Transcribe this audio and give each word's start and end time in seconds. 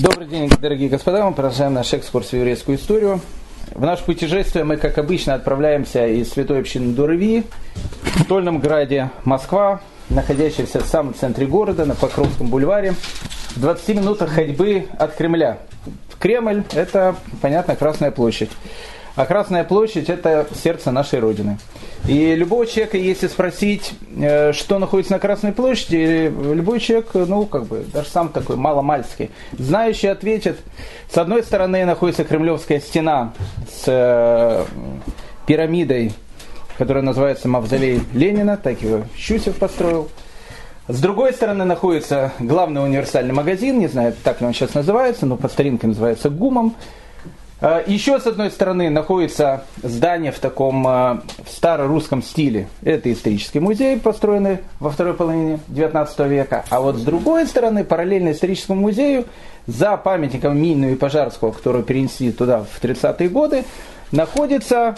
Добрый 0.00 0.28
день, 0.28 0.48
дорогие 0.60 0.88
господа. 0.88 1.24
Мы 1.24 1.34
продолжаем 1.34 1.74
наш 1.74 1.92
экскурс 1.92 2.28
в 2.28 2.32
еврейскую 2.32 2.78
историю. 2.78 3.20
В 3.74 3.84
наше 3.84 4.04
путешествие 4.04 4.62
мы, 4.62 4.76
как 4.76 4.96
обычно, 4.96 5.34
отправляемся 5.34 6.06
из 6.06 6.30
святой 6.30 6.60
общины 6.60 6.94
Дурави 6.94 7.42
в 8.04 8.24
Тольном 8.26 8.60
граде 8.60 9.10
Москва, 9.24 9.80
находящийся 10.08 10.78
в 10.78 10.86
самом 10.86 11.14
центре 11.14 11.48
города, 11.48 11.84
на 11.84 11.96
Покровском 11.96 12.46
бульваре, 12.46 12.94
в 13.56 13.60
20 13.60 13.96
минутах 13.96 14.30
ходьбы 14.30 14.86
от 15.00 15.16
Кремля. 15.16 15.58
Кремль– 16.20 16.62
это, 16.74 17.16
понятно, 17.42 17.74
Красная 17.74 18.12
площадь. 18.12 18.50
А 19.18 19.26
Красная 19.26 19.64
площадь– 19.64 20.08
это 20.10 20.46
сердце 20.62 20.92
нашей 20.92 21.18
Родины. 21.18 21.58
И 22.06 22.36
любого 22.36 22.68
человека, 22.68 22.98
если 22.98 23.26
спросить, 23.26 23.94
э, 24.16 24.52
что 24.52 24.78
находится 24.78 25.14
на 25.14 25.18
Красной 25.18 25.50
площади, 25.50 26.32
любой 26.54 26.78
человек, 26.78 27.08
ну, 27.14 27.44
как 27.44 27.64
бы, 27.64 27.84
даже 27.92 28.08
сам 28.10 28.28
такой 28.28 28.54
маломальский, 28.54 29.32
знающий 29.58 30.06
ответит, 30.06 30.60
с 31.12 31.18
одной 31.18 31.42
стороны 31.42 31.84
находится 31.84 32.22
Кремлевская 32.22 32.78
стена 32.78 33.32
с 33.68 33.82
э, 33.88 34.64
пирамидой, 35.48 36.12
которая 36.76 37.02
называется 37.02 37.48
Мавзолей 37.48 38.00
Ленина, 38.12 38.56
так 38.56 38.80
его 38.82 39.02
Щусев 39.16 39.56
построил. 39.56 40.10
С 40.86 41.00
другой 41.00 41.32
стороны 41.32 41.64
находится 41.64 42.34
главный 42.38 42.84
универсальный 42.84 43.34
магазин, 43.34 43.80
не 43.80 43.88
знаю, 43.88 44.14
так 44.22 44.40
ли 44.40 44.46
он 44.46 44.54
сейчас 44.54 44.74
называется, 44.74 45.26
но 45.26 45.36
по 45.36 45.48
старинке 45.48 45.88
называется 45.88 46.30
ГУМом. 46.30 46.76
А, 47.60 47.82
Еще 47.86 48.20
с 48.20 48.26
одной 48.26 48.50
стороны 48.50 48.88
находится 48.90 49.64
здание 49.82 50.32
в 50.32 50.38
таком 50.38 50.84
в 50.84 51.22
старорусском 51.48 52.22
стиле. 52.22 52.68
Это 52.82 53.12
исторический 53.12 53.60
музей, 53.60 53.98
построенный 53.98 54.58
во 54.78 54.90
второй 54.90 55.14
половине 55.14 55.60
19 55.68 56.18
века. 56.28 56.64
А 56.70 56.80
вот 56.80 56.96
с 56.96 57.02
другой 57.02 57.46
стороны, 57.46 57.84
параллельно 57.84 58.32
историческому 58.32 58.80
музею, 58.80 59.24
за 59.66 59.96
памятником 59.98 60.58
Минину 60.58 60.90
и 60.90 60.94
Пожарского, 60.94 61.52
который 61.52 61.82
перенесли 61.82 62.32
туда 62.32 62.64
в 62.64 62.82
30-е 62.82 63.28
годы, 63.28 63.64
находится 64.12 64.96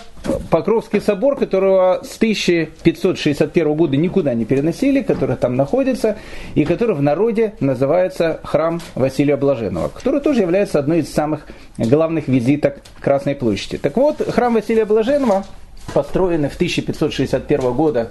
Покровский 0.50 1.00
собор, 1.00 1.36
которого 1.36 2.00
с 2.02 2.16
1561 2.16 3.74
года 3.74 3.96
никуда 3.96 4.34
не 4.34 4.44
переносили, 4.44 5.02
который 5.02 5.36
там 5.36 5.56
находится, 5.56 6.16
и 6.54 6.64
который 6.64 6.94
в 6.94 7.02
народе 7.02 7.54
называется 7.60 8.40
храм 8.44 8.80
Василия 8.94 9.36
Блаженного, 9.36 9.88
который 9.88 10.20
тоже 10.20 10.40
является 10.40 10.78
одной 10.78 11.00
из 11.00 11.12
самых 11.12 11.46
главных 11.78 12.28
визиток 12.28 12.80
Красной 13.00 13.34
площади. 13.34 13.78
Так 13.78 13.96
вот, 13.96 14.20
храм 14.30 14.54
Василия 14.54 14.84
Блаженного, 14.84 15.44
построенный 15.94 16.48
в 16.48 16.54
1561 16.54 17.72
года 17.72 18.10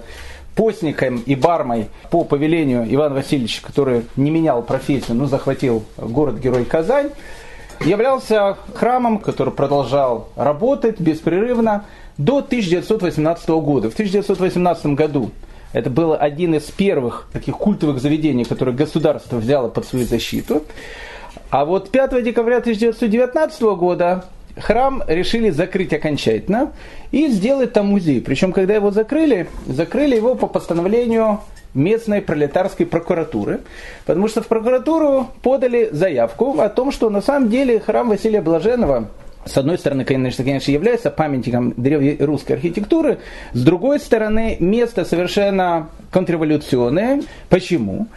постником 0.54 1.22
и 1.24 1.34
бармой 1.34 1.86
по 2.10 2.24
повелению 2.24 2.86
Ивана 2.92 3.14
Васильевича, 3.14 3.62
который 3.62 4.02
не 4.16 4.30
менял 4.30 4.62
профессию, 4.62 5.16
но 5.16 5.26
захватил 5.26 5.84
город-герой 5.96 6.64
Казань, 6.64 7.10
являлся 7.84 8.56
храмом, 8.74 9.18
который 9.18 9.52
продолжал 9.52 10.28
работать 10.36 11.00
беспрерывно 11.00 11.84
до 12.18 12.38
1918 12.38 13.48
года. 13.48 13.90
В 13.90 13.94
1918 13.94 14.86
году 14.86 15.30
это 15.72 15.88
был 15.88 16.16
один 16.18 16.54
из 16.54 16.64
первых 16.64 17.28
таких 17.32 17.56
культовых 17.56 18.00
заведений, 18.00 18.44
которые 18.44 18.74
государство 18.74 19.36
взяло 19.36 19.68
под 19.68 19.86
свою 19.86 20.04
защиту. 20.04 20.64
А 21.50 21.64
вот 21.64 21.90
5 21.90 22.22
декабря 22.22 22.58
1919 22.58 23.62
года 23.62 24.24
храм 24.60 25.02
решили 25.06 25.50
закрыть 25.50 25.92
окончательно 25.92 26.72
и 27.10 27.28
сделать 27.28 27.72
там 27.72 27.86
музей. 27.86 28.20
Причем, 28.20 28.52
когда 28.52 28.74
его 28.74 28.90
закрыли, 28.90 29.48
закрыли 29.66 30.16
его 30.16 30.34
по 30.34 30.46
постановлению 30.46 31.40
местной 31.74 32.20
пролетарской 32.20 32.86
прокуратуры, 32.86 33.60
потому 34.04 34.28
что 34.28 34.42
в 34.42 34.46
прокуратуру 34.46 35.28
подали 35.42 35.88
заявку 35.92 36.58
о 36.60 36.68
том, 36.68 36.90
что 36.90 37.10
на 37.10 37.20
самом 37.20 37.48
деле 37.48 37.80
храм 37.80 38.08
Василия 38.08 38.40
Блаженного 38.40 39.08
с 39.46 39.56
одной 39.56 39.78
стороны, 39.78 40.04
конечно, 40.04 40.44
конечно, 40.44 40.70
является 40.70 41.10
памятником 41.10 41.72
древней 41.76 42.16
русской 42.20 42.52
архитектуры, 42.52 43.20
с 43.54 43.62
другой 43.62 43.98
стороны, 43.98 44.58
место 44.60 45.06
совершенно 45.06 45.88
контрреволюционное. 46.10 47.22
Почему? 47.48 48.08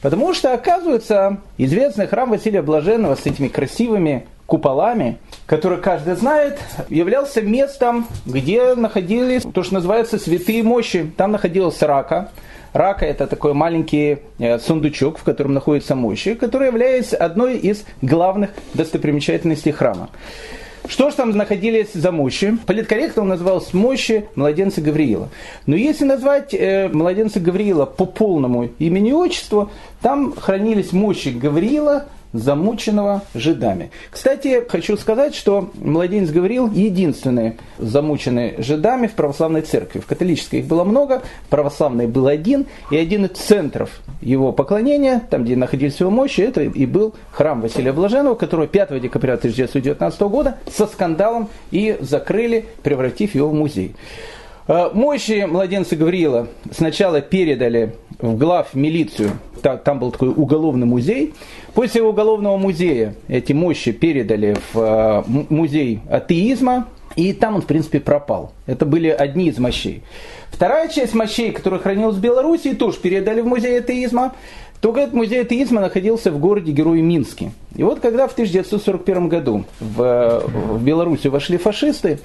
Потому 0.00 0.32
что, 0.32 0.54
оказывается, 0.54 1.38
известный 1.58 2.06
храм 2.06 2.30
Василия 2.30 2.62
Блаженного 2.62 3.14
с 3.14 3.26
этими 3.26 3.48
красивыми 3.48 4.26
куполами, 4.46 5.18
которые 5.50 5.80
каждый 5.80 6.14
знает, 6.14 6.60
являлся 6.90 7.42
местом, 7.42 8.06
где 8.24 8.76
находились 8.76 9.42
то, 9.42 9.64
что 9.64 9.74
называется 9.74 10.16
святые 10.16 10.62
мощи. 10.62 11.10
Там 11.16 11.32
находилась 11.32 11.82
рака, 11.82 12.30
Рака 12.72 13.04
это 13.04 13.26
такой 13.26 13.52
маленький 13.52 14.18
э, 14.38 14.60
сундучок, 14.60 15.18
в 15.18 15.24
котором 15.24 15.52
находятся 15.54 15.96
мощи, 15.96 16.34
который 16.34 16.68
является 16.68 17.16
одной 17.16 17.56
из 17.56 17.84
главных 18.00 18.50
достопримечательностей 18.74 19.72
храма. 19.72 20.10
Что 20.86 21.10
же 21.10 21.16
там 21.16 21.30
находились 21.30 21.94
за 21.94 22.12
мощи? 22.12 22.56
Политкорректно 22.66 23.22
он 23.22 23.28
назывался 23.30 23.76
мощи 23.76 24.26
младенца 24.36 24.80
Гавриила. 24.80 25.30
Но 25.66 25.74
если 25.74 26.04
назвать 26.04 26.54
э, 26.54 26.88
младенца 26.92 27.40
Гавриила 27.40 27.86
по 27.86 28.06
полному 28.06 28.66
имени 28.78 29.10
и 29.10 29.14
отчеству, 29.14 29.68
там 30.00 30.32
хранились 30.36 30.92
мощи 30.92 31.30
Гавриила, 31.30 32.06
замученного 32.32 33.22
жидами. 33.34 33.90
Кстати, 34.10 34.64
хочу 34.68 34.96
сказать, 34.96 35.34
что 35.34 35.70
младенец 35.74 36.30
Гавриил 36.30 36.70
единственный 36.70 37.56
замученный 37.78 38.54
жидами 38.58 39.06
в 39.06 39.12
православной 39.12 39.62
церкви. 39.62 40.00
В 40.00 40.06
католической 40.06 40.60
их 40.60 40.66
было 40.66 40.84
много, 40.84 41.22
в 41.46 41.48
православной 41.48 42.06
был 42.06 42.26
один, 42.26 42.66
и 42.90 42.96
один 42.96 43.26
из 43.26 43.38
центров 43.38 44.00
его 44.20 44.52
поклонения, 44.52 45.22
там, 45.30 45.44
где 45.44 45.56
находились 45.56 45.98
его 45.98 46.10
мощи, 46.10 46.40
это 46.40 46.62
и 46.62 46.86
был 46.86 47.14
храм 47.32 47.60
Василия 47.60 47.92
Блаженного, 47.92 48.34
который 48.34 48.68
5 48.68 49.00
декабря 49.00 49.34
1919 49.34 50.20
года 50.22 50.58
со 50.70 50.86
скандалом 50.86 51.48
и 51.70 51.96
закрыли, 52.00 52.66
превратив 52.82 53.34
его 53.34 53.48
в 53.48 53.54
музей. 53.54 53.94
Э, 54.68 54.90
мощи 54.92 55.46
младенца 55.48 55.96
Гавриила 55.96 56.48
сначала 56.70 57.20
передали 57.20 57.96
в 58.22 58.36
глав 58.36 58.74
милицию, 58.74 59.32
там 59.84 59.98
был 59.98 60.10
такой 60.10 60.28
уголовный 60.28 60.86
музей. 60.86 61.34
После 61.74 62.02
уголовного 62.02 62.56
музея 62.56 63.14
эти 63.28 63.52
мощи 63.52 63.92
передали 63.92 64.56
в 64.72 64.78
э, 64.78 65.44
музей 65.48 66.00
атеизма, 66.10 66.88
и 67.16 67.32
там 67.32 67.56
он, 67.56 67.62
в 67.62 67.66
принципе, 67.66 68.00
пропал. 68.00 68.52
Это 68.66 68.86
были 68.86 69.08
одни 69.08 69.48
из 69.48 69.58
мощей. 69.58 70.02
Вторая 70.50 70.88
часть 70.88 71.14
мощей, 71.14 71.52
которая 71.52 71.80
хранилась 71.80 72.16
в 72.16 72.20
Беларуси, 72.20 72.74
тоже 72.74 72.98
передали 72.98 73.40
в 73.40 73.46
музей 73.46 73.78
атеизма. 73.78 74.34
Только 74.80 75.00
этот 75.00 75.14
музей 75.14 75.42
атеизма 75.42 75.80
находился 75.80 76.30
в 76.30 76.38
городе 76.38 76.72
Герой 76.72 77.02
Минске. 77.02 77.52
И 77.74 77.82
вот 77.82 78.00
когда 78.00 78.26
в 78.26 78.32
1941 78.32 79.28
году 79.28 79.64
в, 79.78 80.42
в 80.46 80.82
Беларусь 80.82 81.26
вошли 81.26 81.58
фашисты, 81.58 82.18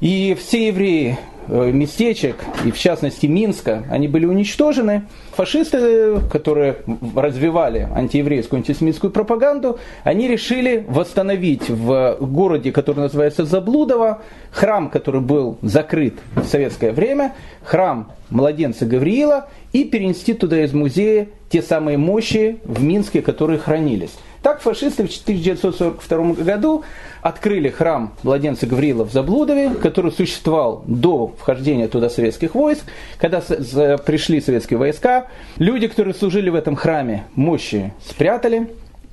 и 0.00 0.36
все 0.38 0.68
евреи 0.68 1.18
э, 1.48 1.70
местечек, 1.72 2.36
и 2.64 2.70
в 2.70 2.78
частности 2.78 3.26
Минска, 3.26 3.84
они 3.90 4.06
были 4.06 4.26
уничтожены. 4.26 5.04
Фашисты, 5.32 6.20
которые 6.30 6.76
развивали 7.16 7.88
антиеврейскую, 7.94 8.58
антисемитскую 8.58 9.10
пропаганду, 9.10 9.78
они 10.04 10.28
решили 10.28 10.84
восстановить 10.88 11.68
в 11.68 12.16
городе, 12.20 12.70
который 12.70 13.00
называется 13.00 13.44
Заблудово, 13.44 14.22
храм, 14.50 14.88
который 14.88 15.20
был 15.20 15.58
закрыт 15.62 16.14
в 16.34 16.44
советское 16.44 16.92
время, 16.92 17.34
храм 17.64 18.12
младенца 18.30 18.86
Гавриила, 18.86 19.48
и 19.72 19.84
перенести 19.84 20.34
туда 20.34 20.62
из 20.64 20.72
музея 20.72 21.28
те 21.50 21.62
самые 21.62 21.98
мощи 21.98 22.58
в 22.64 22.82
Минске, 22.82 23.22
которые 23.22 23.58
хранились. 23.58 24.12
Так 24.42 24.60
фашисты 24.60 25.06
в 25.06 25.22
1942 25.22 26.44
году 26.44 26.84
открыли 27.22 27.68
храм 27.68 28.14
младенца 28.22 28.66
Гавриила 28.66 29.04
в 29.04 29.12
Заблудове, 29.12 29.70
который 29.70 30.12
существовал 30.12 30.84
до 30.86 31.34
вхождения 31.38 31.88
туда 31.88 32.08
советских 32.08 32.54
войск. 32.54 32.84
Когда 33.18 33.40
пришли 33.40 34.40
советские 34.40 34.78
войска, 34.78 35.26
люди, 35.56 35.88
которые 35.88 36.14
служили 36.14 36.50
в 36.50 36.54
этом 36.54 36.76
храме, 36.76 37.24
мощи 37.34 37.92
спрятали, 38.08 38.68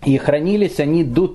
и 0.06 0.18
хранились 0.20 0.80
они 0.80 1.04
до 1.04 1.28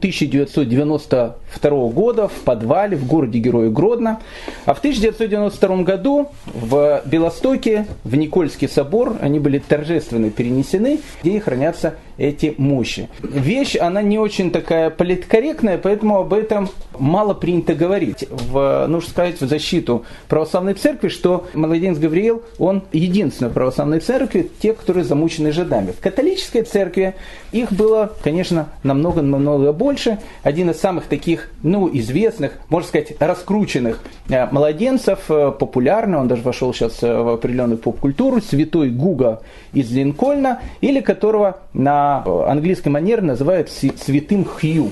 1992 1.57 1.89
года 1.89 2.29
в 2.29 2.41
подвале 2.45 2.97
в 2.97 3.07
городе 3.07 3.39
Героя 3.39 3.71
Гродно. 3.71 4.21
А 4.65 4.75
в 4.75 4.79
1992 4.79 5.83
году 5.83 6.29
в 6.47 7.03
Белостоке, 7.05 7.87
в 8.05 8.15
Никольский 8.17 8.69
собор, 8.69 9.17
они 9.21 9.39
были 9.39 9.59
торжественно 9.59 10.31
перенесены, 10.31 11.01
где 11.23 11.33
и 11.33 11.39
хранятся 11.41 11.95
эти 12.21 12.55
мощи. 12.59 13.09
Вещь, 13.23 13.77
она 13.77 14.03
не 14.03 14.19
очень 14.19 14.51
такая 14.51 14.91
политкорректная, 14.91 15.79
поэтому 15.79 16.19
об 16.19 16.35
этом 16.35 16.69
мало 16.99 17.33
принято 17.33 17.75
говорить. 17.75 18.27
В, 18.31 18.87
нужно 18.87 19.11
сказать 19.11 19.41
в 19.41 19.49
защиту 19.49 20.05
православной 20.29 20.75
церкви, 20.75 21.09
что 21.09 21.47
младенец 21.55 21.99
Гавриил, 21.99 22.43
он 22.59 22.83
единственный 22.93 23.49
в 23.49 23.55
православной 23.55 24.01
церкви, 24.01 24.51
те, 24.61 24.75
которые 24.75 25.05
замучены 25.05 25.51
жидами. 25.51 25.93
В 25.93 26.01
католической 26.01 26.63
церкви 26.63 27.15
их 27.53 27.73
было, 27.73 28.13
конечно, 28.23 28.69
намного-намного 28.83 29.73
больше. 29.73 30.19
Один 30.43 30.71
из 30.71 30.79
самых 30.79 31.07
таких 31.07 31.40
таких, 31.41 31.51
ну, 31.63 31.91
известных, 31.93 32.53
можно 32.69 32.89
сказать, 32.89 33.15
раскрученных 33.19 34.01
э, 34.29 34.47
младенцев, 34.51 35.31
э, 35.31 35.53
популярный, 35.53 36.19
он 36.19 36.29
даже 36.29 36.43
вошел 36.43 36.73
сейчас 36.73 37.03
в 37.03 37.35
определенную 37.35 37.79
поп-культуру, 37.79 38.41
святой 38.41 38.91
Гуга 38.91 39.41
из 39.73 39.91
Линкольна, 39.91 40.61
или 40.81 41.01
которого 41.01 41.61
на 41.73 42.25
английской 42.47 42.89
манере 42.89 43.23
называют 43.23 43.71
святым 43.71 44.45
Хью. 44.45 44.91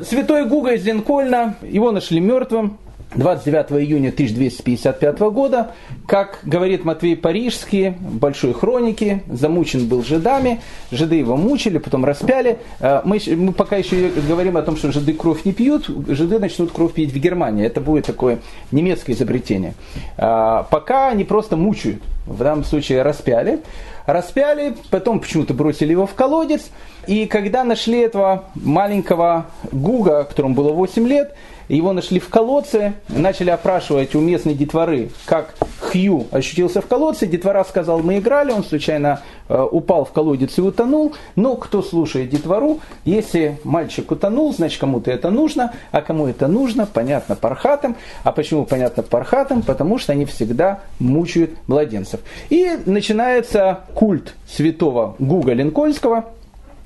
Святой 0.00 0.46
Гуга 0.46 0.72
из 0.72 0.84
Линкольна, 0.84 1.56
его 1.62 1.92
нашли 1.92 2.20
мертвым, 2.20 2.78
29 3.14 3.72
июня 3.82 4.08
1255 4.08 5.18
года, 5.32 5.72
как 6.06 6.38
говорит 6.44 6.84
Матвей 6.84 7.16
Парижский 7.16 7.90
в 7.90 8.18
Большой 8.18 8.54
хронике, 8.54 9.22
замучен 9.30 9.86
был 9.86 10.02
жидами, 10.02 10.60
жиды 10.90 11.16
его 11.16 11.36
мучили, 11.36 11.78
потом 11.78 12.04
распяли. 12.04 12.58
Э, 12.80 13.02
мы, 13.04 13.20
мы 13.36 13.52
пока 13.52 13.76
еще 13.76 14.10
говорим 14.28 14.56
о 14.56 14.62
том, 14.62 14.76
что 14.76 14.92
жиды 14.92 15.12
кровь 15.12 15.44
не 15.44 15.52
пьют, 15.52 15.88
жиды 16.08 16.38
начнут 16.38 16.72
кровь 16.72 16.92
пить 16.92 17.12
в 17.12 17.18
Германии. 17.18 17.66
Это 17.66 17.80
будет 17.80 18.06
такое 18.06 18.38
немецкое 18.70 19.14
изобретение. 19.14 19.74
Э, 20.16 20.64
пока 20.70 21.08
они 21.08 21.24
просто 21.24 21.56
мучают, 21.56 22.02
в 22.26 22.38
данном 22.38 22.64
случае 22.64 23.02
распяли. 23.02 23.60
Распяли, 24.06 24.74
потом 24.90 25.20
почему-то 25.20 25.54
бросили 25.54 25.90
его 25.90 26.06
в 26.06 26.14
колодец. 26.14 26.70
И 27.06 27.26
когда 27.26 27.64
нашли 27.64 27.98
этого 28.00 28.44
маленького 28.54 29.46
Гуга, 29.70 30.24
которому 30.24 30.54
было 30.54 30.72
8 30.72 31.06
лет, 31.06 31.34
его 31.68 31.92
нашли 31.92 32.20
в 32.20 32.28
колодце, 32.28 32.94
начали 33.08 33.50
опрашивать 33.50 34.14
у 34.14 34.20
местной 34.20 34.54
детворы, 34.54 35.10
как 35.26 35.54
Хью 35.80 36.26
ощутился 36.30 36.80
в 36.80 36.86
колодце. 36.86 37.26
Детвора 37.26 37.64
сказал, 37.64 38.00
мы 38.00 38.18
играли, 38.18 38.52
он 38.52 38.64
случайно 38.64 39.22
э, 39.48 39.62
упал 39.70 40.04
в 40.04 40.12
колодец 40.12 40.58
и 40.58 40.62
утонул. 40.62 41.14
Но 41.36 41.56
кто 41.56 41.82
слушает 41.82 42.30
детвору, 42.30 42.80
если 43.04 43.58
мальчик 43.64 44.10
утонул, 44.10 44.52
значит 44.52 44.80
кому-то 44.80 45.10
это 45.10 45.30
нужно, 45.30 45.72
а 45.90 46.00
кому 46.00 46.26
это 46.26 46.48
нужно, 46.48 46.86
понятно, 46.86 47.36
пархатам. 47.36 47.96
А 48.24 48.32
почему 48.32 48.64
понятно 48.64 49.02
пархатам? 49.02 49.62
Потому 49.62 49.98
что 49.98 50.12
они 50.12 50.24
всегда 50.24 50.80
мучают 50.98 51.50
младенцев. 51.66 52.20
И 52.48 52.70
начинается 52.86 53.80
культ 53.94 54.34
святого 54.46 55.16
Гуга 55.18 55.52
Линкольского, 55.52 56.26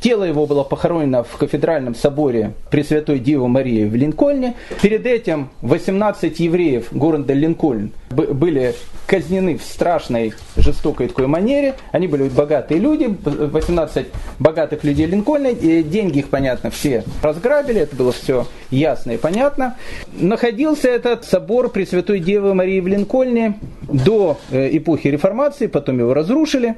Тело 0.00 0.24
его 0.24 0.46
было 0.46 0.62
похоронено 0.62 1.24
в 1.24 1.36
кафедральном 1.36 1.94
соборе 1.94 2.52
Пресвятой 2.70 3.18
Девы 3.18 3.48
Марии 3.48 3.84
в 3.84 3.94
Линкольне. 3.94 4.54
Перед 4.82 5.06
этим 5.06 5.48
18 5.62 6.38
евреев 6.38 6.88
города 6.92 7.32
Линкольн 7.32 7.92
были 8.10 8.74
казнены 9.06 9.56
в 9.56 9.62
страшной, 9.62 10.34
жестокой 10.56 11.08
такой 11.08 11.26
манере. 11.26 11.74
Они 11.92 12.08
были 12.08 12.28
богатые 12.28 12.80
люди, 12.80 13.16
18 13.24 14.06
богатых 14.38 14.84
людей 14.84 15.06
Линкольна. 15.06 15.48
И 15.48 15.82
деньги 15.82 16.18
их, 16.18 16.28
понятно, 16.28 16.70
все 16.70 17.04
разграбили, 17.22 17.80
это 17.80 17.96
было 17.96 18.12
все 18.12 18.46
ясно 18.70 19.12
и 19.12 19.16
понятно. 19.16 19.76
Находился 20.12 20.88
этот 20.88 21.24
собор 21.24 21.70
Пресвятой 21.70 22.20
Девы 22.20 22.54
Марии 22.54 22.80
в 22.80 22.86
Линкольне 22.86 23.58
до 23.82 24.38
э, 24.50 24.76
эпохи 24.76 25.08
реформации, 25.08 25.68
потом 25.68 25.98
его 25.98 26.12
разрушили. 26.12 26.76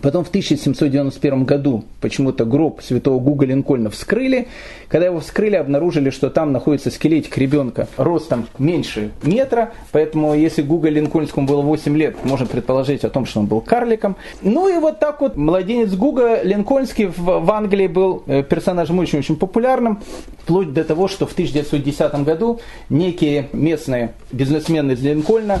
Потом 0.00 0.24
в 0.24 0.28
1791 0.28 1.44
году 1.44 1.84
почему-то 2.00 2.44
гроб 2.44 2.80
святого 2.82 3.20
Гуга 3.20 3.44
Линкольна 3.44 3.90
вскрыли. 3.90 4.48
Когда 4.88 5.06
его 5.06 5.20
вскрыли, 5.20 5.56
обнаружили, 5.56 6.10
что 6.10 6.30
там 6.30 6.52
находится 6.52 6.90
скелетик 6.90 7.36
ребенка 7.36 7.88
ростом 7.96 8.46
меньше 8.58 9.10
метра. 9.22 9.72
Поэтому 9.92 10.34
если 10.34 10.62
Гуга 10.62 10.88
Линкольнскому 10.88 11.46
было 11.46 11.60
8 11.60 11.96
лет, 11.96 12.24
можно 12.24 12.46
предположить 12.46 13.04
о 13.04 13.10
том, 13.10 13.26
что 13.26 13.40
он 13.40 13.46
был 13.46 13.60
карликом. 13.60 14.16
Ну 14.40 14.68
и 14.68 14.78
вот 14.78 14.98
так 14.98 15.20
вот 15.20 15.36
младенец 15.36 15.92
Гуга 15.94 16.42
Линкольнский 16.42 17.06
в, 17.06 17.18
в 17.18 17.50
Англии 17.50 17.86
был 17.86 18.22
э, 18.26 18.42
персонажем 18.42 18.98
очень-очень 18.98 19.36
популярным. 19.36 20.00
Вплоть 20.38 20.72
до 20.72 20.84
того, 20.84 21.06
что 21.06 21.26
в 21.26 21.32
1910 21.32 22.24
году 22.24 22.60
некие 22.88 23.48
местные 23.52 24.14
бизнесмены 24.32 24.92
из 24.92 25.02
Линкольна 25.02 25.60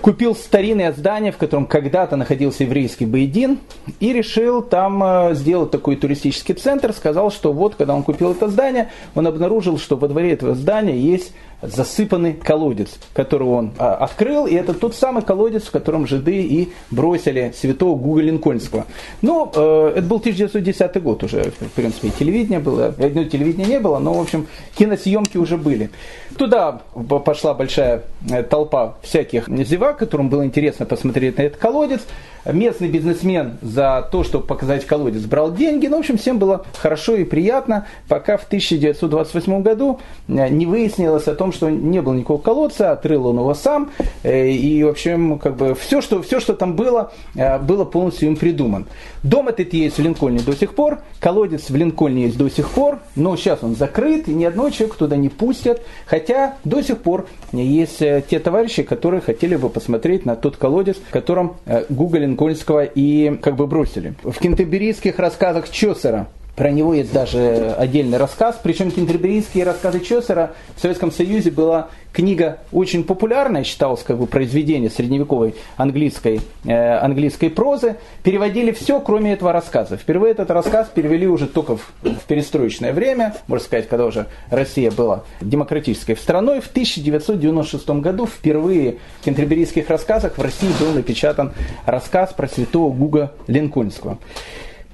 купил 0.00 0.34
старинное 0.34 0.92
здание, 0.92 1.32
в 1.32 1.36
котором 1.36 1.66
когда-то 1.66 2.16
находился 2.16 2.64
еврейский 2.64 3.06
Бейдин, 3.06 3.58
и 4.00 4.12
решил 4.12 4.62
там 4.62 5.02
э, 5.02 5.34
сделать 5.34 5.70
такой 5.70 5.96
туристический 5.96 6.54
центр. 6.54 6.92
Сказал, 6.92 7.30
что 7.30 7.52
вот, 7.52 7.74
когда 7.76 7.94
он 7.94 8.02
купил 8.02 8.32
это 8.32 8.48
здание, 8.48 8.90
он 9.14 9.26
обнаружил, 9.26 9.78
что 9.78 9.96
во 9.96 10.08
дворе 10.08 10.32
этого 10.32 10.54
здания 10.54 10.98
есть 10.98 11.32
засыпанный 11.62 12.34
колодец, 12.34 12.98
который 13.12 13.46
он 13.46 13.72
а, 13.78 13.94
открыл, 13.96 14.46
и 14.46 14.54
это 14.54 14.74
тот 14.74 14.94
самый 14.94 15.22
колодец, 15.22 15.64
в 15.64 15.70
котором 15.70 16.06
жиды 16.06 16.42
и 16.42 16.72
бросили 16.90 17.52
святого 17.56 17.98
Гуга 17.98 18.22
Линкольнского. 18.22 18.86
Но 19.22 19.50
э, 19.54 19.92
это 19.96 20.06
был 20.06 20.16
1910 20.18 21.02
год 21.02 21.22
уже, 21.24 21.52
в 21.60 21.70
принципе, 21.72 22.08
и 22.08 22.10
телевидение 22.10 22.60
было, 22.60 22.94
ну, 22.98 23.24
телевидения 23.24 23.66
не 23.66 23.80
было, 23.80 23.98
но, 23.98 24.14
в 24.14 24.20
общем, 24.20 24.46
киносъемки 24.76 25.36
уже 25.36 25.56
были. 25.56 25.90
Туда 26.36 26.80
пошла 27.24 27.54
большая 27.54 28.02
э, 28.30 28.42
толпа 28.42 28.96
всяких 29.02 29.48
зевак, 29.48 29.98
которым 29.98 30.28
было 30.28 30.44
интересно 30.44 30.86
посмотреть 30.86 31.38
на 31.38 31.42
этот 31.42 31.60
колодец. 31.60 32.00
Местный 32.44 32.88
бизнесмен 32.88 33.58
за 33.62 34.08
то, 34.10 34.24
чтобы 34.24 34.46
показать 34.46 34.86
колодец, 34.86 35.22
брал 35.22 35.52
деньги. 35.52 35.86
Ну, 35.86 35.96
в 35.96 36.00
общем, 36.00 36.18
всем 36.18 36.38
было 36.38 36.64
хорошо 36.78 37.16
и 37.16 37.24
приятно, 37.24 37.86
пока 38.08 38.36
в 38.36 38.44
1928 38.44 39.62
году 39.62 40.00
э, 40.28 40.48
не 40.48 40.66
выяснилось 40.66 41.28
о 41.28 41.34
том, 41.34 41.52
что 41.52 41.70
не 41.70 42.00
было 42.00 42.14
никакого 42.14 42.40
колодца, 42.40 42.92
отрыл 42.92 43.26
он 43.26 43.36
его 43.36 43.54
сам. 43.54 43.90
Э, 44.22 44.48
и, 44.48 44.82
в 44.82 44.88
общем, 44.88 45.38
как 45.38 45.56
бы 45.56 45.74
все, 45.74 46.00
что, 46.00 46.22
все, 46.22 46.40
что 46.40 46.54
там 46.54 46.74
было, 46.74 47.12
было 47.34 47.84
полностью 47.84 48.28
им 48.28 48.36
придуман. 48.36 48.86
Дом 49.22 49.48
этот 49.48 49.72
есть 49.74 49.98
в 49.98 50.02
Линкольне 50.02 50.40
до 50.40 50.54
сих 50.54 50.74
пор, 50.74 51.00
колодец 51.20 51.68
в 51.68 51.76
Линкольне 51.76 52.24
есть 52.24 52.38
до 52.38 52.48
сих 52.48 52.70
пор, 52.70 53.00
но 53.16 53.36
сейчас 53.36 53.62
он 53.62 53.76
закрыт, 53.76 54.28
и 54.28 54.32
ни 54.32 54.44
одного 54.44 54.70
человека 54.70 54.98
туда 54.98 55.16
не 55.16 55.28
пустят. 55.28 55.82
Хотя 56.06 56.56
до 56.64 56.82
сих 56.82 56.98
пор 56.98 57.26
есть 57.52 58.00
э, 58.02 58.22
те 58.28 58.38
товарищи, 58.38 58.82
которые 58.82 59.20
хотели 59.20 59.56
бы 59.56 59.68
посмотреть 59.68 60.24
на 60.24 60.36
тот 60.36 60.56
колодец, 60.56 60.96
в 60.96 61.10
котором 61.10 61.56
э, 61.66 61.84
Гуга 62.30 62.50
Линкольнского 62.50 62.84
и 62.84 63.36
как 63.36 63.56
бы 63.56 63.66
бросили. 63.66 64.14
В 64.22 64.38
кентерберийских 64.38 65.18
рассказах 65.18 65.70
Чосера 65.70 66.28
про 66.60 66.70
него 66.70 66.92
есть 66.92 67.10
даже 67.10 67.74
отдельный 67.78 68.18
рассказ. 68.18 68.60
Причем 68.62 68.90
кентерберийские 68.90 69.64
рассказы 69.64 70.00
Чосера 70.00 70.52
в 70.76 70.82
Советском 70.82 71.10
Союзе 71.10 71.50
была 71.50 71.88
книга 72.12 72.58
очень 72.70 73.02
популярная, 73.02 73.64
считалась 73.64 74.02
как 74.02 74.18
бы 74.18 74.26
произведение 74.26 74.90
средневековой 74.90 75.54
английской, 75.78 76.42
э, 76.66 76.98
английской 76.98 77.48
прозы. 77.48 77.96
Переводили 78.22 78.72
все, 78.72 79.00
кроме 79.00 79.32
этого 79.32 79.52
рассказа. 79.52 79.96
Впервые 79.96 80.32
этот 80.32 80.50
рассказ 80.50 80.90
перевели 80.94 81.26
уже 81.26 81.46
только 81.46 81.76
в, 81.76 81.92
в 82.02 82.24
перестроечное 82.28 82.92
время, 82.92 83.34
можно 83.46 83.64
сказать, 83.64 83.88
когда 83.88 84.04
уже 84.04 84.26
Россия 84.50 84.90
была 84.90 85.24
демократической 85.40 86.14
страной. 86.14 86.60
В 86.60 86.68
1996 86.68 87.88
году 87.88 88.26
впервые 88.26 88.98
в 89.22 89.24
кентерберийских 89.24 89.88
рассказах 89.88 90.36
в 90.36 90.42
России 90.42 90.68
был 90.78 90.92
напечатан 90.92 91.54
рассказ 91.86 92.34
про 92.34 92.48
святого 92.48 92.92
Гуга 92.92 93.32
Линкольнского. 93.46 94.18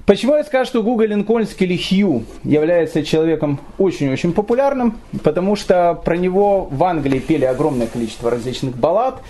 Почему 0.07 0.37
я 0.37 0.45
скажу, 0.45 0.69
что 0.69 0.83
Гуга 0.83 1.05
Линкольнский 1.05 1.65
или 1.65 1.75
Хью 1.75 2.23
является 2.45 3.03
человеком 3.03 3.59
очень-очень 3.77 4.31
популярным? 4.31 4.97
Потому 5.21 5.57
что 5.57 5.95
про 5.95 6.15
него 6.15 6.69
в 6.71 6.81
Англии 6.85 7.19
пели 7.19 7.43
огромное 7.43 7.87
количество 7.87 8.31
различных 8.31 8.77
баллад. 8.77 9.21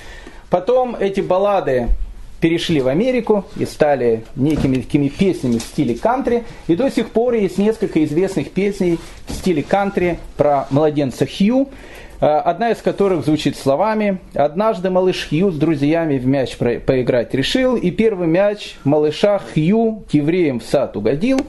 Потом 0.52 0.96
эти 0.96 1.20
баллады 1.20 1.88
перешли 2.42 2.80
в 2.80 2.90
Америку 2.90 3.44
и 3.56 3.66
стали 3.66 4.24
некими 4.36 4.76
такими 4.76 5.08
песнями 5.08 5.58
в 5.58 5.64
стиле 5.64 5.96
кантри. 5.96 6.44
И 6.68 6.76
до 6.76 6.92
сих 6.92 7.10
пор 7.10 7.34
есть 7.34 7.58
несколько 7.58 8.06
известных 8.06 8.52
песней 8.52 9.00
в 9.26 9.34
стиле 9.34 9.64
кантри 9.64 10.20
про 10.36 10.68
младенца 10.70 11.26
Хью. 11.26 11.70
Э, 12.20 12.38
одна 12.38 12.72
из 12.72 12.78
которых 12.78 13.26
звучит 13.26 13.56
словами 13.56 14.20
«Однажды 14.34 14.90
малыш 14.90 15.28
Хью 15.30 15.52
с 15.52 15.56
друзьями 15.56 16.18
в 16.18 16.26
мяч 16.26 16.58
поиграть 16.58 17.34
решил, 17.36 17.76
и 17.76 17.92
первый 17.92 18.28
мяч 18.28 18.76
малыша 18.84 19.40
Хью 19.40 20.04
к 20.10 20.14
евреям 20.14 20.60
в 20.60 20.64
сад 20.64 20.98
угодил, 20.98 21.40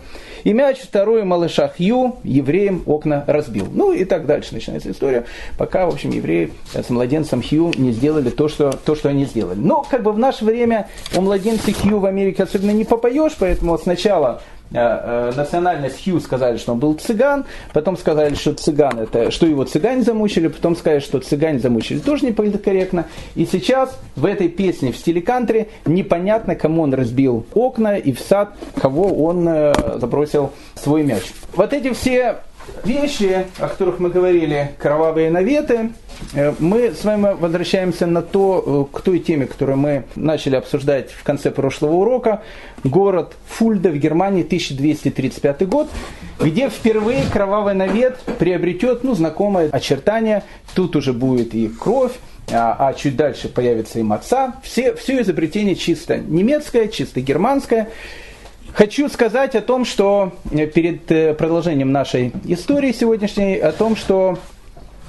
и 0.44 0.52
мяч 0.52 0.80
второй 0.80 1.24
малыша 1.24 1.68
Хью 1.68 2.16
евреям 2.22 2.82
окна 2.84 3.24
разбил». 3.26 3.66
Ну 3.72 3.92
и 3.92 4.04
так 4.04 4.26
дальше 4.26 4.52
начинается 4.52 4.90
история, 4.90 5.24
пока, 5.56 5.86
в 5.86 5.94
общем, 5.94 6.10
евреи 6.10 6.52
с 6.74 6.90
младенцем 6.90 7.42
Хью 7.42 7.72
не 7.78 7.92
сделали 7.92 8.28
то, 8.28 8.48
что, 8.48 8.70
то, 8.72 8.94
что 8.94 9.08
они 9.08 9.24
сделали. 9.24 9.58
Но 9.58 9.86
как 9.88 10.02
бы 10.02 10.12
в 10.12 10.18
наше 10.18 10.44
время 10.44 10.88
у 11.16 11.22
младенца 11.22 11.72
Хью 11.72 11.98
в 11.98 12.04
Америке 12.04 12.42
особенно 12.42 12.72
не 12.72 12.84
попоешь, 12.84 13.32
поэтому 13.38 13.78
сначала 13.78 14.42
Э, 14.57 14.57
э, 14.57 14.57
национальность 14.70 16.04
Хью 16.04 16.20
сказали, 16.20 16.58
что 16.58 16.72
он 16.72 16.78
был 16.78 16.94
цыган, 16.94 17.44
потом 17.72 17.96
сказали, 17.96 18.34
что 18.34 18.54
цыган 18.54 18.98
это, 18.98 19.30
что 19.30 19.46
его 19.46 19.64
цыгане 19.64 20.02
замучили, 20.02 20.48
потом 20.48 20.76
сказали, 20.76 21.00
что 21.00 21.20
цыгане 21.20 21.58
замучили, 21.58 21.98
тоже 21.98 22.26
не 22.26 22.32
политкорректно. 22.32 23.06
И 23.34 23.46
сейчас 23.46 23.98
в 24.16 24.26
этой 24.26 24.48
песне 24.48 24.92
в 24.92 24.96
стиле 24.96 25.22
кантри 25.22 25.68
непонятно, 25.86 26.54
кому 26.54 26.82
он 26.82 26.94
разбил 26.94 27.46
окна 27.54 27.96
и 27.96 28.12
в 28.12 28.20
сад, 28.20 28.54
кого 28.80 29.24
он 29.24 29.48
э, 29.48 29.72
забросил 29.98 30.52
свой 30.74 31.02
мяч. 31.02 31.22
Вот 31.54 31.72
эти 31.72 31.92
все 31.92 32.38
вещи, 32.84 33.46
о 33.58 33.68
которых 33.68 33.98
мы 33.98 34.10
говорили, 34.10 34.72
кровавые 34.78 35.30
наветы, 35.30 35.90
э, 36.34 36.54
мы 36.58 36.92
с 36.92 37.04
вами 37.04 37.34
возвращаемся 37.38 38.06
на 38.06 38.22
то, 38.22 38.88
к 38.92 39.00
той 39.00 39.18
теме, 39.18 39.46
которую 39.46 39.78
мы 39.78 40.04
начали 40.16 40.56
обсуждать 40.56 41.10
в 41.10 41.22
конце 41.22 41.50
прошлого 41.50 41.94
урока. 41.94 42.42
Город 42.84 43.34
Фульда 43.48 43.90
в 43.90 43.96
Германии, 43.96 44.42
1235 44.42 45.68
год, 45.68 45.88
где 46.40 46.68
впервые 46.68 47.24
кровавый 47.32 47.74
навет 47.74 48.18
приобретет 48.38 49.04
ну, 49.04 49.14
знакомое 49.14 49.68
очертание. 49.70 50.44
Тут 50.74 50.96
уже 50.96 51.12
будет 51.12 51.54
и 51.54 51.68
кровь, 51.68 52.12
а, 52.50 52.76
а 52.78 52.94
чуть 52.94 53.16
дальше 53.16 53.48
появится 53.48 53.98
и 53.98 54.02
маца. 54.02 54.54
Все, 54.62 54.94
все 54.94 55.20
изобретение 55.20 55.74
чисто 55.74 56.18
немецкое, 56.18 56.88
чисто 56.88 57.20
германское. 57.20 57.88
Хочу 58.74 59.08
сказать 59.08 59.54
о 59.54 59.60
том, 59.60 59.84
что 59.84 60.32
э, 60.50 60.66
перед 60.66 61.10
э, 61.10 61.34
продолжением 61.34 61.90
нашей 61.90 62.32
истории 62.44 62.92
сегодняшней, 62.92 63.56
о 63.56 63.72
том, 63.72 63.96
что 63.96 64.38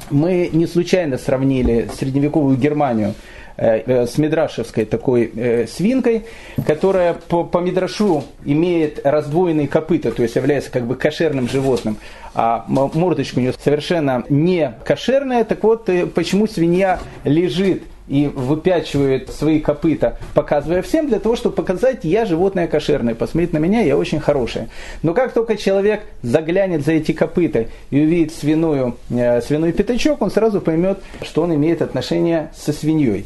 мы 0.10 0.50
не 0.51 0.66
случайно 0.66 1.18
сравнили 1.18 1.89
средневековую 1.94 2.58
Германию 2.58 3.13
э, 3.58 4.08
с 4.08 4.18
Мидрашевской 4.18 4.86
такой 4.86 5.68
свинкой, 5.68 6.25
которая 6.66 7.13
по, 7.13 7.44
по 7.44 7.60
Мидрашу 7.60 8.24
имеет 8.44 9.06
раздвоенные 9.06 9.68
копыта, 9.68 10.12
то 10.12 10.24
есть 10.24 10.36
является 10.36 10.72
как 10.72 10.88
бы 10.88 10.96
кошерным 10.96 11.48
животным, 11.48 11.98
а 12.34 12.66
мордочка 12.68 13.38
у 13.38 13.42
нее 13.42 13.54
совершенно 13.54 14.24
не 14.30 14.74
кошерная. 14.84 15.44
Так 15.44 15.63
вот, 15.63 15.89
почему 16.16 16.48
свинья 16.48 17.00
лежит 17.24 17.84
и 18.10 18.28
выпячивает 18.28 19.32
свои 19.32 19.60
копыта, 19.60 20.18
показывая 20.34 20.82
всем, 20.82 21.08
для 21.08 21.20
того, 21.20 21.36
чтобы 21.36 21.56
показать, 21.56 22.04
я 22.04 22.25
животное 22.25 22.68
кошерное, 22.68 23.16
посмотрите 23.16 23.54
на 23.54 23.60
меня, 23.60 23.82
я 23.82 23.98
очень 23.98 24.20
хорошее. 24.20 24.70
Но 25.04 25.13
как 25.13 25.32
только 25.32 25.56
человек 25.56 26.01
заглянет 26.24 26.84
за 26.84 26.94
эти 26.94 27.12
копыта 27.12 27.68
и 27.92 28.01
увидит 28.01 28.34
свиную, 28.34 28.98
э, 29.10 29.42
свиной 29.42 29.72
пятачок, 29.72 30.22
он 30.22 30.32
сразу 30.32 30.60
поймет, 30.60 31.00
что 31.22 31.44
он 31.44 31.54
имеет 31.54 31.82
отношение 31.82 32.51
со 32.56 32.74
свиньей. 32.74 33.25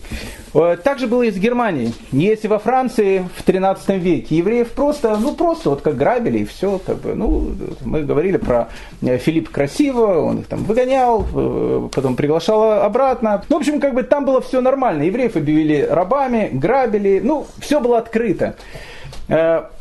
Э, 0.54 0.78
так 0.82 1.00
же 1.00 1.08
было 1.08 1.24
и 1.24 1.32
с 1.32 1.38
Германией. 1.38 1.94
Если 2.12 2.48
во 2.48 2.60
Франции 2.60 3.28
в 3.38 3.44
13 3.44 3.98
веке 3.98 4.36
евреев 4.36 4.72
просто, 4.72 5.18
ну 5.18 5.34
просто 5.34 5.70
вот 5.70 5.82
как 5.82 5.96
грабили 5.96 6.40
и 6.40 6.46
все, 6.46 6.80
как 6.86 6.98
бы, 6.98 7.16
ну, 7.16 7.52
мы 7.82 8.04
говорили 8.04 8.38
про 8.38 8.68
э, 9.02 9.18
Филипп 9.18 9.50
Красиво, 9.50 10.20
он 10.20 10.40
их 10.40 10.48
там 10.48 10.64
выгонял, 10.64 11.26
э, 11.34 11.90
потом 11.94 12.16
приглашал 12.16 12.84
обратно. 12.84 13.44
Ну, 13.48 13.56
в 13.56 13.60
общем, 13.60 13.80
как 13.80 13.94
бы 13.94 14.04
там 14.04 14.26
было 14.26 14.42
все 14.42 14.60
нормально. 14.60 14.73
Евреев 15.04 15.36
объявили 15.36 15.88
рабами, 15.90 16.50
грабили, 16.52 17.20
ну, 17.24 17.46
все 17.60 17.80
было 17.80 17.98
открыто. 17.98 18.56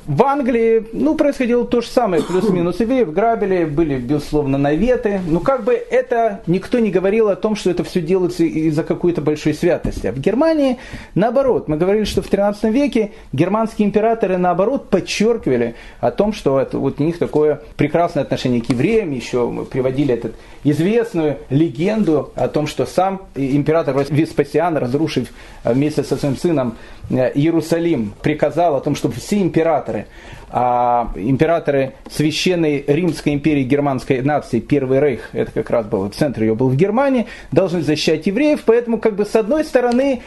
В 0.07 0.25
Англии, 0.25 0.85
ну, 0.93 1.15
происходило 1.15 1.65
то 1.65 1.81
же 1.81 1.87
самое, 1.87 2.25
плюс-минус 2.25 2.81
евреев 2.81 3.13
грабили, 3.13 3.65
были, 3.65 3.99
безусловно, 3.99 4.59
наветы. 4.59 5.21
Но 5.29 5.39
как 5.39 5.63
бы 5.63 5.75
это 5.75 6.41
никто 6.49 6.81
не 6.81 6.91
говорил 6.91 7.29
о 7.29 7.37
том, 7.37 7.55
что 7.55 7.71
это 7.71 7.85
все 7.85 8.01
делается 8.01 8.43
из-за 8.43 8.83
какой-то 8.83 9.21
большой 9.21 9.55
святости. 9.55 10.09
А 10.09 10.13
в 10.13 10.19
Германии, 10.19 10.79
наоборот, 11.15 11.69
мы 11.69 11.77
говорили, 11.77 12.03
что 12.03 12.21
в 12.21 12.27
13 12.27 12.65
веке 12.65 13.13
германские 13.33 13.87
императоры, 13.87 14.39
наоборот, 14.39 14.91
подчеркивали 14.91 15.77
о 16.01 16.11
том, 16.11 16.33
что 16.33 16.59
это, 16.59 16.79
вот 16.79 16.99
у 16.99 17.05
них 17.05 17.19
такое 17.19 17.63
прекрасное 17.77 18.25
отношение 18.25 18.61
к 18.61 18.71
евреям. 18.71 19.13
Еще 19.13 19.49
мы 19.49 19.65
приводили 19.65 20.15
эту 20.15 20.33
известную 20.65 21.39
легенду 21.49 22.33
о 22.35 22.49
том, 22.49 22.67
что 22.67 22.87
сам 22.87 23.23
император 23.37 24.05
Веспасиан, 24.11 24.77
разрушив 24.77 25.29
вместе 25.63 26.03
со 26.03 26.17
своим 26.17 26.37
сыном 26.37 26.77
э, 27.09 27.31
Иерусалим, 27.35 28.15
приказал 28.21 28.75
о 28.75 28.81
том, 28.81 28.97
чтобы 28.97 29.15
все 29.15 29.41
императоры 29.41 29.92
императоры. 29.93 30.07
А 30.55 31.11
императоры 31.17 31.95
Священной 32.11 32.85
Римской 32.87 33.33
империи 33.33 33.63
германской 33.63 34.21
нации, 34.21 34.61
Первый 34.61 35.01
Рейх, 35.01 35.31
это 35.33 35.51
как 35.51 35.71
раз 35.71 35.87
был, 35.87 36.07
центр 36.11 36.43
ее 36.43 36.55
был 36.55 36.69
в 36.69 36.77
Германии, 36.77 37.27
должны 37.53 37.81
защищать 37.81 38.27
евреев, 38.27 38.61
поэтому 38.67 38.99
как 38.99 39.17
бы 39.17 39.25
с 39.25 39.35
одной 39.35 39.65
стороны 39.65 40.21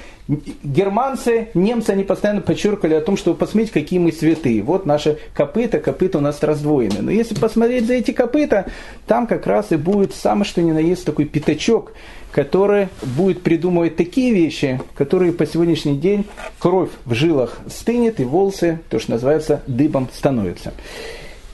германцы, 0.64 1.50
немцы, 1.54 1.92
они 1.92 2.04
постоянно 2.04 2.42
подчеркивали 2.42 2.96
о 2.96 3.02
том, 3.02 3.18
что 3.18 3.36
посмотрите, 3.36 3.72
какие 3.72 4.00
мы 4.00 4.12
святые. 4.12 4.64
Вот 4.64 4.88
наши 4.88 5.20
копыта, 5.36 5.80
копыта 5.80 6.18
у 6.18 6.22
нас 6.22 6.42
раздвоены. 6.42 7.02
Но 7.02 7.12
если 7.12 7.36
посмотреть 7.36 7.86
за 7.86 7.94
эти 7.94 8.12
копыта, 8.12 8.66
там 9.06 9.28
как 9.28 9.46
раз 9.46 9.72
и 9.72 9.76
будет 9.76 10.16
самое 10.16 10.46
что 10.46 10.62
ни 10.62 10.72
на 10.72 10.80
есть 10.80 11.06
такой 11.06 11.26
пятачок, 11.26 11.94
который 12.32 12.90
будет 13.02 13.44
придумывать 13.44 13.96
такие 13.96 14.34
вещи, 14.34 14.82
которые 14.96 15.32
по 15.32 15.46
сегодняшний 15.46 15.98
день 15.98 16.26
кровь 16.60 16.90
в 17.06 17.14
жилах 17.14 17.60
стынет 17.70 18.20
и 18.20 18.26
волосы, 18.26 18.80
то, 18.90 19.00
что 19.00 19.12
называется, 19.12 19.62
дыбом 19.68 20.10
становятся. 20.16 20.74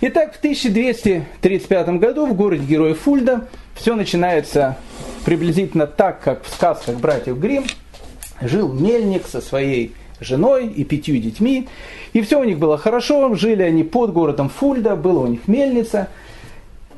Итак, 0.02 0.34
в 0.34 0.38
1235 0.38 1.90
году 2.00 2.26
в 2.26 2.34
городе 2.34 2.66
Героя 2.66 2.94
Фульда 2.94 3.48
все 3.76 3.96
начинается 3.96 4.78
приблизительно 5.26 5.88
так, 5.88 6.22
как 6.22 6.44
в 6.44 6.50
сказках 6.50 6.96
братьев 6.98 7.38
Гримм. 7.38 7.66
Жил 8.42 8.74
мельник 8.74 9.28
со 9.28 9.42
своей 9.42 9.94
женой 10.20 10.68
и 10.68 10.84
пятью 10.84 11.18
детьми. 11.18 11.68
И 12.14 12.22
все 12.22 12.40
у 12.40 12.44
них 12.44 12.58
было 12.58 12.78
хорошо, 12.78 13.36
жили 13.36 13.62
они 13.62 13.84
под 13.84 14.12
городом 14.14 14.50
Фульда, 14.50 14.96
была 14.96 15.22
у 15.22 15.28
них 15.28 15.48
мельница– 15.48 16.08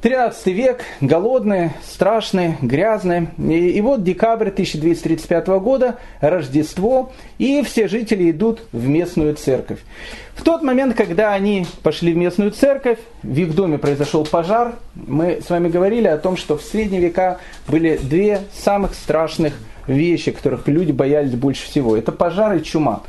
13 0.04 0.48
век, 0.48 0.82
голодные, 1.00 1.76
страшные, 1.82 2.58
грязные. 2.62 3.30
И, 3.38 3.70
и 3.70 3.80
вот 3.80 4.04
декабрь 4.04 4.50
1235 4.50 5.48
года, 5.62 5.96
Рождество, 6.20 7.14
и 7.38 7.62
все 7.64 7.88
жители 7.88 8.30
идут 8.30 8.64
в 8.74 8.86
местную 8.86 9.34
церковь. 9.36 9.80
В 10.36 10.44
тот 10.44 10.62
момент, 10.62 10.98
когда 10.98 11.32
они 11.32 11.66
пошли 11.84 12.12
в 12.12 12.18
местную 12.18 12.52
церковь, 12.52 13.00
в 13.24 13.38
их 13.40 13.56
доме 13.56 13.78
произошел 13.78 14.26
пожар. 14.26 14.74
Мы 14.94 15.40
с 15.42 15.50
вами 15.50 15.70
говорили 15.70 16.08
о 16.08 16.18
том, 16.18 16.36
что 16.36 16.58
в 16.58 16.64
средние 16.64 17.02
века 17.02 17.40
были 17.70 17.96
две 17.96 18.42
самых 18.54 18.96
страшных 18.96 19.54
вещи, 19.88 20.32
которых 20.32 20.68
люди 20.68 20.92
боялись 20.92 21.36
больше 21.36 21.66
всего. 21.66 21.96
Это 21.96 22.12
пожар 22.12 22.56
и 22.56 22.64
чума. 22.64 23.04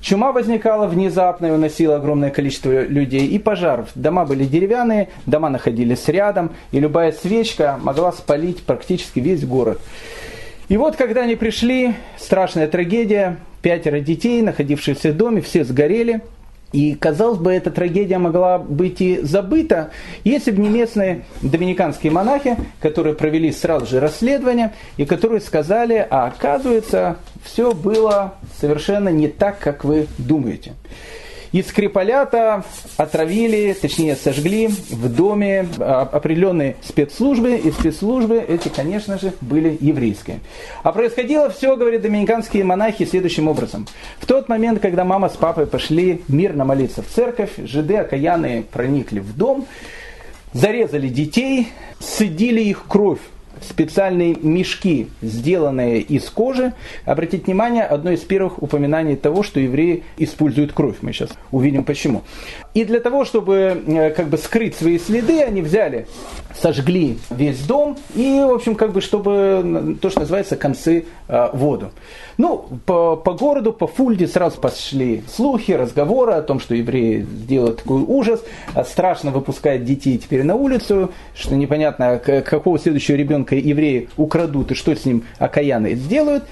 Чума 0.00 0.32
возникала 0.32 0.86
внезапно 0.86 1.46
и 1.46 1.50
уносила 1.50 1.96
огромное 1.96 2.30
количество 2.30 2.84
людей 2.84 3.26
и 3.26 3.38
пожаров. 3.38 3.88
Дома 3.94 4.24
были 4.24 4.44
деревянные, 4.44 5.08
дома 5.26 5.50
находились 5.50 6.08
рядом, 6.08 6.52
и 6.72 6.80
любая 6.80 7.12
свечка 7.12 7.78
могла 7.82 8.12
спалить 8.12 8.62
практически 8.62 9.20
весь 9.20 9.44
город. 9.44 9.80
И 10.68 10.76
вот, 10.76 10.96
когда 10.96 11.22
они 11.22 11.36
пришли, 11.36 11.94
страшная 12.16 12.66
трагедия, 12.66 13.36
пятеро 13.60 14.00
детей, 14.00 14.40
находившихся 14.40 15.12
в 15.12 15.16
доме, 15.16 15.42
все 15.42 15.64
сгорели– 15.64 16.20
и, 16.72 16.94
казалось 16.94 17.38
бы, 17.38 17.52
эта 17.52 17.70
трагедия 17.70 18.18
могла 18.18 18.58
быть 18.58 19.00
и 19.00 19.20
забыта, 19.22 19.90
если 20.24 20.52
бы 20.52 20.62
не 20.62 20.68
местные 20.68 21.24
доминиканские 21.42 22.12
монахи, 22.12 22.56
которые 22.80 23.14
провели 23.14 23.50
сразу 23.50 23.86
же 23.86 24.00
расследование 24.00 24.72
и 24.96 25.04
которые 25.04 25.40
сказали, 25.40 26.06
а 26.08 26.26
оказывается, 26.26 27.16
все 27.42 27.72
было 27.72 28.34
совершенно 28.60 29.08
не 29.08 29.28
так, 29.28 29.58
как 29.58 29.84
вы 29.84 30.06
думаете. 30.18 30.74
И 31.52 31.62
Скрипалята 31.62 32.64
отравили, 32.96 33.72
точнее 33.72 34.14
сожгли 34.14 34.68
в 34.68 35.12
доме 35.12 35.66
а, 35.78 36.02
определенные 36.02 36.76
спецслужбы, 36.82 37.56
и 37.56 37.72
спецслужбы 37.72 38.36
эти, 38.36 38.68
конечно 38.68 39.18
же, 39.18 39.32
были 39.40 39.76
еврейские. 39.80 40.40
А 40.84 40.92
происходило 40.92 41.50
все, 41.50 41.76
говорят 41.76 42.02
доминиканские 42.02 42.62
монахи, 42.62 43.04
следующим 43.04 43.48
образом. 43.48 43.86
В 44.18 44.26
тот 44.26 44.48
момент, 44.48 44.80
когда 44.80 45.04
мама 45.04 45.28
с 45.28 45.36
папой 45.36 45.66
пошли 45.66 46.22
мирно 46.28 46.64
молиться 46.64 47.02
в 47.02 47.08
церковь, 47.08 47.50
жиды 47.58 47.96
окаянные 47.96 48.62
проникли 48.62 49.18
в 49.18 49.36
дом, 49.36 49.66
зарезали 50.52 51.08
детей, 51.08 51.68
сидили 51.98 52.60
их 52.60 52.84
кровь 52.86 53.20
специальные 53.62 54.36
мешки, 54.40 55.08
сделанные 55.22 56.00
из 56.00 56.28
кожи. 56.30 56.72
Обратите 57.04 57.44
внимание, 57.44 57.84
одно 57.84 58.10
из 58.10 58.20
первых 58.20 58.62
упоминаний 58.62 59.16
того, 59.16 59.42
что 59.42 59.60
евреи 59.60 60.02
используют 60.16 60.72
кровь. 60.72 60.96
Мы 61.02 61.12
сейчас 61.12 61.30
увидим 61.50 61.84
почему. 61.84 62.22
И 62.72 62.84
для 62.84 63.00
того, 63.00 63.24
чтобы 63.24 63.82
э, 63.84 64.10
как 64.10 64.28
бы 64.28 64.38
скрыть 64.38 64.76
свои 64.76 64.98
следы, 64.98 65.42
они 65.42 65.60
взяли, 65.60 66.06
сожгли 66.56 67.18
весь 67.28 67.60
дом 67.66 67.98
и, 68.14 68.40
в 68.46 68.54
общем, 68.54 68.76
как 68.76 68.92
бы, 68.92 69.00
чтобы 69.00 69.98
то, 70.00 70.08
что 70.08 70.20
называется, 70.20 70.56
концы 70.56 71.06
э, 71.26 71.48
воду. 71.52 71.90
Ну, 72.38 72.68
по, 72.86 73.16
по 73.16 73.32
городу, 73.32 73.72
по 73.72 73.88
Фульде 73.88 74.28
сразу 74.28 74.60
пошли 74.60 75.24
слухи, 75.28 75.72
разговоры 75.72 76.32
о 76.32 76.42
том, 76.42 76.60
что 76.60 76.76
евреи 76.76 77.22
сделают 77.22 77.78
такой 77.78 78.02
ужас, 78.02 78.40
а 78.74 78.84
страшно 78.84 79.32
выпускать 79.32 79.84
детей 79.84 80.16
теперь 80.18 80.44
на 80.44 80.54
улицу, 80.54 81.10
что 81.34 81.56
непонятно, 81.56 82.18
какого 82.18 82.78
следующего 82.78 83.16
ребенка 83.16 83.56
евреи 83.56 84.08
украдут 84.16 84.70
и 84.70 84.74
что 84.74 84.94
с 84.94 85.04
ним 85.04 85.24
окаянные 85.38 85.96
сделают. 85.96 86.44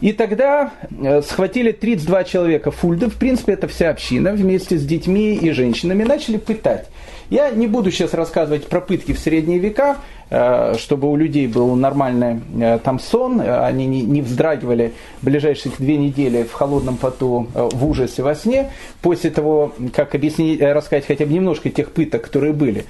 И 0.00 0.12
тогда 0.12 0.72
э, 0.90 1.22
схватили 1.22 1.72
32 1.72 2.24
человека 2.24 2.70
Фульда, 2.70 3.10
в 3.10 3.16
принципе, 3.16 3.54
это 3.54 3.66
вся 3.66 3.90
община, 3.90 4.32
вместе 4.32 4.78
с 4.78 4.84
детьми 4.84 5.34
и 5.34 5.50
женщинами, 5.50 6.04
начали 6.04 6.36
пытать. 6.36 6.86
Я 7.30 7.50
не 7.50 7.66
буду 7.66 7.90
сейчас 7.90 8.14
рассказывать 8.14 8.68
про 8.68 8.80
пытки 8.80 9.12
в 9.12 9.18
средние 9.18 9.58
века, 9.58 9.96
э, 10.30 10.74
чтобы 10.78 11.10
у 11.10 11.16
людей 11.16 11.48
был 11.48 11.74
нормальный 11.74 12.40
э, 12.60 12.78
там 12.78 13.00
сон, 13.00 13.40
они 13.40 13.86
не 13.86 14.22
вздрагивали 14.22 14.92
ближайших 15.22 15.78
две 15.78 15.96
недели 15.96 16.44
в 16.44 16.52
холодном 16.52 16.96
поту, 16.96 17.48
в 17.54 17.86
ужасе 17.86 18.22
во 18.22 18.34
сне, 18.34 18.70
после 19.02 19.30
того, 19.30 19.74
как 19.94 20.14
объяснить, 20.14 20.60
рассказать 20.60 21.06
хотя 21.06 21.26
бы 21.26 21.32
немножко 21.32 21.70
тех 21.70 21.90
пыток, 21.90 22.22
которые 22.22 22.52
были. 22.52 22.84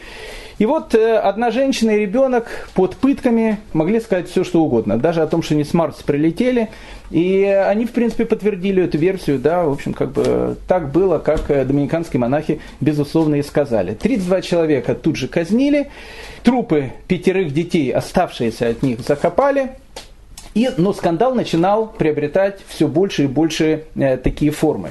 И 0.58 0.66
вот 0.66 0.94
э, 0.94 1.16
одна 1.16 1.52
женщина 1.52 1.92
и 1.92 2.00
ребенок 2.00 2.68
под 2.74 2.96
пытками 2.96 3.58
могли 3.72 4.00
сказать 4.00 4.28
все, 4.28 4.42
что 4.42 4.60
угодно. 4.62 4.98
Даже 4.98 5.22
о 5.22 5.28
том, 5.28 5.42
что 5.42 5.54
они 5.54 5.62
с 5.62 5.72
Марса 5.72 6.02
прилетели. 6.04 6.68
И 7.12 7.44
они, 7.44 7.86
в 7.86 7.92
принципе, 7.92 8.26
подтвердили 8.26 8.82
эту 8.82 8.98
версию. 8.98 9.38
Да, 9.38 9.64
в 9.64 9.72
общем, 9.72 9.94
как 9.94 10.10
бы 10.10 10.56
так 10.66 10.90
было, 10.90 11.18
как 11.18 11.48
э, 11.50 11.64
доминиканские 11.64 12.20
монахи, 12.20 12.60
безусловно, 12.80 13.36
и 13.36 13.42
сказали. 13.42 13.94
32 13.94 14.42
человека 14.42 14.94
тут 14.96 15.14
же 15.14 15.28
казнили. 15.28 15.90
Трупы 16.42 16.92
пятерых 17.06 17.54
детей, 17.54 17.92
оставшиеся 17.92 18.68
от 18.68 18.82
них, 18.82 19.00
закопали. 19.00 19.76
И, 20.54 20.68
но 20.76 20.92
скандал 20.92 21.36
начинал 21.36 21.86
приобретать 21.86 22.60
все 22.66 22.88
больше 22.88 23.24
и 23.24 23.26
больше 23.28 23.84
э, 23.94 24.16
такие 24.16 24.50
формы. 24.50 24.90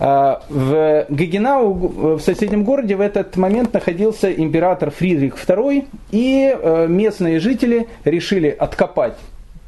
А, 0.00 0.42
в 0.48 1.06
Гагенау, 1.08 1.72
в 2.16 2.20
соседнем 2.20 2.64
городе, 2.64 2.94
в 2.94 3.00
этот 3.00 3.36
момент 3.36 3.72
находился 3.72 4.32
император 4.32 4.90
Фридрих 4.90 5.34
II, 5.34 5.86
и 6.12 6.54
э, 6.56 6.86
местные 6.88 7.40
жители 7.40 7.88
решили 8.04 8.48
откопать 8.48 9.14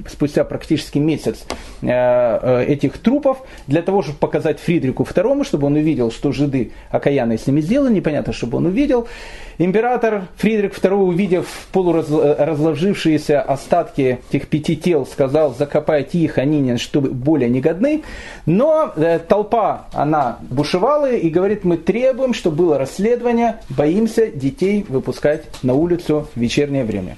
спустя 0.08 0.44
практически 0.44 0.98
месяц 0.98 1.44
э, 1.82 1.86
э, 1.88 2.64
этих 2.64 2.98
трупов, 2.98 3.38
для 3.66 3.82
того, 3.82 4.02
чтобы 4.02 4.18
показать 4.18 4.60
Фридрику 4.60 5.02
II, 5.02 5.44
чтобы 5.44 5.66
он 5.66 5.74
увидел, 5.74 6.10
что 6.10 6.32
жиды 6.32 6.72
окаянные 6.90 7.38
с 7.38 7.46
ними 7.46 7.60
сделали, 7.60 7.94
непонятно, 7.94 8.32
чтобы 8.32 8.58
он 8.58 8.66
увидел. 8.66 9.08
Император 9.58 10.28
Фридрих 10.36 10.72
II, 10.72 10.94
увидев 10.94 11.68
полуразложившиеся 11.72 13.42
остатки 13.42 14.18
этих 14.30 14.48
пяти 14.48 14.74
тел, 14.74 15.04
сказал, 15.04 15.54
закопайте 15.54 16.18
их, 16.18 16.38
они 16.38 16.78
чтобы 16.78 17.10
более 17.10 17.50
не 17.50 17.60
годны. 17.60 18.02
Но 18.46 18.92
э, 18.96 19.18
толпа, 19.18 19.86
она 19.92 20.38
бушевала 20.48 21.12
и 21.12 21.28
говорит, 21.28 21.64
мы 21.64 21.76
требуем, 21.76 22.32
чтобы 22.32 22.56
было 22.56 22.78
расследование, 22.78 23.56
боимся 23.68 24.28
детей 24.28 24.86
выпускать 24.88 25.44
на 25.62 25.74
улицу 25.74 26.26
в 26.34 26.40
вечернее 26.40 26.84
время. 26.84 27.16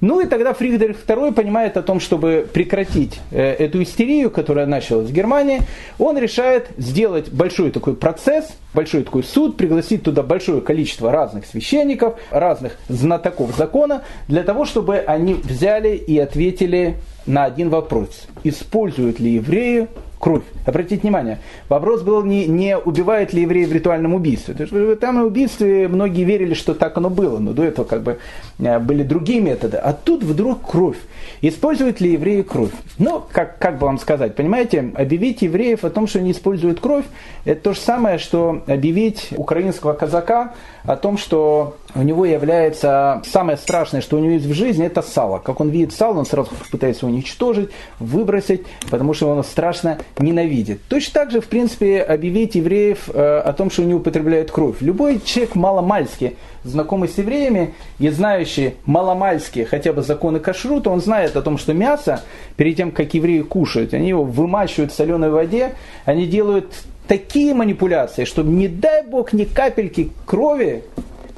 Ну 0.00 0.20
и 0.20 0.26
тогда 0.26 0.52
Фридрих 0.54 0.96
II 1.06 1.32
понимает 1.32 1.76
о 1.76 1.82
том, 1.82 2.00
чтобы 2.00 2.46
прекратить 2.52 3.20
э, 3.30 3.42
эту 3.42 3.82
истерию, 3.82 4.30
которая 4.30 4.66
началась 4.66 5.08
в 5.08 5.12
Германии, 5.12 5.60
он 5.98 6.18
решает 6.18 6.68
сделать 6.76 7.30
большой 7.30 7.70
такой 7.70 7.94
процесс, 7.94 8.56
большой 8.72 9.04
такой 9.04 9.22
суд, 9.22 9.56
пригласить 9.56 10.02
туда 10.02 10.22
большое 10.22 10.60
количество 10.60 11.10
разных 11.10 11.46
священников, 11.46 12.18
разных 12.30 12.76
знатоков 12.88 13.56
закона, 13.56 14.02
для 14.28 14.42
того, 14.42 14.64
чтобы 14.64 14.98
они 14.98 15.34
взяли 15.34 15.96
и 15.96 16.18
ответили 16.18 16.96
на 17.26 17.44
один 17.44 17.70
вопрос. 17.70 18.26
Используют 18.42 19.20
ли 19.20 19.32
евреи 19.32 19.88
кровь. 20.24 20.42
Обратите 20.64 21.02
внимание, 21.02 21.38
вопрос 21.68 22.00
был 22.00 22.22
не, 22.22 22.46
не 22.46 22.78
убивает 22.78 23.34
ли 23.34 23.42
евреи 23.42 23.66
в 23.66 23.72
ритуальном 23.74 24.14
убийстве. 24.14 24.54
В 24.54 24.90
ритуальном 24.92 25.26
убийстве 25.26 25.86
многие 25.86 26.24
верили, 26.24 26.54
что 26.54 26.72
так 26.72 26.96
оно 26.96 27.10
было, 27.10 27.38
но 27.38 27.52
до 27.52 27.62
этого 27.62 27.84
как 27.84 28.02
бы 28.02 28.18
э, 28.58 28.78
были 28.78 29.02
другие 29.02 29.42
методы. 29.42 29.76
А 29.76 29.92
тут 29.92 30.22
вдруг 30.24 30.66
кровь. 30.66 30.96
Используют 31.42 32.00
ли 32.00 32.12
евреи 32.12 32.40
кровь? 32.40 32.70
Ну, 32.96 33.22
как, 33.32 33.58
как 33.58 33.78
бы 33.78 33.84
вам 33.84 33.98
сказать, 33.98 34.34
понимаете, 34.34 34.92
объявить 34.94 35.42
евреев 35.42 35.84
о 35.84 35.90
том, 35.90 36.06
что 36.06 36.20
они 36.20 36.30
используют 36.30 36.80
кровь, 36.80 37.04
это 37.44 37.60
то 37.60 37.74
же 37.74 37.80
самое, 37.80 38.16
что 38.16 38.62
объявить 38.66 39.28
украинского 39.36 39.92
казака 39.92 40.54
о 40.84 40.96
том, 40.96 41.18
что 41.18 41.76
у 41.94 42.02
него 42.02 42.24
является 42.24 43.22
самое 43.26 43.56
страшное, 43.56 44.00
что 44.00 44.16
у 44.16 44.20
него 44.20 44.32
есть 44.32 44.46
в 44.46 44.54
жизни, 44.54 44.86
это 44.86 45.02
сало. 45.02 45.38
Как 45.38 45.60
он 45.60 45.70
видит 45.70 45.92
сало, 45.92 46.18
он 46.18 46.26
сразу 46.26 46.50
пытается 46.70 47.06
уничтожить, 47.06 47.70
выбросить, 48.00 48.62
потому 48.90 49.14
что 49.14 49.28
он 49.28 49.44
страшно 49.44 49.98
ненавидит. 50.18 50.80
Точно 50.88 51.12
так 51.14 51.30
же, 51.30 51.40
в 51.40 51.46
принципе, 51.46 52.02
объявить 52.02 52.54
евреев 52.54 53.08
э, 53.12 53.38
о 53.38 53.52
том, 53.52 53.70
что 53.70 53.82
они 53.82 53.94
употребляют 53.94 54.50
кровь. 54.50 54.76
Любой 54.80 55.20
человек 55.24 55.54
маломальски 55.54 56.36
знакомый 56.64 57.08
с 57.08 57.18
евреями 57.18 57.74
и 57.98 58.08
знающий 58.08 58.74
маломальски 58.86 59.64
хотя 59.64 59.92
бы 59.92 60.02
законы 60.02 60.40
кашрута, 60.40 60.90
он 60.90 61.00
знает 61.00 61.36
о 61.36 61.42
том, 61.42 61.58
что 61.58 61.74
мясо, 61.74 62.22
перед 62.56 62.76
тем, 62.76 62.90
как 62.90 63.14
евреи 63.14 63.42
кушают, 63.42 63.94
они 63.94 64.08
его 64.08 64.24
вымачивают 64.24 64.90
в 64.90 64.96
соленой 64.96 65.30
воде, 65.30 65.74
они 66.06 66.26
делают 66.26 66.72
такие 67.06 67.54
манипуляции, 67.54 68.24
чтобы, 68.24 68.50
не 68.50 68.68
дай 68.68 69.02
бог, 69.06 69.32
ни 69.32 69.44
капельки 69.44 70.10
крови 70.24 70.84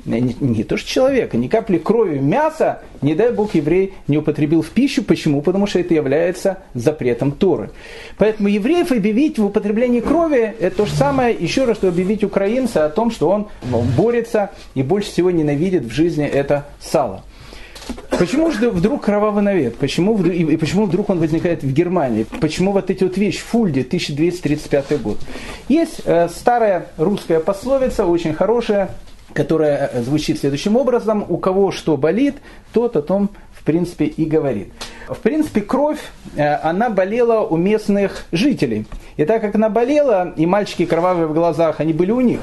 не, 0.07 0.37
не 0.41 0.65
то 0.65 0.77
что 0.77 0.89
человека, 0.89 1.37
ни 1.37 1.49
капли 1.49 1.79
крови 1.79 2.19
мяса, 2.19 2.83
не 3.03 3.15
дай 3.15 3.33
бог 3.33 3.55
еврей 3.55 3.95
не 4.07 4.19
употребил 4.19 4.63
в 4.63 4.71
пищу. 4.71 5.03
Почему? 5.03 5.43
Потому 5.43 5.67
что 5.67 5.79
это 5.79 5.95
является 5.95 6.59
запретом 6.75 7.33
Торы. 7.33 7.71
Поэтому 8.19 8.49
евреев 8.49 8.93
объявить 8.93 9.39
в 9.39 9.47
употреблении 9.47 10.01
крови, 10.01 10.55
это 10.59 10.77
то 10.77 10.87
же 10.87 10.95
самое, 10.95 11.37
еще 11.39 11.65
раз, 11.65 11.79
что 11.79 11.89
объявить 11.89 12.25
украинца 12.25 12.85
о 12.85 12.89
том, 12.89 13.11
что 13.11 13.29
он 13.29 13.49
борется 13.97 14.51
и 14.75 14.83
больше 14.83 15.11
всего 15.11 15.31
ненавидит 15.31 15.85
в 15.85 15.91
жизни 15.91 16.25
это 16.25 16.67
сало. 16.81 17.23
Почему 18.19 18.51
же 18.51 18.71
вдруг 18.71 19.05
кровавый 19.05 19.43
навет? 19.43 19.77
Почему, 19.77 20.21
и 20.25 20.57
почему 20.57 20.87
вдруг 20.87 21.11
он 21.11 21.19
возникает 21.19 21.63
в 21.63 21.73
Германии? 21.73 22.27
Почему 22.41 22.73
вот 22.73 22.91
эти 22.91 23.05
вот 23.05 23.17
вещи? 23.17 23.41
Фульде, 23.41 23.83
1235 23.83 25.03
год. 25.03 25.19
Есть 25.69 26.01
э, 26.05 26.29
старая 26.29 26.87
русская 26.97 27.41
пословица, 27.41 28.07
очень 28.07 28.33
хорошая, 28.33 28.91
которая 29.37 29.91
э, 29.93 30.03
звучит 30.03 30.41
следующим 30.41 30.77
образом. 30.77 31.25
У 31.29 31.37
кого 31.37 31.71
что 31.71 31.97
болит, 31.97 32.37
тот 32.73 32.97
о 32.97 33.03
том, 33.03 33.31
в 33.53 33.63
принципе, 33.63 34.07
и 34.07 34.25
говорит. 34.25 34.73
В 35.09 35.19
принципе, 35.19 35.61
кровь, 35.61 36.01
э, 36.37 36.55
она 36.57 36.91
болела 36.91 37.41
у 37.41 37.57
местных 37.57 38.25
жителей. 38.33 38.87
И 39.17 39.25
так 39.25 39.41
как 39.41 39.55
она 39.55 39.69
болела, 39.69 40.35
и 40.37 40.47
мальчики 40.47 40.85
кровавые 40.85 41.27
в 41.27 41.33
глазах, 41.33 41.81
они 41.81 41.93
были 41.93 42.11
у 42.11 42.21
них. 42.21 42.41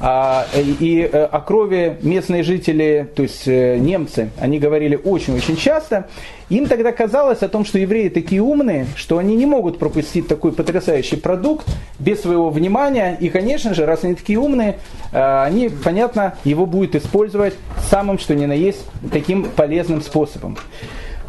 А, 0.00 0.46
и 0.54 1.00
э, 1.00 1.24
о 1.24 1.40
крови 1.40 1.98
местные 2.02 2.44
жители, 2.44 3.08
то 3.16 3.22
есть 3.22 3.46
немцы, 3.46 4.30
они 4.38 4.60
говорили 4.60 4.94
очень-очень 4.96 5.56
часто. 5.56 6.08
Им 6.50 6.66
тогда 6.66 6.92
казалось 6.92 7.42
о 7.42 7.48
том, 7.48 7.64
что 7.64 7.78
евреи 7.78 8.08
такие 8.08 8.40
умные, 8.40 8.86
что 8.94 9.18
они 9.18 9.34
не 9.34 9.44
могут 9.44 9.78
пропустить 9.78 10.28
такой 10.28 10.52
потрясающий 10.52 11.16
продукт 11.16 11.66
без 11.98 12.22
своего 12.22 12.48
внимания. 12.48 13.16
И, 13.20 13.28
конечно 13.28 13.74
же, 13.74 13.84
раз 13.84 14.04
они 14.04 14.14
такие 14.14 14.38
умные, 14.38 14.78
они, 15.12 15.68
понятно, 15.68 16.36
его 16.44 16.64
будут 16.64 16.94
использовать 16.94 17.54
самым, 17.90 18.18
что 18.18 18.34
ни 18.34 18.46
на 18.46 18.54
есть, 18.54 18.82
таким 19.12 19.44
полезным 19.44 20.00
способом. 20.00 20.56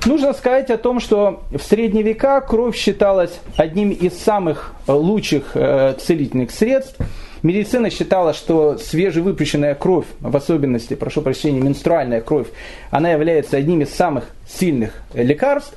Нужно 0.06 0.34
сказать 0.34 0.70
о 0.70 0.78
том, 0.78 1.02
что 1.02 1.44
в 1.52 1.62
средние 1.62 2.04
века 2.04 2.40
кровь 2.40 2.76
считалась 2.78 3.40
одним 3.58 3.90
из 3.92 4.18
самых 4.18 4.74
лучших 4.88 5.52
э, 5.56 5.96
целительных 6.00 6.52
средств. 6.52 6.96
Медицина 7.44 7.90
считала, 7.90 8.34
что 8.34 8.78
свежевыпущенная 8.78 9.76
кровь, 9.76 10.06
в 10.20 10.36
особенности, 10.36 10.94
прошу 10.94 11.22
прощения, 11.22 11.60
менструальная 11.60 12.22
кровь, 12.22 12.48
она 12.92 13.12
является 13.12 13.58
одним 13.58 13.82
из 13.82 13.94
самых 13.94 14.30
сильных 14.48 14.94
лекарств. 15.14 15.74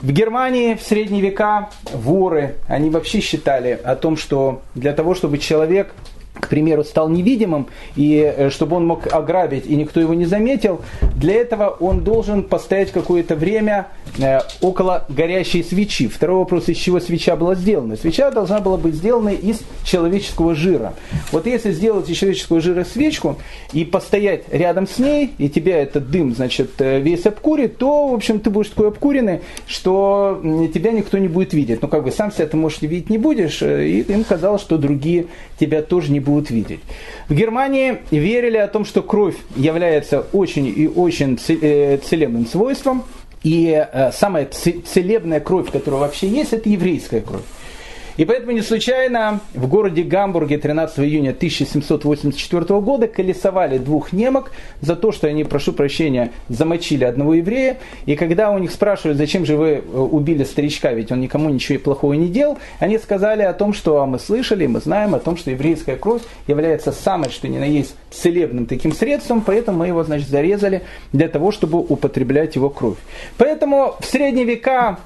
В 0.00 0.12
Германии 0.12 0.74
в 0.74 0.82
средние 0.82 1.22
века 1.22 1.70
воры, 1.92 2.56
они 2.68 2.88
вообще 2.88 3.20
считали 3.20 3.78
о 3.82 3.96
том, 3.96 4.16
что 4.16 4.62
для 4.74 4.92
того, 4.92 5.14
чтобы 5.14 5.38
человек 5.38 5.92
к 6.40 6.48
примеру, 6.48 6.84
стал 6.84 7.08
невидимым, 7.08 7.66
и 7.96 8.20
э, 8.20 8.50
чтобы 8.50 8.76
он 8.76 8.86
мог 8.86 9.12
ограбить, 9.12 9.66
и 9.66 9.76
никто 9.76 10.00
его 10.00 10.14
не 10.14 10.24
заметил, 10.24 10.80
для 11.16 11.34
этого 11.34 11.68
он 11.80 12.04
должен 12.04 12.42
постоять 12.42 12.92
какое-то 12.92 13.34
время 13.36 13.88
э, 14.18 14.40
около 14.60 15.04
горящей 15.08 15.64
свечи. 15.64 16.08
Второй 16.08 16.38
вопрос, 16.38 16.68
из 16.68 16.76
чего 16.76 17.00
свеча 17.00 17.36
была 17.36 17.54
сделана. 17.54 17.96
Свеча 17.96 18.30
должна 18.30 18.60
была 18.60 18.76
быть 18.76 18.94
сделана 18.94 19.30
из 19.30 19.60
человеческого 19.84 20.54
жира. 20.54 20.94
Вот 21.32 21.46
если 21.46 21.72
сделать 21.72 22.08
из 22.08 22.16
человеческого 22.16 22.60
жира 22.60 22.84
свечку 22.84 23.36
и 23.72 23.84
постоять 23.84 24.44
рядом 24.52 24.86
с 24.86 24.98
ней, 24.98 25.32
и 25.38 25.48
тебя 25.48 25.82
этот 25.82 26.10
дым, 26.10 26.34
значит, 26.34 26.70
э, 26.78 27.00
весь 27.00 27.26
обкурит, 27.26 27.78
то, 27.78 28.08
в 28.08 28.14
общем, 28.14 28.40
ты 28.40 28.50
будешь 28.50 28.68
такой 28.68 28.88
обкуренный, 28.88 29.40
что 29.66 30.40
тебя 30.72 30.92
никто 30.92 31.18
не 31.18 31.28
будет 31.28 31.52
видеть. 31.52 31.82
Ну, 31.82 31.88
как 31.88 32.04
бы 32.04 32.12
сам 32.12 32.32
себя 32.32 32.46
ты, 32.46 32.56
может, 32.56 32.80
видеть 32.82 33.10
не 33.10 33.18
будешь, 33.18 33.62
и 33.62 34.00
им 34.00 34.24
казалось, 34.24 34.62
что 34.62 34.78
другие 34.78 35.26
тебя 35.58 35.82
тоже 35.82 36.12
не 36.12 36.20
будут 36.20 36.27
будут 36.28 36.50
видеть. 36.50 36.80
В 37.28 37.34
Германии 37.34 37.98
верили 38.10 38.58
о 38.58 38.68
том, 38.68 38.84
что 38.84 39.02
кровь 39.02 39.36
является 39.56 40.20
очень 40.32 40.66
и 40.66 40.86
очень 40.86 41.38
э, 41.48 41.98
целебным 41.98 42.46
свойством, 42.46 43.04
и 43.42 43.86
э, 43.92 44.12
самая 44.12 44.46
целебная 44.46 45.40
кровь, 45.40 45.70
которая 45.70 46.00
вообще 46.00 46.28
есть, 46.28 46.52
это 46.52 46.68
еврейская 46.68 47.20
кровь. 47.20 47.42
И 48.18 48.24
поэтому 48.24 48.50
не 48.50 48.62
случайно 48.62 49.38
в 49.54 49.68
городе 49.68 50.02
Гамбурге 50.02 50.58
13 50.58 50.98
июня 50.98 51.30
1784 51.30 52.80
года 52.80 53.06
колесовали 53.06 53.78
двух 53.78 54.12
немок 54.12 54.50
за 54.80 54.96
то, 54.96 55.12
что 55.12 55.28
они, 55.28 55.44
прошу 55.44 55.72
прощения, 55.72 56.32
замочили 56.48 57.04
одного 57.04 57.34
еврея. 57.34 57.78
И 58.06 58.16
когда 58.16 58.50
у 58.50 58.58
них 58.58 58.72
спрашивают, 58.72 59.18
зачем 59.18 59.46
же 59.46 59.56
вы 59.56 59.68
э, 59.68 59.80
убили 59.80 60.42
старичка, 60.42 60.92
ведь 60.92 61.12
он 61.12 61.20
никому 61.20 61.48
ничего 61.48 61.78
плохого 61.78 62.14
не 62.14 62.26
делал, 62.26 62.58
они 62.80 62.98
сказали 62.98 63.42
о 63.42 63.52
том, 63.52 63.72
что 63.72 64.04
мы 64.04 64.18
слышали, 64.18 64.66
мы 64.66 64.80
знаем 64.80 65.14
о 65.14 65.20
том, 65.20 65.36
что 65.36 65.52
еврейская 65.52 65.94
кровь 65.94 66.22
является 66.48 66.90
самой, 66.90 67.30
что 67.30 67.46
ни 67.46 67.58
на 67.58 67.66
есть, 67.66 67.94
целебным 68.10 68.66
таким 68.66 68.92
средством, 68.92 69.42
поэтому 69.42 69.78
мы 69.78 69.86
его, 69.86 70.02
значит, 70.02 70.28
зарезали 70.28 70.82
для 71.12 71.28
того, 71.28 71.52
чтобы 71.52 71.78
употреблять 71.78 72.56
его 72.56 72.68
кровь. 72.68 72.98
Поэтому 73.36 73.94
в 74.00 74.04
средние 74.06 74.44
века 74.44 74.98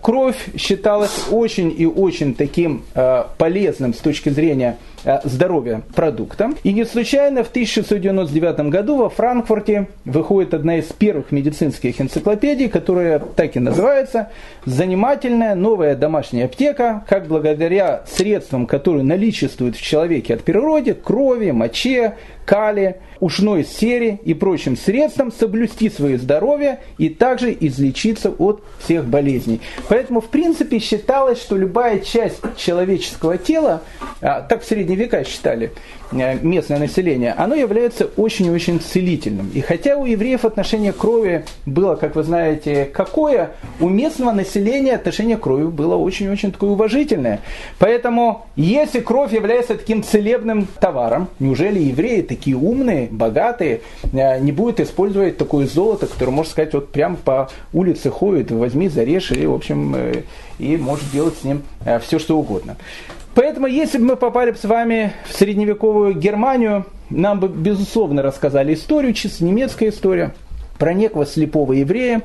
кровь 0.00 0.36
считалась 0.56 1.26
очень 1.30 1.74
и 1.76 1.86
очень 1.86 2.34
таким 2.34 2.84
э, 2.94 3.24
полезным 3.36 3.94
с 3.94 3.98
точки 3.98 4.30
зрения 4.30 4.78
здоровья 5.24 5.82
продукта. 5.94 6.52
И 6.62 6.72
не 6.72 6.84
случайно 6.84 7.44
в 7.44 7.50
1699 7.50 8.70
году 8.70 8.96
во 8.96 9.08
Франкфурте 9.08 9.88
выходит 10.04 10.54
одна 10.54 10.76
из 10.78 10.86
первых 10.86 11.32
медицинских 11.32 12.00
энциклопедий, 12.00 12.68
которая 12.68 13.18
так 13.18 13.56
и 13.56 13.60
называется 13.60 14.30
«Занимательная 14.64 15.54
новая 15.54 15.96
домашняя 15.96 16.46
аптека, 16.46 17.04
как 17.08 17.26
благодаря 17.26 18.02
средствам, 18.06 18.66
которые 18.66 19.04
наличествуют 19.04 19.76
в 19.76 19.82
человеке 19.82 20.34
от 20.34 20.42
природы, 20.42 20.94
крови, 20.94 21.50
моче, 21.50 22.14
калия, 22.44 22.96
ушной 23.20 23.64
сере 23.64 24.18
и 24.24 24.34
прочим 24.34 24.76
средствам 24.76 25.30
соблюсти 25.30 25.88
свое 25.88 26.18
здоровье 26.18 26.80
и 26.98 27.08
также 27.08 27.56
излечиться 27.60 28.30
от 28.30 28.64
всех 28.80 29.04
болезней. 29.04 29.60
Поэтому, 29.88 30.20
в 30.20 30.28
принципе, 30.30 30.78
считалось, 30.78 31.40
что 31.40 31.56
любая 31.56 32.00
часть 32.00 32.40
человеческого 32.56 33.38
тела, 33.38 33.82
а, 34.20 34.40
так 34.40 34.62
в 34.62 34.66
средние 34.90 34.96
века 34.96 35.24
считали, 35.24 35.72
Э, 36.12 36.36
местное 36.42 36.78
население, 36.78 37.32
оно 37.32 37.54
является 37.54 38.06
очень-очень 38.16 38.80
целительным. 38.80 39.50
И 39.54 39.60
хотя 39.60 39.96
у 39.96 40.06
евреев 40.06 40.44
отношение 40.44 40.92
к 40.92 40.96
крови 40.96 41.44
было, 41.66 41.94
как 41.94 42.16
вы 42.16 42.24
знаете, 42.24 42.84
какое, 42.84 43.52
у 43.78 43.88
местного 43.88 44.32
населения 44.32 44.94
отношение 44.94 45.36
к 45.36 45.40
крови 45.40 45.66
было 45.66 45.94
очень-очень 45.94 46.50
такое 46.50 46.70
уважительное. 46.70 47.40
Поэтому, 47.78 48.46
если 48.56 49.00
кровь 49.00 49.32
является 49.32 49.76
таким 49.76 50.02
целебным 50.02 50.66
товаром, 50.80 51.28
неужели 51.38 51.78
евреи 51.78 52.22
такие 52.22 52.56
умные, 52.56 53.06
богатые, 53.10 53.82
э, 54.12 54.40
не 54.40 54.50
будут 54.50 54.80
использовать 54.80 55.36
такое 55.36 55.66
золото, 55.66 56.06
которое, 56.06 56.32
можно 56.32 56.50
сказать, 56.50 56.74
вот 56.74 56.90
прямо 56.90 57.16
по 57.16 57.50
улице 57.72 58.10
ходит, 58.10 58.50
возьми, 58.50 58.88
зарежь, 58.88 59.30
и, 59.30 59.46
в 59.46 59.54
общем, 59.54 59.94
э, 59.96 60.22
и 60.58 60.76
можешь 60.76 61.08
делать 61.10 61.34
с 61.40 61.44
ним 61.44 61.62
все, 62.02 62.18
что 62.18 62.38
угодно. 62.38 62.76
Поэтому, 63.34 63.66
если 63.66 63.98
бы 63.98 64.04
мы 64.04 64.16
попали 64.16 64.52
с 64.52 64.64
вами 64.64 65.12
в 65.28 65.36
средневековую 65.36 66.14
Германию, 66.14 66.84
нам 67.10 67.40
бы, 67.40 67.48
безусловно, 67.48 68.22
рассказали 68.22 68.74
историю, 68.74 69.14
чисто 69.14 69.44
немецкая 69.44 69.90
история, 69.90 70.34
про 70.78 70.94
некого 70.94 71.26
слепого 71.26 71.74
еврея, 71.74 72.22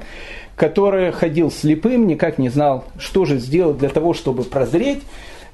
который 0.55 1.11
ходил 1.11 1.51
слепым, 1.51 2.07
никак 2.07 2.37
не 2.37 2.49
знал, 2.49 2.85
что 2.97 3.25
же 3.25 3.37
сделать 3.37 3.77
для 3.77 3.89
того, 3.89 4.13
чтобы 4.13 4.43
прозреть. 4.43 5.03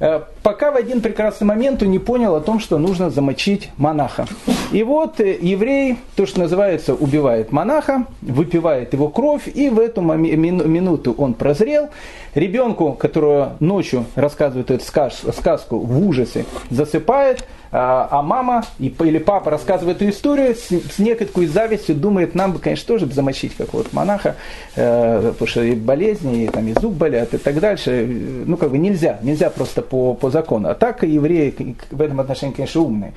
Э, 0.01 0.21
пока 0.41 0.71
в 0.71 0.75
один 0.75 0.99
прекрасный 0.99 1.45
момент 1.45 1.83
он 1.83 1.91
не 1.91 1.99
понял 1.99 2.35
о 2.35 2.41
том, 2.41 2.59
что 2.59 2.79
нужно 2.79 3.11
замочить 3.11 3.69
монаха. 3.77 4.25
И 4.71 4.81
вот 4.81 5.19
э, 5.19 5.37
еврей, 5.39 5.99
то, 6.15 6.25
что 6.25 6.39
называется, 6.39 6.95
убивает 6.95 7.51
монаха, 7.51 8.05
выпивает 8.23 8.93
его 8.93 9.09
кровь, 9.09 9.47
и 9.47 9.69
в 9.69 9.79
эту 9.79 10.01
минуту 10.01 11.13
он 11.15 11.35
прозрел. 11.35 11.89
Ребенку, 12.33 12.93
которого 12.93 13.57
ночью 13.59 14.05
рассказывает 14.15 14.71
эту 14.71 14.83
сказку, 14.83 15.77
в 15.77 16.07
ужасе 16.07 16.45
засыпает, 16.71 17.45
а, 17.71 18.07
а 18.11 18.21
мама 18.21 18.63
или 18.79 19.17
папа 19.17 19.49
рассказывает 19.49 19.97
эту 19.97 20.09
историю 20.09 20.55
с, 20.55 20.67
с 20.67 20.99
некой 20.99 21.27
завистью, 21.47 21.95
думает, 21.95 22.35
нам 22.35 22.51
бы, 22.51 22.59
конечно, 22.59 22.85
тоже 22.87 23.05
замочить 23.05 23.55
какого-то 23.55 23.89
монаха, 23.93 24.35
э, 24.75 25.31
потому 25.31 25.47
что 25.47 25.63
и 25.63 25.75
болезни, 25.75 26.43
и, 26.43 26.47
там, 26.47 26.67
и 26.67 26.73
зуб 26.73 26.93
болят, 26.93 27.33
и 27.33 27.37
так 27.37 27.59
дальше. 27.59 28.05
Ну, 28.45 28.57
как 28.57 28.71
бы 28.71 28.77
нельзя, 28.77 29.19
нельзя 29.21 29.49
просто 29.49 29.81
по, 29.81 30.13
по 30.13 30.29
закону. 30.29 30.69
А 30.69 30.75
так 30.75 31.03
евреи 31.03 31.75
в 31.89 32.01
этом 32.01 32.19
отношении, 32.19 32.53
конечно, 32.53 32.81
умные. 32.81 33.13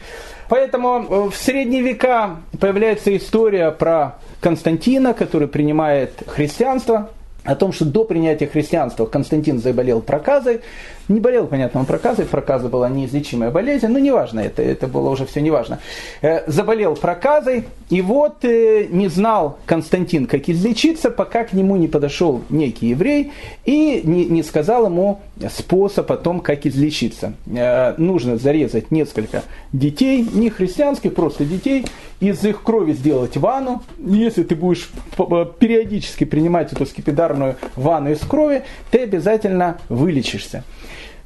Поэтому 0.49 1.03
э, 1.03 1.31
в 1.31 1.35
средние 1.35 1.83
века 1.83 2.37
появляется 2.61 3.17
история 3.17 3.73
про 3.73 4.19
Константина, 4.41 5.15
который 5.15 5.49
принимает 5.49 6.23
христианство, 6.29 7.11
о 7.45 7.55
том, 7.55 7.73
что 7.73 7.85
до 7.85 8.05
принятия 8.05 8.47
христианства 8.47 9.05
Константин 9.05 9.59
заболел 9.59 10.01
проказой. 10.01 10.63
Не 11.09 11.21
болел, 11.21 11.47
понятно, 11.47 11.81
он 11.81 11.87
проказой, 11.87 12.25
проказа 12.25 12.69
была 12.71 12.89
неизлечимая 12.89 13.51
болезнь, 13.51 13.89
но 13.89 13.99
неважно, 13.99 14.41
это, 14.41 14.63
это 14.63 14.87
было 14.87 15.11
уже 15.11 15.27
все 15.27 15.43
неважно. 15.43 15.79
Э, 16.23 16.51
заболел 16.51 16.97
проказой, 16.97 17.65
и 17.91 18.01
вот 18.01 18.43
э, 18.43 18.87
не 18.89 19.09
знал 19.09 19.59
Константин, 19.67 20.27
как 20.27 20.49
излечиться, 20.49 21.11
пока 21.11 21.45
к 21.45 21.53
нему 21.53 21.77
не 21.77 21.89
подошел 21.89 22.41
некий 22.49 22.89
еврей 22.89 23.33
и 23.67 24.01
не, 24.03 24.25
не 24.25 24.43
сказал 24.43 24.87
ему 24.87 25.21
способ 25.51 26.11
о 26.11 26.17
том, 26.17 26.41
как 26.41 26.65
излечиться. 26.65 27.35
Э, 27.55 27.95
нужно 27.99 28.39
зарезать 28.39 28.91
несколько 28.91 29.43
детей, 29.73 30.27
не 30.33 30.49
христианских, 30.49 31.15
просто 31.15 31.45
детей, 31.45 31.85
из 32.21 32.43
их 32.45 32.63
крови 32.63 32.93
сделать 32.93 33.37
ванну. 33.37 33.83
Если 33.99 34.43
ты 34.43 34.55
будешь 34.55 34.89
периодически 35.17 36.25
принимать 36.25 36.73
эту 36.73 36.87
скипидарную 36.87 37.57
ванну 37.77 38.13
из 38.13 38.21
крови, 38.21 38.63
ты 38.91 39.01
обязательно 39.01 39.79
вылечишься. 39.91 40.65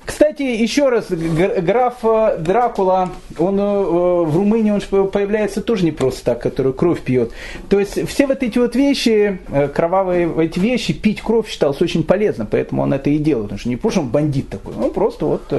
Кстати, 0.09 0.41
еще 0.41 0.89
раз, 0.89 1.11
граф 1.11 1.97
э, 2.03 2.39
Дракула, 2.39 3.11
он 3.37 3.61
э, 3.61 3.83
в 4.25 4.35
Румынии 4.39 4.71
он 4.71 5.11
появляется 5.11 5.61
тоже 5.61 5.85
не 5.85 5.93
просто 5.93 6.25
так, 6.25 6.41
который 6.41 6.73
кровь 6.73 7.03
пьет. 7.03 7.33
То 7.69 7.79
есть 7.79 8.09
все 8.09 8.27
вот 8.27 8.43
эти 8.43 8.57
вот 8.57 8.75
вещи, 8.75 9.39
э, 9.51 9.69
кровавые 9.69 10.33
эти 10.43 10.59
вещи, 10.61 10.95
пить 10.95 11.21
кровь 11.21 11.51
считалось 11.51 11.83
очень 11.83 12.05
полезно, 12.05 12.47
поэтому 12.51 12.81
он 12.81 12.95
это 12.95 13.11
и 13.11 13.19
делал. 13.19 13.43
Потому 13.43 13.59
что 13.59 13.69
не 13.69 13.77
потому 13.77 13.93
что 13.93 14.01
он 14.01 14.09
бандит 14.09 14.49
такой, 14.49 14.75
он 14.83 14.91
просто 14.95 15.27
вот 15.27 15.53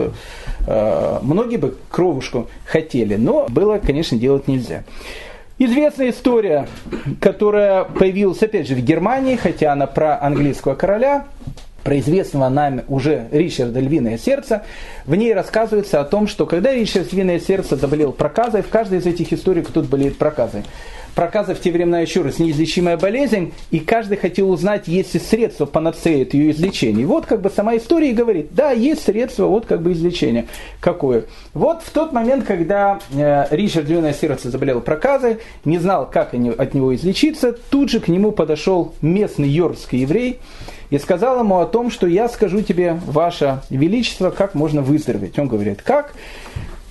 многие 1.21 1.57
бы 1.57 1.75
кровушку 1.91 2.47
хотели, 2.65 3.17
но 3.17 3.45
было, 3.49 3.77
конечно, 3.77 4.17
делать 4.17 4.47
нельзя. 4.47 4.83
Известная 5.59 6.09
история, 6.09 6.67
которая 7.21 7.83
появилась, 7.83 8.41
опять 8.41 8.67
же, 8.67 8.73
в 8.73 8.79
Германии, 8.79 9.35
хотя 9.35 9.73
она 9.73 9.85
про 9.85 10.19
английского 10.19 10.73
короля, 10.73 11.25
про 11.83 11.99
известного 11.99 12.49
нами 12.49 12.83
уже 12.87 13.27
Ричарда 13.31 13.79
Львиное 13.79 14.17
сердце. 14.17 14.63
В 15.05 15.15
ней 15.15 15.33
рассказывается 15.33 15.99
о 15.99 16.05
том, 16.05 16.27
что 16.27 16.45
когда 16.45 16.73
Ричард 16.73 17.11
Львиное 17.13 17.39
сердце 17.39 17.75
заболел 17.75 18.11
проказой, 18.11 18.61
в 18.61 18.69
каждой 18.69 18.99
из 18.99 19.05
этих 19.05 19.33
историй 19.33 19.63
кто-то 19.63 19.87
болеет 19.87 20.17
проказой. 20.17 20.63
Проказа 21.15 21.53
в 21.53 21.59
те 21.59 21.71
времена 21.71 21.99
еще 21.99 22.21
раз 22.21 22.39
неизлечимая 22.39 22.95
болезнь, 22.95 23.51
и 23.71 23.79
каждый 23.79 24.17
хотел 24.17 24.49
узнать, 24.49 24.87
есть 24.87 25.13
ли 25.13 25.19
средства 25.19 25.65
панацеи 25.65 26.23
от 26.23 26.33
ее 26.33 26.51
излечения. 26.51 27.01
И 27.01 27.05
вот 27.05 27.25
как 27.25 27.41
бы 27.41 27.49
сама 27.49 27.75
история 27.75 28.13
говорит, 28.13 28.49
да, 28.51 28.71
есть 28.71 29.03
средства, 29.03 29.45
вот 29.47 29.65
как 29.65 29.81
бы 29.81 29.91
излечение. 29.91 30.47
Какое? 30.79 31.25
Вот 31.53 31.81
в 31.83 31.89
тот 31.89 32.13
момент, 32.13 32.45
когда 32.45 32.99
э, 33.13 33.45
Ричард 33.49 33.89
Львиное 33.89 34.13
сердце 34.13 34.49
заболел 34.49 34.81
проказой, 34.81 35.39
не 35.65 35.77
знал, 35.77 36.09
как 36.09 36.33
от 36.33 36.73
него 36.73 36.95
излечиться, 36.95 37.51
тут 37.51 37.89
же 37.89 37.99
к 37.99 38.07
нему 38.07 38.31
подошел 38.31 38.93
местный 39.01 39.49
йоркский 39.49 39.99
еврей, 39.99 40.39
и 40.89 40.97
сказал 40.97 41.39
ему 41.39 41.59
о 41.59 41.65
том, 41.65 41.91
что 41.91 42.07
я 42.07 42.29
скажу 42.29 42.61
тебе, 42.61 42.99
ваше 43.05 43.61
величество, 43.69 44.29
как 44.29 44.55
можно 44.55 44.81
выздороветь. 44.81 45.37
Он 45.39 45.47
говорит, 45.47 45.81
как? 45.81 46.13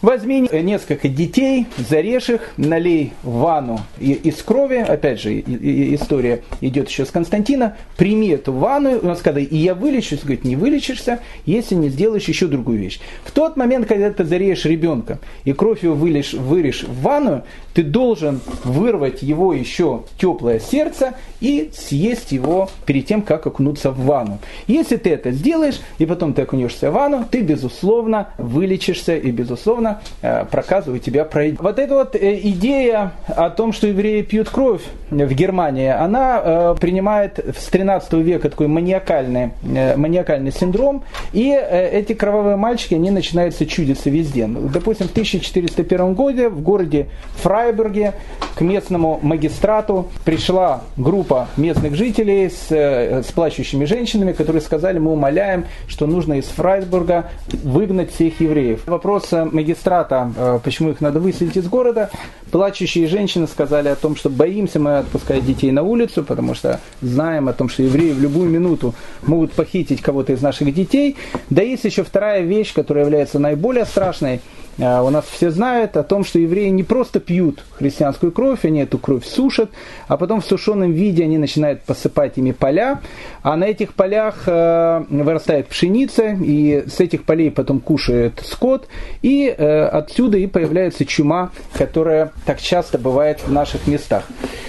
Возьми 0.00 0.48
несколько 0.52 1.08
детей, 1.08 1.66
зарежь 1.76 2.30
их, 2.30 2.52
налей 2.56 3.14
в 3.24 3.38
ванну 3.38 3.80
из 3.98 4.40
крови, 4.44 4.76
опять 4.76 5.20
же, 5.20 5.40
история 5.40 6.44
идет 6.60 6.88
еще 6.88 7.04
с 7.04 7.10
Константина, 7.10 7.76
прими 7.96 8.28
эту 8.28 8.52
ванну, 8.52 9.00
он 9.00 9.16
сказал, 9.16 9.42
и 9.42 9.56
я 9.56 9.74
вылечусь, 9.74 10.20
говорит, 10.20 10.44
не 10.44 10.54
вылечишься, 10.54 11.18
если 11.46 11.74
не 11.74 11.88
сделаешь 11.88 12.28
еще 12.28 12.46
другую 12.46 12.78
вещь. 12.78 13.00
В 13.24 13.32
тот 13.32 13.56
момент, 13.56 13.88
когда 13.88 14.12
ты 14.12 14.24
зарежешь 14.24 14.66
ребенка 14.66 15.18
и 15.42 15.52
кровь 15.52 15.82
его 15.82 15.96
вылишь, 15.96 16.32
вырежь 16.32 16.84
в 16.84 17.02
ванну, 17.02 17.42
ты 17.78 17.84
должен 17.84 18.40
вырвать 18.64 19.22
его 19.22 19.54
еще 19.54 20.02
теплое 20.20 20.58
сердце 20.58 21.14
и 21.40 21.70
съесть 21.72 22.32
его 22.32 22.68
перед 22.86 23.06
тем, 23.06 23.22
как 23.22 23.46
окунуться 23.46 23.92
в 23.92 24.04
ванну. 24.04 24.40
Если 24.66 24.96
ты 24.96 25.10
это 25.10 25.30
сделаешь, 25.30 25.80
и 25.98 26.04
потом 26.04 26.32
ты 26.32 26.42
окунешься 26.42 26.90
в 26.90 26.94
ванну, 26.94 27.24
ты, 27.30 27.40
безусловно, 27.40 28.30
вылечишься 28.36 29.16
и, 29.16 29.30
безусловно, 29.30 30.00
э, 30.22 30.44
проказу 30.46 30.94
у 30.94 30.98
тебя 30.98 31.24
пройдет. 31.24 31.60
Вот 31.60 31.78
эта 31.78 31.94
вот 31.94 32.16
э, 32.16 32.40
идея 32.48 33.12
о 33.28 33.48
том, 33.48 33.72
что 33.72 33.86
евреи 33.86 34.22
пьют 34.22 34.48
кровь 34.48 34.82
в 35.10 35.32
Германии, 35.32 35.88
она 35.88 36.42
э, 36.42 36.74
принимает 36.80 37.38
с 37.38 37.66
13 37.66 38.12
века 38.14 38.50
такой 38.50 38.66
маниакальный, 38.66 39.52
маниакальный 39.62 40.50
синдром, 40.50 41.04
и 41.32 41.48
эти 41.52 42.12
кровавые 42.12 42.56
мальчики, 42.56 42.94
они 42.94 43.12
начинаются 43.12 43.66
чудиться 43.66 44.10
везде. 44.10 44.48
Допустим, 44.48 45.06
в 45.06 45.12
1401 45.12 46.14
году 46.14 46.50
в 46.50 46.60
городе 46.60 47.06
Фрай 47.36 47.67
Фрайбурге 47.68 48.14
к 48.54 48.62
местному 48.62 49.20
магистрату 49.22 50.08
пришла 50.24 50.82
группа 50.96 51.48
местных 51.58 51.94
жителей 51.94 52.48
с, 52.48 52.70
э, 52.70 53.22
с 53.22 53.30
плачущими 53.30 53.84
женщинами, 53.84 54.32
которые 54.32 54.62
сказали, 54.62 54.98
мы 54.98 55.12
умоляем, 55.12 55.66
что 55.86 56.06
нужно 56.06 56.34
из 56.34 56.46
Фрайбурга 56.46 57.30
выгнать 57.62 58.12
всех 58.12 58.40
евреев. 58.40 58.86
Вопрос 58.86 59.32
магистрата, 59.32 60.32
э, 60.36 60.58
почему 60.64 60.90
их 60.90 61.02
надо 61.02 61.20
выселить 61.20 61.56
из 61.56 61.68
города, 61.68 62.10
плачущие 62.50 63.06
женщины 63.06 63.46
сказали 63.46 63.88
о 63.88 63.96
том, 63.96 64.16
что 64.16 64.30
боимся 64.30 64.80
мы 64.80 64.98
отпускать 64.98 65.44
детей 65.44 65.70
на 65.70 65.82
улицу, 65.82 66.24
потому 66.24 66.54
что 66.54 66.80
знаем 67.02 67.48
о 67.48 67.52
том, 67.52 67.68
что 67.68 67.82
евреи 67.82 68.12
в 68.12 68.20
любую 68.20 68.48
минуту 68.48 68.94
могут 69.22 69.52
похитить 69.52 70.00
кого-то 70.00 70.32
из 70.32 70.40
наших 70.40 70.72
детей. 70.72 71.16
Да 71.50 71.62
есть 71.62 71.84
еще 71.84 72.02
вторая 72.02 72.40
вещь, 72.40 72.72
которая 72.72 73.04
является 73.04 73.38
наиболее 73.38 73.84
страшной, 73.84 74.36
э, 74.36 74.40
у 74.78 75.10
нас 75.10 75.24
все 75.26 75.50
знают 75.50 75.96
о 75.96 76.02
том, 76.02 76.24
что 76.24 76.38
евреи 76.38 76.68
не 76.68 76.84
просто 76.84 77.20
пьют 77.20 77.64
христианскую 77.72 78.32
кровь, 78.32 78.64
они 78.64 78.80
эту 78.80 78.98
кровь 78.98 79.24
сушат, 79.24 79.70
а 80.06 80.16
потом 80.16 80.40
в 80.40 80.44
сушеном 80.44 80.92
виде 80.92 81.24
они 81.24 81.38
начинают 81.38 81.82
посыпать 81.82 82.38
ими 82.38 82.52
поля, 82.52 83.00
а 83.42 83.56
на 83.56 83.64
этих 83.64 83.94
полях 83.94 84.44
э, 84.46 85.04
вырастает 85.08 85.68
пшеница, 85.68 86.36
и 86.40 86.84
с 86.86 87.00
этих 87.00 87.24
полей 87.24 87.50
потом 87.50 87.80
кушает 87.80 88.42
скот, 88.44 88.88
и 89.22 89.48
отсюда 89.48 90.38
и 90.38 90.46
появляется 90.46 91.04
чума, 91.04 91.50
которая 91.74 92.32
так 92.46 92.60
часто 92.60 92.98
бывает 92.98 93.40
в 93.44 93.52
наших 93.52 93.86
местах. 93.86 94.24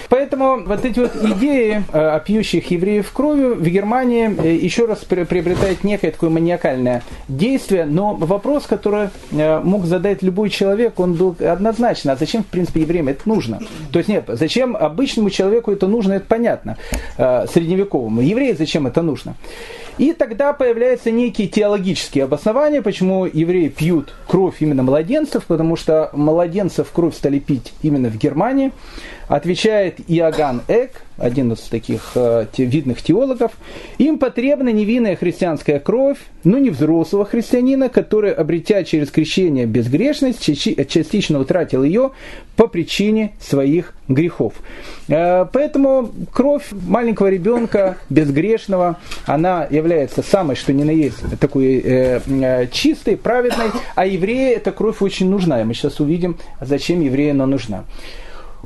Поэтому 0.08 0.64
вот 0.64 0.84
эти 0.84 0.98
вот 0.98 1.14
идеи 1.16 1.84
о 1.92 2.18
пьющих 2.18 2.68
евреев 2.70 3.10
кровью 3.12 3.54
в 3.54 3.62
Германии 3.62 4.64
еще 4.64 4.86
раз 4.86 4.98
приобретает 4.98 5.84
некое 5.84 6.10
такое 6.10 6.30
маниакальное 6.30 7.02
действие, 7.28 7.84
но 7.84 8.14
вопрос, 8.14 8.66
который 8.66 9.10
э, 9.30 9.60
мог 9.60 9.84
задать 9.84 9.99
любой 10.22 10.50
человек, 10.50 10.98
он 11.00 11.14
был 11.14 11.36
однозначно, 11.40 12.12
а 12.12 12.16
зачем, 12.16 12.42
в 12.42 12.46
принципе, 12.46 12.80
евреям 12.82 13.08
это 13.08 13.28
нужно? 13.28 13.60
То 13.92 13.98
есть 13.98 14.08
нет, 14.08 14.24
зачем 14.28 14.76
обычному 14.76 15.30
человеку 15.30 15.72
это 15.72 15.86
нужно, 15.86 16.14
это 16.14 16.26
понятно, 16.26 16.76
э, 17.16 17.46
средневековому. 17.52 18.20
Евреи 18.20 18.52
зачем 18.52 18.86
это 18.86 19.02
нужно? 19.02 19.34
И 19.98 20.14
тогда 20.14 20.54
появляются 20.54 21.10
некие 21.10 21.46
теологические 21.46 22.24
обоснования, 22.24 22.80
почему 22.80 23.26
евреи 23.26 23.68
пьют 23.68 24.14
кровь 24.26 24.56
именно 24.60 24.82
младенцев, 24.82 25.44
потому 25.44 25.76
что 25.76 26.08
младенцев 26.14 26.90
кровь 26.90 27.14
стали 27.14 27.38
пить 27.38 27.74
именно 27.82 28.08
в 28.08 28.16
Германии. 28.16 28.72
Отвечает 29.30 30.00
Иоганн 30.08 30.62
Эк, 30.66 31.02
один 31.16 31.52
из 31.52 31.60
таких 31.60 32.00
э, 32.16 32.46
видных 32.58 33.00
теологов, 33.00 33.52
им 33.98 34.18
потребна 34.18 34.70
невинная 34.70 35.14
христианская 35.14 35.78
кровь, 35.78 36.18
но 36.42 36.58
не 36.58 36.70
взрослого 36.70 37.24
христианина, 37.24 37.88
который, 37.88 38.32
обретя 38.32 38.82
через 38.82 39.08
крещение 39.12 39.66
безгрешность, 39.66 40.44
частично 40.44 41.38
утратил 41.38 41.84
ее 41.84 42.10
по 42.56 42.66
причине 42.66 43.34
своих 43.38 43.94
грехов. 44.08 44.54
Э, 45.06 45.46
поэтому 45.52 46.10
кровь 46.32 46.64
маленького 46.72 47.28
ребенка, 47.28 47.98
безгрешного, 48.08 48.98
она 49.26 49.64
является 49.70 50.24
самой, 50.24 50.56
что 50.56 50.72
ни 50.72 50.82
на 50.82 50.90
есть, 50.90 51.38
такой 51.38 51.78
э, 51.78 52.20
э, 52.26 52.66
чистой, 52.72 53.16
праведной, 53.16 53.70
а 53.94 54.06
евреи 54.06 54.56
эта 54.56 54.72
кровь 54.72 55.00
очень 55.02 55.30
нужна. 55.30 55.60
И 55.60 55.64
мы 55.64 55.74
сейчас 55.74 56.00
увидим, 56.00 56.36
зачем 56.60 57.00
еврею 57.00 57.30
она 57.30 57.46
нужна. 57.46 57.84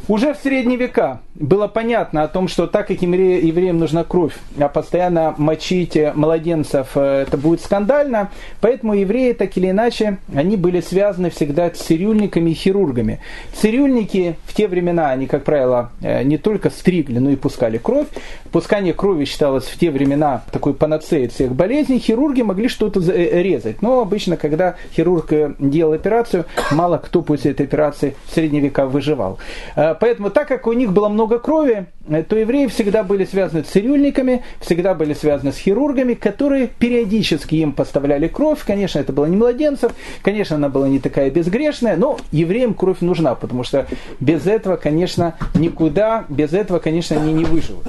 Уже 0.09 0.35
в 0.35 0.39
средние 0.39 0.77
века 0.77 1.21
было 1.35 1.67
понятно 1.67 2.23
о 2.23 2.29
том, 2.29 2.47
что 2.49 2.67
так 2.67 2.89
как 2.89 3.03
евреям 3.03 3.79
нужна 3.79 4.05
кровь, 4.05 4.35
а 4.59 4.69
постоянно 4.69 5.35
мочить 5.37 5.99
младенцев 6.15 6.91
э, 6.95 7.25
это 7.27 7.37
будет 7.37 7.61
скандально, 7.61 8.31
поэтому 8.61 8.95
евреи 8.95 9.33
так 9.33 9.57
или 9.57 9.71
иначе, 9.71 10.19
они 10.35 10.57
были 10.57 10.81
связаны 10.81 11.31
всегда 11.31 11.71
с 11.71 11.79
цирюльниками 11.79 12.51
и 12.51 12.55
хирургами. 12.55 13.21
Цирюльники 13.55 14.37
в 14.45 14.55
те 14.55 14.69
времена, 14.69 15.11
они, 15.11 15.27
как 15.27 15.45
правило, 15.45 15.91
э, 16.03 16.23
не 16.23 16.39
только 16.39 16.71
стригли, 16.71 17.19
но 17.19 17.31
и 17.31 17.37
пускали 17.37 17.79
кровь. 17.79 18.07
Пускание 18.53 18.93
крови 18.93 19.25
считалось 19.25 19.65
в 19.65 19.79
те 19.79 19.91
времена 19.91 20.43
такой 20.53 20.75
панацеей 20.75 21.29
всех 21.29 21.53
болезней. 21.55 21.99
Хирурги 21.99 22.43
могли 22.43 22.69
что-то 22.69 23.01
э, 23.01 23.43
резать, 23.43 23.83
но 23.83 24.01
обычно, 24.01 24.37
когда 24.37 24.77
хирург 24.95 25.33
делал 25.59 25.95
операцию, 25.95 26.45
мало 26.71 26.99
кто 26.99 27.23
после 27.23 27.53
этой 27.53 27.67
операции 27.67 28.15
в 28.27 28.35
средние 28.35 28.63
века 28.63 28.87
выживал. 28.87 29.39
Э, 29.85 29.95
поэтому, 29.95 30.31
так 30.31 30.49
как 30.49 30.67
у 30.67 30.73
них 30.73 30.93
было 30.93 31.09
много 31.09 31.39
крови, 31.39 31.87
э, 32.09 32.23
то 32.23 32.37
евреи 32.37 32.67
всегда 32.69 33.03
были 33.03 33.27
связаны 33.27 33.65
с 33.65 33.67
цирюльниками, 33.67 34.43
всегда 34.61 34.95
были 34.95 35.13
связаны 35.13 35.53
с 35.53 35.59
хирургами, 35.59 36.15
которые 36.15 36.69
периодически 36.69 37.57
им 37.57 37.73
поставляли 37.73 38.29
кровь. 38.29 38.61
Конечно, 38.65 38.99
это 38.99 39.13
было 39.13 39.27
не 39.27 39.37
младенцев, 39.37 39.93
конечно, 40.23 40.57
она 40.57 40.71
была 40.71 40.89
не 40.89 41.01
такая 41.01 41.31
безгрешная, 41.31 41.97
но 41.97 42.19
евреям 42.33 42.73
кровь 42.73 43.01
нужна, 43.01 43.35
потому 43.35 43.63
что 43.63 43.87
без 44.21 44.47
этого, 44.47 44.77
конечно, 44.77 45.35
никуда, 45.55 46.25
без 46.31 46.55
этого, 46.55 46.79
конечно, 46.79 47.17
они 47.17 47.33
не 47.35 47.45
выживут. 47.45 47.85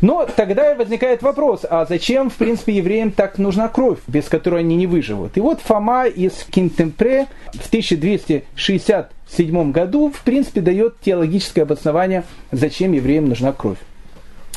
Но 0.00 0.26
тогда 0.26 0.74
возникает 0.74 1.22
вопрос, 1.22 1.64
а 1.68 1.86
зачем, 1.86 2.30
в 2.30 2.34
принципе, 2.34 2.74
евреям 2.74 3.10
так 3.10 3.38
нужна 3.38 3.68
кровь, 3.68 3.98
без 4.06 4.28
которой 4.28 4.60
они 4.60 4.76
не 4.76 4.86
выживут? 4.86 5.36
И 5.36 5.40
вот 5.40 5.60
Фома 5.60 6.06
из 6.06 6.44
Кинтемпре 6.50 7.26
в 7.54 7.66
1260 7.68 9.10
1907 9.26 9.72
году, 9.72 10.10
в 10.10 10.20
принципе, 10.22 10.60
дает 10.60 11.00
теологическое 11.00 11.64
обоснование, 11.64 12.24
зачем 12.52 12.92
евреям 12.92 13.28
нужна 13.28 13.52
кровь. 13.52 13.78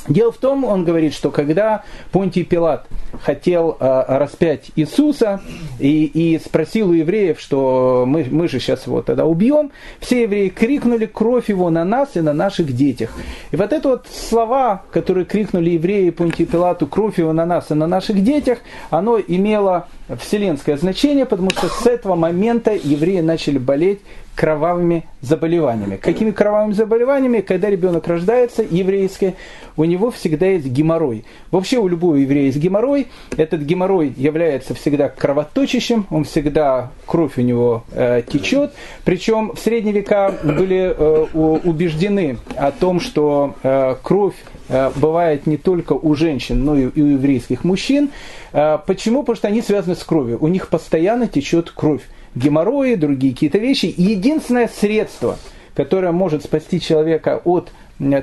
Дело 0.09 0.31
в 0.31 0.37
том, 0.37 0.63
он 0.63 0.83
говорит, 0.83 1.13
что 1.13 1.29
когда 1.29 1.83
Понтий 2.11 2.43
Пилат 2.43 2.87
хотел 3.21 3.77
э, 3.79 4.03
распять 4.07 4.71
Иисуса 4.75 5.39
и, 5.79 6.05
и 6.05 6.39
спросил 6.39 6.89
у 6.89 6.93
евреев, 6.93 7.39
что 7.39 8.05
мы, 8.07 8.25
мы 8.29 8.47
же 8.47 8.59
сейчас 8.59 8.87
его 8.87 9.03
тогда 9.03 9.25
убьем, 9.25 9.71
все 9.99 10.23
евреи 10.23 10.49
крикнули 10.49 11.05
кровь 11.05 11.49
его 11.49 11.69
на 11.69 11.85
нас 11.85 12.09
и 12.15 12.21
на 12.21 12.33
наших 12.33 12.75
детях. 12.75 13.11
И 13.51 13.55
вот 13.55 13.71
это 13.71 13.89
вот 13.89 14.07
слова, 14.11 14.83
которые 14.91 15.25
крикнули 15.25 15.71
евреи 15.71 16.09
Понтию 16.09 16.47
Пилату, 16.47 16.87
кровь 16.87 17.19
его 17.19 17.31
на 17.31 17.45
нас 17.45 17.69
и 17.69 17.75
на 17.75 17.85
наших 17.85 18.23
детях, 18.23 18.59
оно 18.89 19.19
имело 19.19 19.87
вселенское 20.19 20.77
значение, 20.77 21.25
потому 21.27 21.51
что 21.51 21.67
с 21.67 21.85
этого 21.85 22.15
момента 22.15 22.71
евреи 22.71 23.19
начали 23.19 23.59
болеть 23.59 23.99
кровавыми 24.39 25.03
заболеваниями. 25.19 25.97
Какими 25.97 26.31
кровавыми 26.31 26.71
заболеваниями? 26.71 27.41
Когда 27.41 27.69
ребенок 27.69 28.07
рождается 28.07 28.63
еврейский, 28.63 29.35
у 29.75 29.83
него 29.83 30.11
всегда 30.11 30.45
есть 30.45 30.67
геморрой. 30.67 31.25
Вообще 31.51 31.77
у 31.77 31.89
любого 31.89 32.15
еврея 32.15 32.45
есть 32.45 32.57
геморрой. 32.57 33.07
Этот 33.35 33.59
геморрой 33.63 34.13
является 34.15 34.73
всегда 34.75 35.09
кровоточащим, 35.09 36.05
он 36.09 36.23
всегда, 36.23 36.91
кровь 37.05 37.37
у 37.37 37.41
него 37.41 37.83
э, 37.91 38.21
течет. 38.25 38.71
Причем 39.03 39.51
в 39.55 39.59
средние 39.59 39.93
века 39.93 40.33
были 40.41 40.95
э, 40.97 41.25
убеждены 41.33 42.37
о 42.55 42.71
том, 42.71 43.01
что 43.01 43.55
э, 43.61 43.95
кровь 44.01 44.35
э, 44.69 44.89
бывает 44.95 45.47
не 45.47 45.57
только 45.57 45.91
у 45.91 46.15
женщин, 46.15 46.63
но 46.63 46.77
и 46.77 47.01
у 47.01 47.05
еврейских 47.05 47.65
мужчин. 47.65 48.09
Э, 48.53 48.77
почему? 48.87 49.23
Потому 49.23 49.35
что 49.35 49.49
они 49.49 49.61
связаны 49.61 49.97
с 49.97 50.03
кровью. 50.05 50.37
У 50.39 50.47
них 50.47 50.69
постоянно 50.69 51.27
течет 51.27 51.71
кровь 51.71 52.03
геморрои, 52.35 52.95
другие 52.95 53.33
какие-то 53.33 53.57
вещи. 53.57 53.93
Единственное 53.97 54.67
средство, 54.67 55.37
которое 55.75 56.11
может 56.11 56.43
спасти 56.43 56.79
человека 56.79 57.41
от 57.43 57.71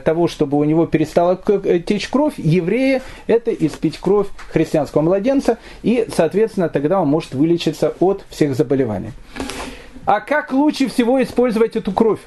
того, 0.05 0.27
чтобы 0.27 0.59
у 0.59 0.65
него 0.65 0.87
перестала 0.87 1.39
э, 1.49 1.81
течь 1.81 2.09
кровь, 2.09 2.35
еврея, 2.39 3.03
это 3.27 3.53
испить 3.53 3.99
кровь 3.99 4.27
христианского 4.51 5.03
младенца, 5.03 5.59
и, 5.83 6.07
соответственно, 6.15 6.69
тогда 6.69 7.01
он 7.03 7.09
может 7.09 7.35
вылечиться 7.35 7.95
от 8.01 8.25
всех 8.31 8.55
заболеваний. 8.57 9.13
А 10.07 10.21
как 10.21 10.53
лучше 10.53 10.89
всего 10.89 11.23
использовать 11.23 11.77
эту 11.77 11.93
кровь? 11.93 12.21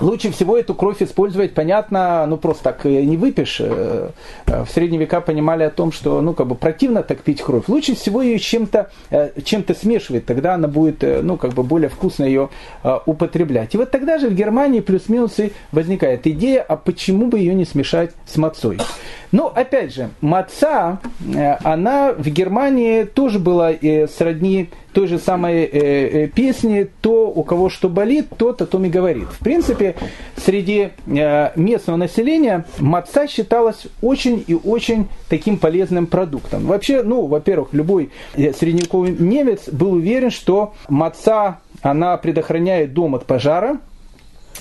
Лучше 0.00 0.30
всего 0.32 0.56
эту 0.56 0.74
кровь 0.74 1.02
использовать, 1.02 1.52
понятно, 1.52 2.24
ну 2.26 2.38
просто 2.38 2.64
так 2.64 2.84
не 2.86 3.16
выпьешь. 3.18 3.58
Э, 3.60 4.10
э, 4.46 4.64
в 4.64 4.70
средние 4.70 4.98
века 4.98 5.20
понимали 5.20 5.64
о 5.64 5.70
том, 5.70 5.92
что 5.92 6.22
ну 6.22 6.32
как 6.32 6.46
бы 6.46 6.54
противно 6.54 7.02
так 7.02 7.20
пить 7.20 7.42
кровь. 7.42 7.68
Лучше 7.68 7.94
всего 7.94 8.22
ее 8.22 8.38
чем-то 8.38 8.90
э, 9.10 9.40
чем-то 9.44 9.74
смешивать, 9.74 10.24
тогда 10.24 10.54
она 10.54 10.66
будет 10.66 11.02
ну 11.02 11.36
как 11.36 11.52
бы 11.52 11.62
более 11.62 11.90
вкусно 11.90 12.24
ее 12.24 12.48
употреблять. 13.04 13.74
И 13.74 13.78
вот 13.78 13.90
тогда 13.90 14.18
же 14.18 14.28
в 14.28 14.34
Германии 14.34 14.80
плюс-минус 14.80 15.38
и 15.38 15.52
возникает 15.72 16.26
идея, 16.26 16.62
а 16.62 16.76
почему 16.76 17.26
бы 17.26 17.38
ее 17.38 17.54
не 17.54 17.66
смешать 17.66 18.12
с 18.26 18.36
мацой? 18.36 18.78
Ну, 19.30 19.46
опять 19.46 19.94
же, 19.94 20.10
маца, 20.20 21.00
она 21.64 22.12
в 22.12 22.28
Германии 22.28 23.04
тоже 23.04 23.38
была 23.38 23.72
сродни 24.14 24.68
той 24.92 25.06
же 25.06 25.18
самой 25.18 25.64
э, 25.64 25.68
э, 26.24 26.26
песни 26.28 26.88
«То, 27.00 27.30
у 27.30 27.42
кого 27.42 27.68
что 27.68 27.88
болит, 27.88 28.26
тот 28.36 28.62
о 28.62 28.66
том 28.66 28.84
и 28.84 28.88
говорит». 28.88 29.28
В 29.28 29.38
принципе, 29.38 29.94
среди 30.36 30.90
э, 31.06 31.50
местного 31.56 31.96
населения 31.96 32.66
маца 32.78 33.26
считалась 33.26 33.86
очень 34.00 34.44
и 34.46 34.54
очень 34.54 35.08
таким 35.28 35.56
полезным 35.58 36.06
продуктом. 36.06 36.66
Вообще, 36.66 37.02
ну, 37.02 37.26
во-первых, 37.26 37.68
любой 37.72 38.10
э, 38.34 38.52
средневековый 38.52 39.16
немец 39.18 39.68
был 39.70 39.92
уверен, 39.92 40.30
что 40.30 40.74
маца, 40.88 41.60
она 41.80 42.16
предохраняет 42.16 42.92
дом 42.92 43.14
от 43.14 43.24
пожара, 43.26 43.78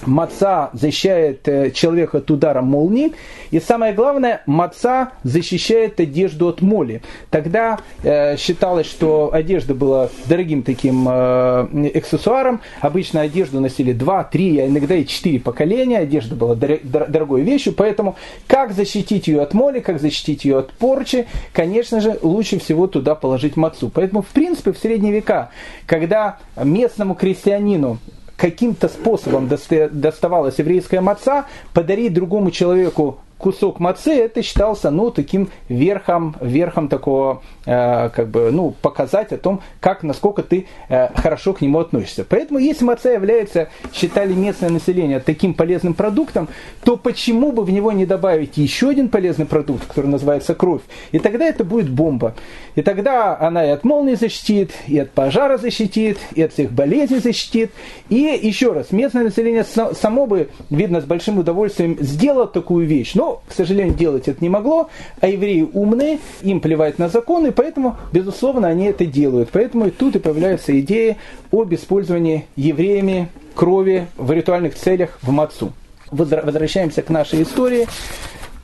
маца 0.06 0.69
защищает 0.73 1.47
э, 1.47 1.71
человека 1.71 2.19
от 2.19 2.32
удара 2.32 2.62
молнии, 2.62 3.13
и 3.51 3.60
самое 3.60 3.93
главное, 3.93 4.41
маца 4.45 5.12
защищает 5.23 5.99
одежду 5.99 6.47
от 6.47 6.62
моли. 6.62 7.01
Тогда 7.30 7.80
э, 8.04 8.38
считалось, 8.38 8.88
что 8.88 9.32
одежда 9.34 9.75
была 9.75 10.10
дорогим 10.25 10.63
таким 10.63 11.08
э, 11.08 11.91
аксессуаром, 11.95 12.62
обычно 12.80 13.21
одежду 13.21 13.60
носили 13.60 13.93
2, 13.93 14.23
3, 14.25 14.60
а 14.60 14.67
иногда 14.67 14.95
и 14.95 15.06
4 15.06 15.39
поколения, 15.39 15.99
одежда 15.99 16.36
была 16.36 16.56
дор- 16.56 16.82
дор- 16.84 17.10
дорогой 17.10 17.41
вещью, 17.41 17.73
поэтому 17.73 18.15
как 18.47 18.73
защитить 18.73 19.27
ее 19.27 19.41
от 19.41 19.54
моли, 19.54 19.80
как 19.80 19.99
защитить 19.99 20.45
ее 20.45 20.60
от 20.60 20.71
порчи, 20.71 21.27
конечно 21.54 22.01
же, 22.01 22.17
лучше 22.21 22.60
всего 22.60 22.88
туда 22.88 23.15
положить 23.15 23.56
мацу. 23.56 23.91
Поэтому, 23.93 24.21
в 24.21 24.27
принципе, 24.27 24.71
в 24.71 24.77
средние 24.77 25.13
века, 25.13 25.51
когда 25.86 26.38
местному 26.56 27.15
крестьянину 27.15 27.99
каким-то 28.41 28.89
способом 28.89 29.47
доставалась 29.47 30.58
еврейская 30.58 30.99
маца, 30.99 31.45
подарить 31.73 32.12
другому 32.12 32.49
человеку 32.49 33.19
кусок 33.41 33.80
мацы 33.80 34.13
это 34.13 34.41
считался, 34.41 34.91
ну, 34.91 35.12
таким 35.12 35.49
верхом, 35.67 36.36
верхом 36.39 36.88
такого, 36.88 37.41
э, 37.65 38.10
как 38.10 38.30
бы, 38.30 38.51
ну, 38.51 38.73
показать 38.82 39.34
о 39.34 39.38
том, 39.38 39.62
как, 39.80 40.04
насколько 40.04 40.43
ты 40.43 40.67
э, 40.89 41.10
хорошо 41.15 41.54
к 41.54 41.62
нему 41.62 41.80
относишься. 41.80 42.23
Поэтому, 42.23 42.60
если 42.60 42.86
маца 42.86 43.10
является, 43.10 43.69
считали 43.93 44.34
местное 44.34 44.69
население, 44.69 45.19
таким 45.19 45.54
полезным 45.54 45.93
продуктом, 45.93 46.47
то 46.84 46.97
почему 46.97 47.51
бы 47.51 47.63
в 47.63 47.71
него 47.71 47.91
не 47.91 48.06
добавить 48.06 48.58
еще 48.58 48.89
один 48.89 49.10
полезный 49.10 49.45
продукт, 49.45 49.88
который 49.88 50.08
называется 50.08 50.56
кровь? 50.56 50.82
И 51.12 51.19
тогда 51.19 51.45
это 51.45 51.63
будет 51.63 51.89
бомба. 51.89 52.36
И 52.75 52.82
тогда 52.82 53.38
она 53.38 53.65
и 53.65 53.69
от 53.69 53.84
молнии 53.84 54.15
защитит, 54.15 54.71
и 54.88 54.97
от 54.99 55.12
пожара 55.12 55.58
защитит, 55.58 56.19
и 56.36 56.41
от 56.41 56.54
всех 56.54 56.71
болезней 56.71 57.19
защитит. 57.19 57.71
И 58.10 58.39
еще 58.41 58.71
раз, 58.71 58.91
местное 58.91 59.23
население 59.23 59.63
само 59.63 60.25
бы, 60.25 60.49
видно, 60.69 61.01
с 61.01 61.06
большим 61.06 61.39
удовольствием 61.39 61.97
сделало 61.99 62.47
такую 62.47 62.86
вещь. 62.86 63.13
Но, 63.15 63.31
к 63.48 63.54
сожалению, 63.54 63.96
делать 63.96 64.28
это 64.28 64.41
не 64.41 64.50
могло. 64.50 64.89
А 65.20 65.28
евреи 65.28 65.67
умные, 65.74 66.20
им 66.41 66.60
плевать 66.60 67.00
на 67.00 67.10
законы, 67.10 67.52
поэтому, 67.52 67.98
безусловно, 68.12 68.67
они 68.67 68.86
это 68.86 69.06
делают. 69.06 69.50
Поэтому 69.52 69.88
и 69.88 69.91
тут 69.91 70.15
и 70.15 70.20
появляется 70.20 70.78
идея 70.80 71.17
об 71.52 71.74
использовании 71.74 72.46
евреями 72.56 73.30
крови 73.56 74.08
в 74.17 74.32
ритуальных 74.32 74.76
целях 74.76 75.20
в 75.22 75.32
Мацу. 75.32 75.72
Возвращаемся 76.12 77.02
к 77.02 77.10
нашей 77.10 77.44
истории 77.44 77.88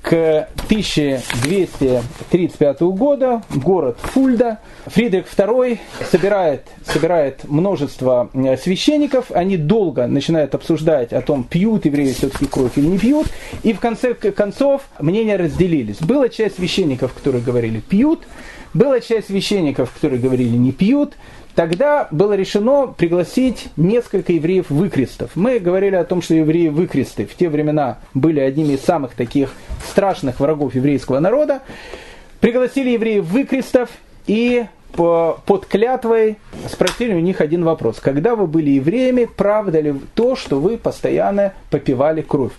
к 0.01 0.47
1235 0.65 2.81
года, 2.81 3.43
город 3.53 3.97
Фульда. 4.01 4.59
Фридрих 4.85 5.25
II 5.35 5.79
собирает, 6.09 6.65
собирает 6.85 7.43
множество 7.45 8.29
э, 8.33 8.57
священников, 8.57 9.31
они 9.31 9.57
долго 9.57 10.07
начинают 10.07 10.55
обсуждать 10.55 11.13
о 11.13 11.21
том, 11.21 11.43
пьют 11.43 11.85
евреи 11.85 12.13
все-таки 12.13 12.45
кровь 12.45 12.77
или 12.77 12.87
не 12.87 12.97
пьют, 12.97 13.27
и 13.63 13.73
в 13.73 13.79
конце 13.79 14.13
концов 14.13 14.83
мнения 14.99 15.35
разделились. 15.35 15.97
Была 15.99 16.29
часть 16.29 16.55
священников, 16.55 17.13
которые 17.13 17.43
говорили 17.43 17.79
пьют, 17.79 18.21
была 18.73 18.99
часть 18.99 19.27
священников, 19.27 19.91
которые 19.93 20.19
говорили 20.19 20.55
не 20.55 20.71
пьют, 20.71 21.15
Тогда 21.57 22.07
было 22.11 22.33
решено 22.33 22.85
пригласить 22.85 23.69
несколько 23.77 24.31
евреев-выкрестов. 24.31 25.31
Мы 25.33 25.57
говорили 25.57 25.95
о 25.95 26.03
том, 26.03 26.21
что 26.21 26.35
евреи-выкресты 26.35 27.25
в 27.25 27.33
те 27.33 27.49
времена 27.49 27.97
были 28.13 28.39
одними 28.39 28.73
из 28.73 28.81
самых 28.81 29.15
таких 29.15 29.53
страшных 29.89 30.39
врагов 30.39 30.75
еврейского 30.75 31.17
народа. 31.17 31.63
Пригласили 32.41 32.91
евреев-выкрестов 32.91 33.89
и 34.27 34.67
под 34.97 35.65
клятвой 35.67 36.37
спросили 36.67 37.13
у 37.13 37.19
них 37.19 37.39
один 37.39 37.63
вопрос. 37.63 37.99
Когда 37.99 38.35
вы 38.35 38.47
были 38.47 38.71
евреями, 38.71 39.25
правда 39.25 39.79
ли 39.79 39.93
то, 40.15 40.35
что 40.35 40.59
вы 40.59 40.77
постоянно 40.77 41.53
попивали 41.69 42.21
кровь? 42.21 42.51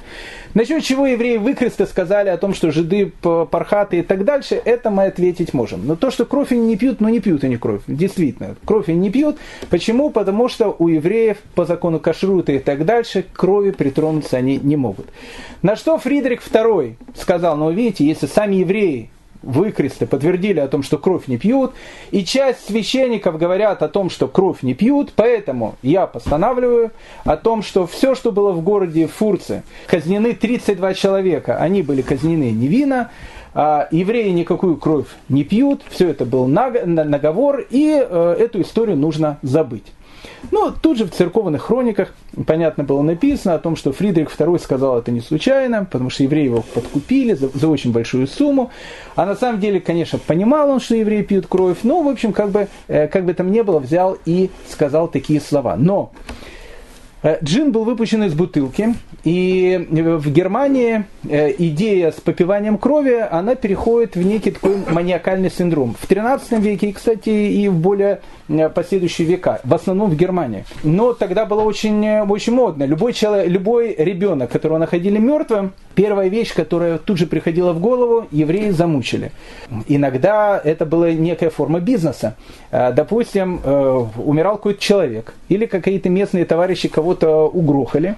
Насчет 0.54 0.82
чего 0.82 1.06
евреи 1.06 1.36
выкресты 1.36 1.84
сказали 1.84 2.30
о 2.30 2.38
том, 2.38 2.54
что 2.54 2.70
жиды 2.70 3.12
пархаты 3.20 3.98
и 3.98 4.02
так 4.02 4.24
дальше, 4.24 4.60
это 4.64 4.88
мы 4.90 5.04
ответить 5.06 5.52
можем. 5.52 5.86
Но 5.86 5.96
то, 5.96 6.10
что 6.10 6.24
кровь 6.24 6.52
они 6.52 6.62
не 6.62 6.76
пьют, 6.76 7.00
ну 7.00 7.08
не 7.08 7.20
пьют 7.20 7.44
они 7.44 7.56
кровь. 7.56 7.82
Действительно, 7.86 8.56
кровь 8.64 8.88
они 8.88 8.98
не 8.98 9.10
пьют. 9.10 9.36
Почему? 9.68 10.10
Потому 10.10 10.48
что 10.48 10.74
у 10.78 10.88
евреев 10.88 11.38
по 11.54 11.64
закону 11.64 11.98
кашрута 11.98 12.52
и 12.52 12.60
так 12.60 12.84
дальше 12.84 13.24
крови 13.32 13.72
притронуться 13.72 14.36
они 14.36 14.58
не 14.58 14.76
могут. 14.76 15.06
На 15.62 15.76
что 15.76 15.98
Фридрих 15.98 16.40
II 16.40 16.94
сказал, 17.16 17.56
ну 17.56 17.70
видите, 17.70 18.06
если 18.06 18.26
сами 18.26 18.56
евреи 18.56 19.10
выкресты 19.42 20.06
подтвердили 20.06 20.60
о 20.60 20.68
том, 20.68 20.82
что 20.82 20.98
кровь 20.98 21.28
не 21.28 21.38
пьют, 21.38 21.72
и 22.10 22.24
часть 22.24 22.66
священников 22.66 23.38
говорят 23.38 23.82
о 23.82 23.88
том, 23.88 24.10
что 24.10 24.28
кровь 24.28 24.62
не 24.62 24.74
пьют, 24.74 25.12
поэтому 25.14 25.76
я 25.82 26.06
постанавливаю 26.06 26.90
о 27.24 27.36
том, 27.36 27.62
что 27.62 27.86
все, 27.86 28.14
что 28.14 28.32
было 28.32 28.52
в 28.52 28.62
городе 28.62 29.06
Фурце, 29.06 29.62
казнены 29.86 30.34
32 30.34 30.94
человека, 30.94 31.58
они 31.58 31.82
были 31.82 32.02
казнены 32.02 32.50
невинно, 32.50 33.10
а 33.54 33.88
евреи 33.90 34.30
никакую 34.30 34.76
кровь 34.76 35.06
не 35.28 35.44
пьют, 35.44 35.82
все 35.88 36.08
это 36.08 36.24
был 36.24 36.46
наговор, 36.46 37.64
и 37.70 37.90
э, 37.98 38.36
эту 38.38 38.60
историю 38.60 38.96
нужно 38.96 39.38
забыть. 39.42 39.86
Но 40.50 40.70
тут 40.70 40.98
же 40.98 41.04
в 41.04 41.10
церковных 41.10 41.62
хрониках, 41.62 42.14
понятно, 42.46 42.84
было 42.84 43.02
написано 43.02 43.54
о 43.54 43.58
том, 43.58 43.76
что 43.76 43.92
Фридрих 43.92 44.28
II 44.28 44.58
сказал 44.58 44.98
это 44.98 45.10
не 45.10 45.20
случайно, 45.20 45.84
потому 45.84 46.10
что 46.10 46.22
евреи 46.22 46.44
его 46.44 46.62
подкупили 46.62 47.34
за, 47.34 47.48
за 47.48 47.68
очень 47.68 47.92
большую 47.92 48.26
сумму. 48.26 48.70
А 49.16 49.26
на 49.26 49.34
самом 49.34 49.60
деле, 49.60 49.80
конечно, 49.80 50.18
понимал 50.18 50.70
он, 50.70 50.80
что 50.80 50.94
евреи 50.94 51.22
пьют 51.22 51.46
кровь, 51.46 51.78
но, 51.82 52.02
в 52.02 52.08
общем, 52.08 52.32
как 52.32 52.50
бы, 52.50 52.68
э, 52.88 53.08
как 53.08 53.24
бы 53.24 53.34
там 53.34 53.50
ни 53.50 53.60
было, 53.60 53.78
взял 53.78 54.16
и 54.24 54.50
сказал 54.68 55.08
такие 55.08 55.40
слова. 55.40 55.76
Но 55.76 56.12
э, 57.22 57.38
Джин 57.42 57.72
был 57.72 57.84
выпущен 57.84 58.22
из 58.24 58.34
бутылки, 58.34 58.94
и 59.24 59.86
в 59.90 60.30
Германии 60.30 61.04
э, 61.28 61.52
идея 61.58 62.12
с 62.12 62.20
попиванием 62.20 62.78
крови, 62.78 63.26
она 63.30 63.54
переходит 63.56 64.16
в 64.16 64.22
некий 64.22 64.52
такой 64.52 64.76
маниакальный 64.88 65.50
синдром. 65.50 65.96
В 66.00 66.06
13 66.06 66.58
веке, 66.60 66.92
кстати, 66.92 67.28
и 67.28 67.68
в 67.68 67.74
более 67.74 68.20
Э, 68.20 68.37
последующие 68.74 69.26
века, 69.26 69.60
в 69.64 69.74
основном 69.74 70.10
в 70.10 70.16
Германии. 70.16 70.64
Но 70.82 71.12
тогда 71.12 71.44
было 71.44 71.62
очень, 71.62 72.04
э, 72.04 72.24
очень 72.24 72.54
модно. 72.54 72.84
Любой, 72.84 73.12
человек, 73.12 73.48
любой 73.48 73.94
ребенок, 73.94 74.50
которого 74.50 74.78
находили 74.78 75.18
мертвым, 75.18 75.72
первая 75.94 76.28
вещь, 76.28 76.54
которая 76.54 76.98
тут 76.98 77.18
же 77.18 77.26
приходила 77.26 77.72
в 77.72 77.80
голову, 77.80 78.26
евреи 78.30 78.70
замучили. 78.70 79.32
Иногда 79.86 80.60
это 80.62 80.86
была 80.86 81.10
некая 81.12 81.50
форма 81.50 81.80
бизнеса. 81.80 82.34
Э, 82.70 82.92
допустим, 82.92 83.60
умирал 84.16 84.56
какой-то 84.56 84.80
человек, 84.80 85.34
или 85.48 85.66
какие-то 85.66 86.08
местные 86.08 86.44
товарищи 86.44 86.88
кого-то 86.88 87.48
угрохали, 87.48 88.16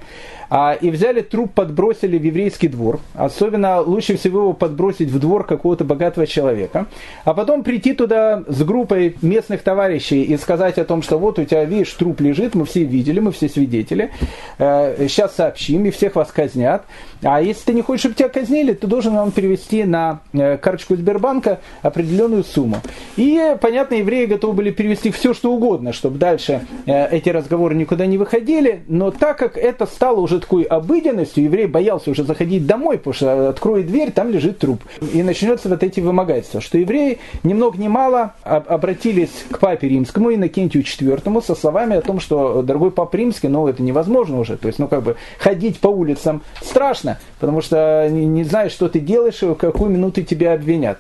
и 0.81 0.91
взяли 0.91 1.21
труп, 1.21 1.53
подбросили 1.55 2.19
в 2.19 2.23
еврейский 2.23 2.69
двор. 2.69 3.01
Особенно 3.15 3.81
лучше 3.81 4.17
всего 4.17 4.41
его 4.41 4.53
подбросить 4.53 5.11
в 5.11 5.19
двор 5.19 5.47
какого-то 5.47 5.85
богатого 5.85 6.27
человека. 6.27 6.87
А 7.25 7.35
потом 7.35 7.63
прийти 7.63 7.93
туда 7.93 8.43
с 8.49 8.63
группой 8.63 9.17
местных 9.23 9.63
товарищей 9.63 10.23
и 10.23 10.37
сказать 10.37 10.79
о 10.79 10.85
том, 10.85 11.03
что 11.03 11.19
вот 11.19 11.39
у 11.39 11.45
тебя, 11.45 11.65
видишь, 11.65 11.93
труп 11.93 12.21
лежит, 12.21 12.55
мы 12.55 12.65
все 12.65 12.85
видели, 12.85 13.21
мы 13.21 13.33
все 13.33 13.49
свидетели. 13.49 14.11
Сейчас 14.59 15.33
э, 15.33 15.37
сообщим, 15.37 15.85
и 15.87 15.91
всех 15.91 16.17
вас 16.17 16.33
казнят. 16.33 16.85
А 17.23 17.41
если 17.41 17.67
ты 17.67 17.73
не 17.75 17.83
хочешь, 17.83 18.01
чтобы 18.01 18.15
тебя 18.15 18.29
казнили, 18.29 18.73
ты 18.73 18.87
должен 18.87 19.15
вам 19.15 19.31
перевести 19.31 19.85
на 19.85 20.21
э, 20.33 20.57
карточку 20.57 20.97
Сбербанка 20.97 21.61
определенную 21.83 22.45
сумму. 22.45 22.79
И, 23.17 23.57
понятно, 23.61 23.95
евреи 23.97 24.27
готовы 24.27 24.55
были 24.55 24.71
перевести 24.71 25.11
все, 25.11 25.35
что 25.35 25.53
угодно, 25.53 25.93
чтобы 25.93 26.19
дальше 26.19 26.63
э, 26.87 27.09
эти 27.11 27.29
разговоры 27.29 27.75
никуда 27.75 28.07
не 28.07 28.19
выходили. 28.19 28.83
Но 28.89 29.11
так 29.11 29.39
как 29.39 29.57
это 29.57 29.87
стало 29.87 30.21
уже 30.21 30.40
такой 30.41 30.65
обыденностью, 30.65 31.45
еврей 31.45 31.67
боялся 31.67 32.11
уже 32.11 32.25
заходить 32.25 32.67
домой, 32.67 32.99
потому 32.99 33.15
что 33.15 33.49
откроет 33.51 33.87
дверь, 33.87 34.11
там 34.11 34.31
лежит 34.31 34.59
труп. 34.59 34.83
И 35.13 35.23
начнется 35.23 35.69
вот 35.69 35.83
эти 35.83 36.01
вымогательства. 36.01 36.61
Что 36.61 36.79
евреи 36.79 37.19
ни 37.43 37.55
много 37.55 37.79
ни 37.79 37.89
мало 37.89 38.35
обратились 38.43 39.31
к 39.51 39.59
папе 39.59 39.89
римскому, 39.89 40.35
Иннокентию 40.35 40.83
IV, 40.83 41.43
со 41.43 41.55
словами 41.55 41.97
о 41.97 42.03
том, 42.03 42.21
что, 42.21 42.63
дорогой 42.63 42.91
папа 42.91 43.17
римский, 43.17 43.49
ну 43.49 43.69
это 43.69 43.83
невозможно 43.83 44.41
уже. 44.41 44.57
То 44.57 44.67
есть, 44.67 44.79
ну 44.79 44.89
как 44.89 45.03
бы, 45.03 45.17
ходить 45.39 45.81
по 45.81 45.89
улицам 45.89 46.43
страшно, 46.63 47.19
потому 47.39 47.61
что 47.61 48.09
не, 48.11 48.45
знаешь, 48.45 48.73
что 48.73 48.89
ты 48.89 49.01
делаешь 49.01 49.43
и 49.43 49.47
в 49.47 49.55
какую 49.55 49.91
минуту 49.91 50.23
тебя 50.23 50.55
обвинят. 50.55 50.99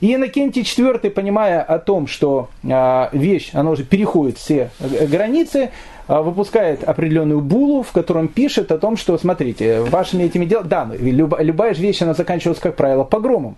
И 0.00 0.14
Иннокентий 0.14 0.62
IV, 0.62 1.10
понимая 1.10 1.62
о 1.62 1.78
том, 1.78 2.06
что 2.06 2.48
э, 2.62 3.08
вещь, 3.12 3.50
она 3.52 3.70
уже 3.70 3.84
переходит 3.84 4.38
все 4.38 4.70
границы, 4.80 5.64
а, 5.64 5.70
выпускает 6.10 6.82
определенную 6.82 7.40
булу, 7.40 7.84
в 7.84 7.92
котором 7.92 8.26
пишет 8.26 8.72
о 8.72 8.78
том, 8.78 8.96
что, 8.96 9.16
смотрите, 9.16 9.80
вашими 9.82 10.24
этими 10.24 10.44
делами, 10.44 10.66
да, 10.66 10.84
ну, 10.84 10.94
любая, 10.98 11.44
любая 11.44 11.72
же 11.72 11.82
вещь, 11.82 12.02
она 12.02 12.14
заканчивалась, 12.14 12.58
как 12.58 12.74
правило, 12.74 13.04
погромом, 13.04 13.56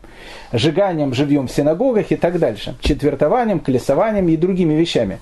сжиганием 0.53 1.15
живьем 1.15 1.49
в 1.49 1.51
синагогах 1.51 2.13
и 2.13 2.17
так 2.17 2.39
дальше, 2.39 2.77
четвертованием, 2.81 3.59
колесованием 3.59 4.29
и 4.29 4.37
другими 4.37 4.75
вещами. 4.75 5.19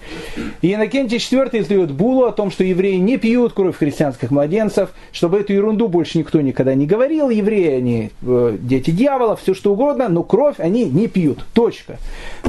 И 0.61 0.75
Иннокентий 0.75 1.19
IV 1.19 1.61
издает 1.61 1.93
булу 1.93 2.25
о 2.25 2.33
том, 2.33 2.51
что 2.51 2.65
евреи 2.65 2.97
не 2.97 3.17
пьют 3.17 3.53
кровь 3.53 3.77
христианских 3.77 4.33
младенцев, 4.33 4.91
чтобы 5.13 5.39
эту 5.39 5.53
ерунду 5.53 5.87
больше 5.87 6.19
никто 6.19 6.41
никогда 6.41 6.75
не 6.75 6.87
говорил, 6.87 7.31
евреи, 7.31 7.77
они 7.77 8.11
э, 8.23 8.57
дети 8.61 8.91
дьявола, 8.91 9.37
все 9.37 9.55
что 9.55 9.73
угодно, 9.73 10.09
но 10.09 10.25
кровь 10.25 10.57
они 10.59 10.85
не 10.85 11.07
пьют, 11.07 11.45
точка. 11.55 11.99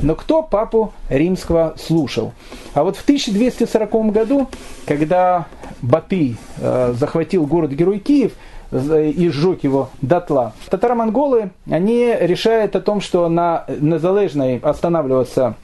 Но 0.02 0.16
кто 0.16 0.42
папу 0.42 0.92
римского 1.10 1.76
слушал? 1.78 2.34
А 2.74 2.84
вот 2.84 2.98
в 2.98 3.04
1240 3.04 4.12
году 4.12 4.50
когда 4.86 5.48
Батый 5.82 6.38
э, 6.60 6.94
захватил 6.98 7.46
город-герой 7.46 8.00
Киев 8.00 8.34
и 8.72 9.30
сжег 9.30 9.64
его 9.64 9.90
дотла, 10.02 10.54
татаро-монголы, 10.70 11.52
они 11.70 12.16
решают 12.20 12.76
о 12.76 12.82
том, 12.82 13.02
что 13.02 13.28
на 13.28 13.66
Незалежной 13.68 14.60
останавливаться 14.60 15.56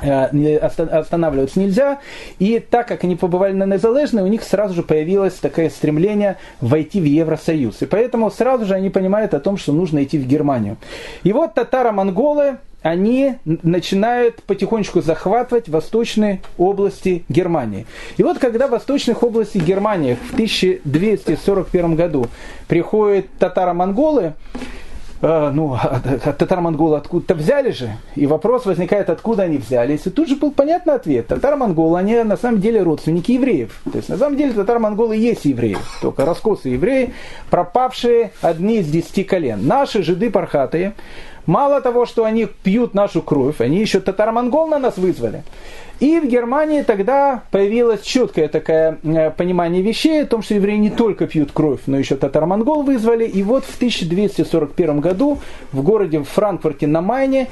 э, 0.00 0.56
останавливаться 0.58 1.58
нельзя. 1.58 1.98
И 2.38 2.60
так 2.60 2.86
как 2.86 3.02
они 3.02 3.16
побывали 3.16 3.52
на 3.52 3.64
Незалежной, 3.64 4.22
у 4.22 4.28
них 4.28 4.44
сразу 4.44 4.74
же 4.74 4.82
появилось 4.82 5.34
такое 5.34 5.70
стремление 5.70 6.36
войти 6.60 7.00
в 7.00 7.04
Евросоюз. 7.04 7.82
И 7.82 7.86
поэтому 7.86 8.30
сразу 8.30 8.64
же 8.64 8.74
они 8.74 8.90
понимают 8.90 9.34
о 9.34 9.40
том, 9.40 9.56
что 9.56 9.72
нужно 9.72 10.04
идти 10.04 10.16
в 10.18 10.26
Германию. 10.26 10.76
И 11.24 11.32
вот 11.32 11.54
татаро-монголы 11.54 12.58
они 12.86 13.34
начинают 13.44 14.42
потихонечку 14.44 15.00
захватывать 15.00 15.68
восточные 15.68 16.40
области 16.56 17.24
Германии. 17.28 17.84
И 18.16 18.22
вот 18.22 18.38
когда 18.38 18.68
в 18.68 18.70
восточных 18.70 19.22
областях 19.24 19.64
Германии 19.64 20.14
в 20.14 20.34
1241 20.34 21.96
году 21.96 22.26
приходят 22.68 23.26
татаро-монголы, 23.40 24.34
э, 25.20 25.50
ну, 25.52 25.76
татаро-монголы 26.38 26.98
откуда-то 26.98 27.34
взяли 27.34 27.72
же. 27.72 27.90
И 28.14 28.26
вопрос 28.26 28.66
возникает, 28.66 29.10
откуда 29.10 29.42
они 29.44 29.58
взялись. 29.58 30.06
И 30.06 30.10
тут 30.10 30.28
же 30.28 30.36
был 30.36 30.52
понятный 30.52 30.94
ответ. 30.94 31.26
Татаро-монголы, 31.26 31.98
они 31.98 32.22
на 32.22 32.36
самом 32.36 32.60
деле 32.60 32.82
родственники 32.82 33.32
евреев. 33.32 33.80
То 33.90 33.96
есть 33.96 34.08
на 34.08 34.16
самом 34.16 34.36
деле 34.36 34.52
татаро-монголы 34.52 35.16
есть 35.16 35.44
евреи. 35.44 35.78
Только 36.00 36.24
раскосы 36.24 36.68
евреи, 36.68 37.14
пропавшие 37.50 38.30
одни 38.42 38.78
из 38.78 38.86
десяти 38.86 39.24
колен. 39.24 39.66
Наши 39.66 40.04
жиды 40.04 40.30
пархатые, 40.30 40.94
мало 41.46 41.80
того, 41.80 42.06
что 42.06 42.24
они 42.24 42.46
пьют 42.46 42.94
нашу 42.94 43.22
кровь, 43.22 43.60
они 43.60 43.78
еще 43.78 44.00
татаро-монгол 44.00 44.66
на 44.66 44.78
нас 44.78 44.96
вызвали. 44.96 45.42
И 45.98 46.20
в 46.20 46.26
Германии 46.26 46.82
тогда 46.82 47.42
появилось 47.50 48.02
четкое 48.02 48.48
такое 48.48 48.98
э, 49.02 49.30
понимание 49.30 49.80
вещей 49.80 50.22
о 50.22 50.26
том, 50.26 50.42
что 50.42 50.54
евреи 50.54 50.76
не 50.76 50.90
только 50.90 51.26
пьют 51.26 51.52
кровь, 51.52 51.80
но 51.86 51.98
еще 51.98 52.16
татаро-монгол 52.16 52.82
вызвали. 52.82 53.24
И 53.26 53.42
вот 53.42 53.64
в 53.64 53.76
1241 53.76 55.00
году 55.00 55.38
в 55.72 55.82
городе 55.82 56.22
Франкфурте 56.22 56.86
на 56.86 57.00
Майне 57.00 57.48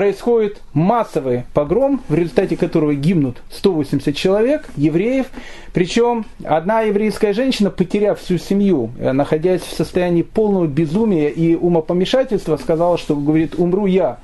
происходит 0.00 0.62
массовый 0.72 1.44
погром, 1.52 2.00
в 2.08 2.14
результате 2.14 2.56
которого 2.56 2.94
гибнут 2.94 3.42
180 3.50 4.16
человек, 4.16 4.64
евреев. 4.74 5.26
Причем 5.74 6.24
одна 6.42 6.80
еврейская 6.80 7.34
женщина, 7.34 7.68
потеряв 7.68 8.18
всю 8.18 8.38
семью, 8.38 8.92
э, 8.98 9.12
находясь 9.12 9.60
в 9.60 9.76
состоянии 9.76 10.22
полного 10.22 10.66
безумия 10.66 11.28
и 11.28 11.54
умопомешательства, 11.54 12.56
сказала, 12.56 12.96
что, 12.96 13.14
говорит, 13.14 13.56
умру 13.58 13.84
я, 13.84 14.16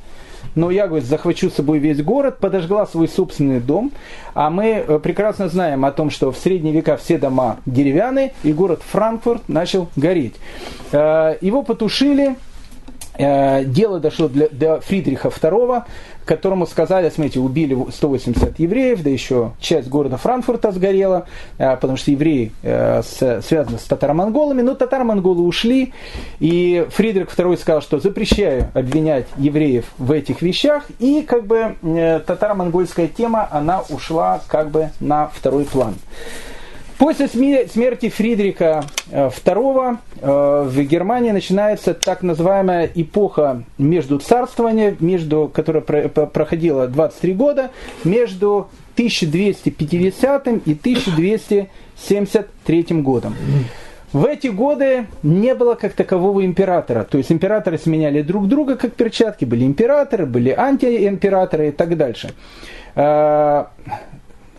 но 0.54 0.70
я, 0.70 0.86
говорит, 0.86 1.06
захвачу 1.06 1.50
с 1.50 1.56
собой 1.56 1.78
весь 1.78 2.02
город, 2.02 2.38
подожгла 2.38 2.86
свой 2.86 3.06
собственный 3.06 3.60
дом, 3.60 3.92
а 4.32 4.48
мы 4.48 4.82
э, 4.86 4.98
прекрасно 4.98 5.50
знаем 5.50 5.84
о 5.84 5.92
том, 5.92 6.08
что 6.08 6.32
в 6.32 6.38
средние 6.38 6.72
века 6.72 6.96
все 6.96 7.18
дома 7.18 7.58
деревянные, 7.66 8.32
и 8.44 8.54
город 8.54 8.80
Франкфурт 8.82 9.46
начал 9.50 9.88
гореть. 9.94 10.36
Э, 10.92 11.36
его 11.42 11.62
потушили, 11.62 12.36
дело 13.18 14.00
дошло 14.00 14.28
для, 14.28 14.48
до 14.48 14.80
Фридриха 14.80 15.28
II, 15.28 15.84
которому 16.26 16.66
сказали, 16.66 17.08
смотрите, 17.08 17.40
убили 17.40 17.76
180 17.90 18.58
евреев, 18.58 19.02
да 19.02 19.08
еще 19.08 19.52
часть 19.60 19.88
города 19.88 20.16
Франкфурта 20.18 20.72
сгорела, 20.72 21.26
э, 21.56 21.74
потому 21.76 21.96
что 21.96 22.10
евреи 22.10 22.52
э, 22.62 23.02
связаны 23.02 23.78
с 23.78 23.84
татаро-монголами, 23.84 24.60
но 24.60 24.74
татаро-монголы 24.74 25.42
ушли, 25.42 25.94
и 26.40 26.86
Фридрих 26.90 27.28
II 27.28 27.56
сказал, 27.56 27.80
что 27.80 28.00
запрещаю 28.00 28.68
обвинять 28.74 29.26
евреев 29.38 29.86
в 29.98 30.10
этих 30.12 30.42
вещах, 30.42 30.84
и 30.98 31.22
как 31.22 31.46
бы 31.46 31.76
татаро-монгольская 32.26 33.06
тема, 33.06 33.48
она 33.50 33.82
ушла 33.88 34.42
как 34.48 34.70
бы 34.70 34.90
на 35.00 35.28
второй 35.28 35.64
план. 35.64 35.94
После 36.98 37.28
смерти 37.28 38.08
Фридриха 38.08 38.84
II 39.10 39.92
э, 39.92 39.96
э, 40.22 40.62
в 40.66 40.82
Германии 40.82 41.30
начинается 41.30 41.92
так 41.92 42.22
называемая 42.22 42.90
эпоха 42.94 43.64
между 43.76 44.18
царствования, 44.18 44.96
между, 44.98 45.50
которая 45.52 45.82
проходила 45.82 46.88
23 46.88 47.34
года, 47.34 47.70
между 48.04 48.68
1250 48.94 50.48
и 50.48 50.72
1273 50.72 52.86
годом. 53.02 53.36
В 54.14 54.24
эти 54.24 54.46
годы 54.46 55.04
не 55.22 55.54
было 55.54 55.74
как 55.74 55.92
такового 55.92 56.46
императора. 56.46 57.04
То 57.04 57.18
есть 57.18 57.30
императоры 57.30 57.76
сменяли 57.76 58.22
друг 58.22 58.48
друга 58.48 58.76
как 58.76 58.94
перчатки. 58.94 59.44
Были 59.44 59.64
императоры, 59.64 60.24
были 60.24 60.48
антиимператоры 60.50 61.68
и 61.68 61.72
так 61.72 61.94
дальше. 61.98 62.30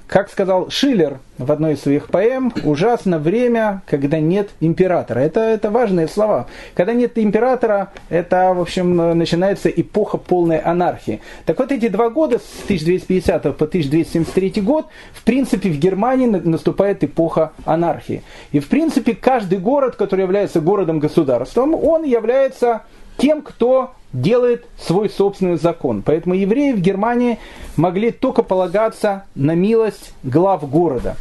Как 0.07 0.29
сказал 0.31 0.69
Шиллер 0.69 1.19
в 1.37 1.51
одной 1.51 1.73
из 1.73 1.81
своих 1.81 2.07
поэм, 2.07 2.53
ужасно 2.63 3.19
время, 3.19 3.81
когда 3.85 4.19
нет 4.19 4.51
императора. 4.61 5.19
Это, 5.19 5.41
это 5.41 5.69
важные 5.69 6.07
слова. 6.07 6.47
Когда 6.75 6.93
нет 6.93 7.17
императора, 7.17 7.91
это, 8.07 8.53
в 8.53 8.61
общем, 8.61 8.95
начинается 9.17 9.69
эпоха 9.69 10.17
полной 10.17 10.59
анархии. 10.59 11.19
Так 11.45 11.59
вот, 11.59 11.73
эти 11.73 11.89
два 11.89 12.09
года, 12.09 12.39
с 12.39 12.63
1250 12.63 13.43
по 13.57 13.65
1273 13.65 14.61
год, 14.61 14.87
в 15.11 15.23
принципе, 15.25 15.69
в 15.69 15.77
Германии 15.77 16.27
наступает 16.27 17.03
эпоха 17.03 17.51
анархии. 17.65 18.23
И, 18.53 18.61
в 18.61 18.69
принципе, 18.69 19.13
каждый 19.13 19.59
город, 19.59 19.97
который 19.97 20.21
является 20.21 20.61
городом-государством, 20.61 21.75
он 21.75 22.05
является 22.05 22.83
тем, 23.17 23.41
кто 23.41 23.91
делает 24.13 24.65
свой 24.79 25.09
собственный 25.09 25.57
закон. 25.57 26.01
Поэтому 26.01 26.35
евреи 26.35 26.71
в 26.71 26.79
Германии 26.79 27.39
могли 27.75 28.11
только 28.11 28.43
полагаться 28.43 29.25
на 29.35 29.55
милость 29.55 30.13
глав 30.23 30.69
города. 30.69 31.15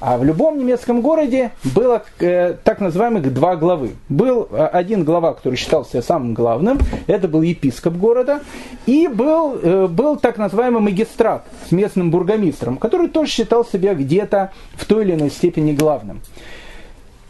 А 0.00 0.16
в 0.16 0.24
любом 0.24 0.58
немецком 0.58 1.02
городе 1.02 1.50
было 1.74 2.02
э, 2.20 2.54
так 2.64 2.80
называемых 2.80 3.32
два 3.34 3.56
главы. 3.56 3.90
Был 4.08 4.48
э, 4.50 4.66
один 4.66 5.04
глава, 5.04 5.34
который 5.34 5.56
считался 5.56 6.00
самым 6.00 6.32
главным, 6.32 6.78
это 7.06 7.28
был 7.28 7.42
епископ 7.42 7.94
города, 7.94 8.40
и 8.86 9.08
был, 9.08 9.58
э, 9.62 9.86
был 9.88 10.16
так 10.16 10.38
называемый 10.38 10.80
магистрат 10.80 11.44
с 11.68 11.72
местным 11.72 12.10
бургомистром, 12.10 12.78
который 12.78 13.08
тоже 13.08 13.30
считал 13.30 13.62
себя 13.62 13.92
где-то 13.92 14.52
в 14.72 14.86
той 14.86 15.04
или 15.04 15.12
иной 15.12 15.30
степени 15.30 15.72
главным. 15.74 16.22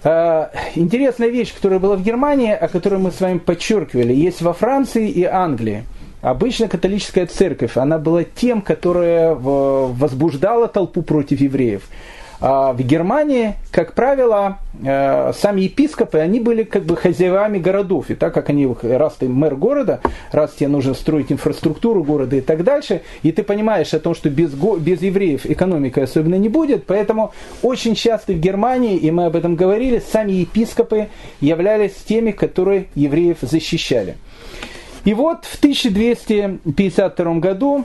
Э, 0.03 0.49
интересная 0.77 1.29
вещь, 1.29 1.55
которая 1.55 1.79
была 1.79 1.97
в 1.97 2.03
Германии, 2.03 2.53
о 2.53 2.69
которой 2.69 2.99
мы 2.99 3.11
с 3.11 3.21
вами 3.21 3.39
подчеркивали, 3.39 4.13
есть 4.13 4.41
во 4.41 4.53
Франции 4.53 5.09
и 5.09 5.25
Англии. 5.25 5.85
Обычно 6.23 6.69
католическая 6.69 7.27
церковь, 7.27 7.77
она 7.77 7.99
была 7.99 8.25
тем, 8.25 8.61
которая 8.61 9.35
возбуждала 9.35 10.69
толпу 10.69 11.03
против 11.03 11.41
евреев. 11.41 11.83
А 12.41 12.73
в 12.73 12.81
Германии, 12.81 13.55
как 13.71 13.93
правило, 13.93 14.59
э, 14.83 15.33
сами 15.35 15.63
епископы, 15.63 16.19
они 16.19 16.41
были 16.41 16.63
как 16.63 16.85
бы 16.85 16.97
хозяевами 16.97 17.59
городов. 17.59 18.09
И 18.09 18.15
так 18.15 18.33
как 18.33 18.49
они, 18.49 18.67
раз 18.83 19.17
ты 19.19 19.29
мэр 19.29 19.57
города, 19.57 20.01
раз 20.33 20.55
тебе 20.55 20.69
нужно 20.69 20.95
строить 20.95 21.31
инфраструктуру 21.31 22.03
города 22.03 22.37
и 22.37 22.41
так 22.41 22.65
дальше, 22.65 23.03
и 23.23 23.31
ты 23.31 23.43
понимаешь 23.43 23.93
о 23.93 24.01
том, 24.01 24.15
что 24.15 24.31
без, 24.31 24.53
без 24.55 25.03
евреев 25.03 25.45
экономика 25.45 26.03
особенно 26.03 26.37
не 26.37 26.49
будет, 26.49 26.87
поэтому 26.87 27.33
очень 27.63 27.95
часто 27.95 28.33
в 28.33 28.39
Германии, 28.39 28.97
и 28.97 29.11
мы 29.11 29.27
об 29.27 29.37
этом 29.37 29.55
говорили, 29.55 30.03
сами 30.11 30.33
епископы 30.33 31.09
являлись 31.43 31.93
теми, 31.93 32.31
которые 32.31 32.87
евреев 32.95 33.39
защищали. 33.43 34.17
И 35.05 35.15
вот 35.15 35.45
в 35.45 35.59
1252 35.59 37.35
году 37.35 37.85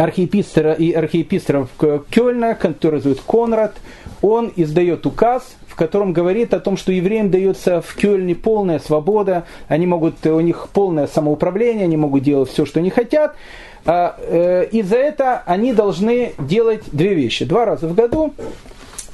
архиепископа 0.00 0.72
и 0.72 0.92
архиепископа 0.92 2.04
Кёльна, 2.10 2.54
который 2.54 3.00
зовут 3.00 3.20
Конрад, 3.26 3.74
он 4.22 4.50
издает 4.56 5.04
указ, 5.04 5.56
в 5.66 5.76
котором 5.76 6.12
говорит 6.12 6.54
о 6.54 6.60
том, 6.60 6.76
что 6.78 6.90
евреям 6.90 7.30
дается 7.30 7.82
в 7.82 7.94
Кёльне 7.96 8.34
полная 8.34 8.78
свобода, 8.78 9.44
они 9.68 9.86
могут, 9.86 10.24
у 10.26 10.40
них 10.40 10.68
полное 10.72 11.06
самоуправление, 11.06 11.84
они 11.84 11.98
могут 11.98 12.22
делать 12.22 12.50
все, 12.50 12.64
что 12.64 12.80
они 12.80 12.88
хотят, 12.88 13.36
а, 13.84 14.16
э, 14.18 14.66
и 14.72 14.82
за 14.82 14.96
это 14.96 15.42
они 15.44 15.74
должны 15.74 16.32
делать 16.38 16.84
две 16.92 17.14
вещи. 17.14 17.44
Два 17.44 17.66
раза 17.66 17.86
в 17.86 17.94
году 17.94 18.32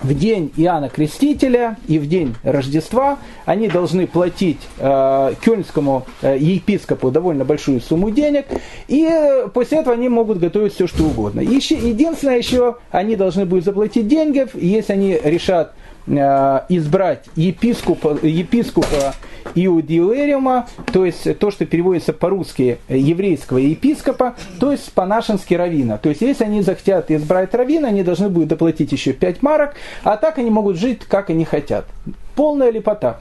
в 0.03 0.15
день 0.15 0.53
Иоанна 0.57 0.89
Крестителя 0.89 1.77
и 1.89 1.99
в 1.99 2.09
день 2.09 2.35
Рождества 2.43 3.19
они 3.45 3.69
должны 3.69 4.07
платить 4.07 4.61
э, 4.79 5.35
кёльнскому 5.41 6.07
э, 6.23 6.37
епископу 6.39 7.11
довольно 7.11 7.45
большую 7.45 7.81
сумму 7.81 8.11
денег, 8.11 8.47
и 8.89 9.07
э, 9.09 9.49
после 9.49 9.79
этого 9.79 9.95
они 9.95 10.09
могут 10.09 10.39
готовить 10.39 10.75
все, 10.75 10.87
что 10.87 11.05
угодно. 11.05 11.41
Еще, 11.41 11.77
единственное 11.77 12.39
еще, 12.39 12.77
они 12.91 13.17
должны 13.17 13.47
будут 13.47 13.65
заплатить 13.65 14.09
деньги, 14.09 14.47
если 14.55 14.93
они 14.93 15.19
решат 15.23 15.75
избрать 16.09 17.25
епископа, 17.35 18.17
епископа 18.23 19.15
Иудиоэриума, 19.55 20.69
то 20.93 21.05
есть 21.05 21.39
то, 21.39 21.51
что 21.51 21.67
переводится 21.67 22.13
по-русски 22.13 22.79
еврейского 22.89 23.59
епископа, 23.59 24.37
то 24.61 24.71
есть 24.71 24.93
по-нашенски 24.93 25.55
равина. 25.55 25.99
То 25.99 26.09
есть 26.09 26.21
если 26.21 26.45
они 26.45 26.63
захотят 26.63 27.11
избрать 27.11 27.55
равина, 27.55 27.89
они 27.89 28.03
должны 28.03 28.29
будут 28.29 28.51
доплатить 28.51 28.93
еще 28.93 29.13
5 29.13 29.43
марок, 29.43 29.75
а 30.05 30.17
так 30.17 30.39
они 30.39 30.51
могут 30.51 30.77
жить, 30.77 31.05
как 31.05 31.31
они 31.31 31.45
хотят. 31.45 31.87
Полная 32.35 32.71
лепота. 32.71 33.21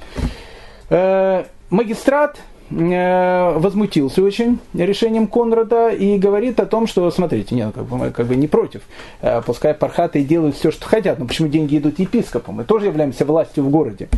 Э, 0.89 1.45
магистрат 1.69 2.37
Э, 2.37 2.54
возмутился 2.69 4.23
очень 4.23 4.59
решением 4.73 5.27
Конрада 5.27 5.89
и 5.89 6.17
говорит 6.17 6.59
о 6.59 6.65
том, 6.65 6.87
что, 6.87 7.09
смотрите, 7.11 7.53
нет, 7.53 7.73
как 7.73 7.85
бы 7.85 7.97
мы 7.97 8.11
как 8.11 8.25
бы 8.25 8.35
не 8.35 8.47
против, 8.47 8.81
э, 9.21 9.41
пускай 9.45 9.73
пархаты 9.73 10.23
делают 10.23 10.55
все, 10.55 10.71
что 10.71 10.87
хотят, 10.87 11.19
но 11.19 11.25
почему 11.25 11.47
деньги 11.47 11.77
идут 11.77 11.99
епископам? 11.99 12.55
Мы 12.55 12.63
тоже 12.63 12.87
являемся 12.87 13.23
властью 13.25 13.63
в 13.63 13.69
городе. 13.69 14.09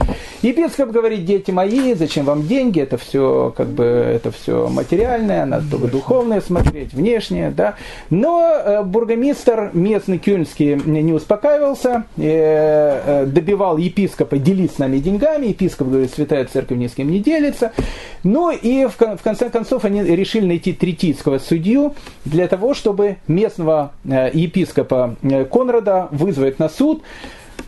Епископ 0.41 0.91
говорит, 0.91 1.25
дети 1.25 1.51
мои, 1.51 1.93
зачем 1.93 2.25
вам 2.25 2.47
деньги, 2.47 2.79
это 2.79 2.97
все 2.97 3.53
как 3.55 3.67
бы 3.67 3.83
это 3.83 4.31
все 4.31 4.69
материальное, 4.69 5.45
надо 5.45 5.69
только 5.69 5.87
духовное 5.87 6.39
смотреть, 6.39 6.93
внешнее, 6.93 7.51
да. 7.51 7.75
Но 8.09 8.49
э, 8.49 8.83
бургомистр 8.83 9.71
местный 9.73 10.19
кюльнский 10.19 10.75
не 10.75 11.11
успокаивался, 11.13 12.05
добивал 12.15 13.77
епископа 13.77 14.37
делить 14.37 14.73
с 14.73 14.77
нами 14.77 14.99
деньгами, 14.99 15.47
епископ 15.47 15.89
говорит, 15.89 16.13
святая 16.13 16.45
церковь 16.45 16.77
ни 16.77 16.87
с 16.87 16.93
кем 16.93 17.09
не 17.09 17.19
делится, 17.19 17.73
ну 18.37 18.51
и 18.51 18.85
в, 18.85 18.95
в 18.99 19.23
конце 19.23 19.49
концов 19.49 19.83
они 19.83 20.03
решили 20.03 20.45
найти 20.45 20.71
третийского 20.71 21.39
судью 21.39 21.95
для 22.23 22.47
того, 22.47 22.75
чтобы 22.75 23.17
местного 23.27 23.93
э, 24.05 24.29
епископа 24.31 25.15
э, 25.23 25.43
Конрада 25.45 26.07
вызвать 26.11 26.59
на 26.59 26.69
суд. 26.69 27.01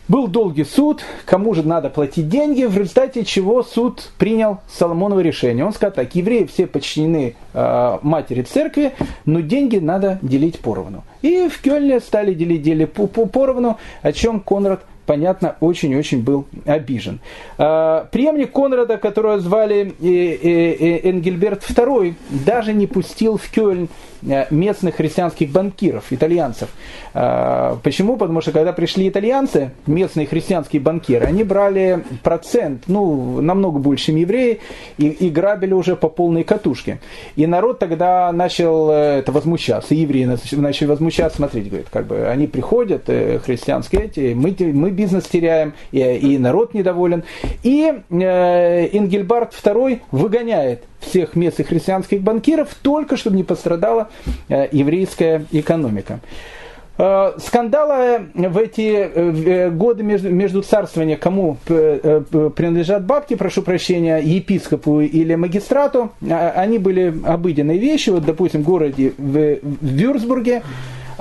Был 0.08 0.28
долгий 0.28 0.66
суд, 0.66 1.04
кому 1.26 1.56
же 1.56 1.64
надо 1.64 1.90
платить 1.90 2.30
деньги, 2.30 2.66
в 2.66 2.78
результате 2.78 3.26
чего 3.26 3.64
суд 3.64 4.12
принял 4.20 4.60
Соломоново 4.68 5.22
решение. 5.22 5.66
Он 5.66 5.74
сказал 5.74 5.96
так, 5.96 6.14
евреи 6.14 6.46
все 6.46 6.68
подчинены 6.68 7.36
э, 7.56 7.98
матери 8.04 8.44
церкви, 8.44 8.94
но 9.26 9.40
деньги 9.40 9.78
надо 9.78 10.20
делить 10.22 10.60
поровну. 10.60 11.04
И 11.24 11.48
в 11.48 11.60
Кёльне 11.64 12.00
стали 12.00 12.36
делить 12.36 12.62
дели 12.62 12.86
поровну, 12.86 13.80
о 14.04 14.12
чем 14.12 14.40
Конрад 14.40 14.82
понятно, 15.10 15.56
очень-очень 15.60 16.22
был 16.22 16.46
обижен. 16.68 17.20
А, 17.58 18.08
преемник 18.12 18.52
Конрада, 18.52 19.00
которого 19.00 19.40
звали 19.40 19.96
э, 20.00 20.06
э, 20.06 21.00
э, 21.04 21.10
Энгельберт 21.10 21.64
II, 21.64 22.14
даже 22.30 22.74
не 22.74 22.86
пустил 22.86 23.38
в 23.38 23.50
Кёльн 23.50 23.90
местных 24.22 24.96
христианских 24.96 25.52
банкиров, 25.52 26.06
итальянцев. 26.12 26.70
А, 27.14 27.78
почему? 27.84 28.18
Потому 28.18 28.42
что 28.42 28.52
когда 28.52 28.74
пришли 28.74 29.08
итальянцы, 29.10 29.72
местные 29.88 30.28
христианские 30.28 30.82
банкиры, 30.82 31.26
они 31.26 31.44
брали 31.44 32.04
процент, 32.24 32.84
ну, 32.88 33.42
намного 33.42 33.80
больше, 33.80 34.08
чем 34.08 34.16
евреи, 34.18 34.60
и, 34.98 35.08
и 35.08 35.30
грабили 35.30 35.74
уже 35.74 35.96
по 35.96 36.10
полной 36.10 36.44
катушке. 36.44 37.00
И 37.36 37.46
народ 37.48 37.80
тогда 37.80 38.32
начал 38.32 38.90
это 38.90 39.32
возмущаться, 39.32 39.96
евреи 39.96 40.26
начали 40.26 40.88
возмущаться, 40.88 41.38
смотрите, 41.38 41.70
говорит, 41.70 41.88
как 41.92 42.08
бы 42.08 42.28
они 42.28 42.48
приходят, 42.48 43.06
христианские 43.06 44.06
эти, 44.06 44.34
мы, 44.34 44.56
мы 44.60 44.92
бизнес 44.92 45.26
теряем, 45.26 45.74
и, 45.92 46.00
и 46.00 46.38
народ 46.38 46.74
недоволен. 46.74 47.24
И 47.64 47.94
э, 48.10 48.88
Ингельбард 48.92 49.54
II 49.54 50.00
выгоняет 50.12 50.84
всех 51.00 51.36
местных 51.36 51.68
христианских 51.68 52.22
банкиров, 52.22 52.76
только 52.82 53.18
чтобы 53.18 53.38
не 53.38 53.44
пострадала 53.44 54.10
э, 54.48 54.68
еврейская 54.72 55.46
экономика. 55.52 56.20
Э, 57.02 57.32
скандалы 57.38 58.28
в 58.34 58.58
эти 58.58 58.92
э, 58.92 59.70
годы 59.70 60.04
между, 60.04 60.30
между 60.30 60.62
царствования, 60.62 61.16
кому 61.16 61.56
э, 61.70 62.22
принадлежат 62.54 63.06
бабки, 63.06 63.36
прошу 63.36 63.62
прощения, 63.62 64.18
епископу 64.18 65.00
или 65.00 65.36
магистрату, 65.36 66.12
они 66.30 66.78
были 66.78 67.14
обыденные 67.26 67.78
вещи. 67.78 68.10
Вот, 68.10 68.26
допустим, 68.26 68.64
в 68.64 68.66
городе 68.66 69.14
в 69.18 69.60
Вюрцбурге 69.82 70.62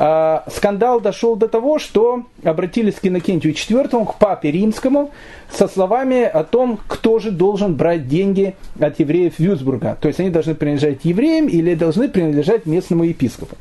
а, 0.01 0.45
скандал 0.55 1.01
дошел 1.01 1.35
до 1.35 1.49
того, 1.49 1.81
что 1.81 2.23
обратились 2.45 2.95
к 2.95 3.05
Иннокентию 3.05 3.53
IV, 3.53 4.07
к 4.07 4.15
папе 4.15 4.53
римскому, 4.53 5.11
со 5.51 5.67
словами 5.67 6.23
о 6.23 6.45
том, 6.45 6.79
кто 6.87 7.19
же 7.19 7.33
должен 7.33 7.75
брать 7.75 8.07
деньги 8.07 8.55
от 8.79 9.01
евреев 9.01 9.41
Вюзбурга. 9.41 9.99
То 10.01 10.07
есть 10.07 10.21
они 10.21 10.31
должны 10.31 10.55
принадлежать 10.55 11.05
евреям 11.05 11.49
или 11.49 11.75
должны 11.75 12.09
принадлежать 12.09 12.65
местному 12.65 13.03
епископу. 13.03 13.57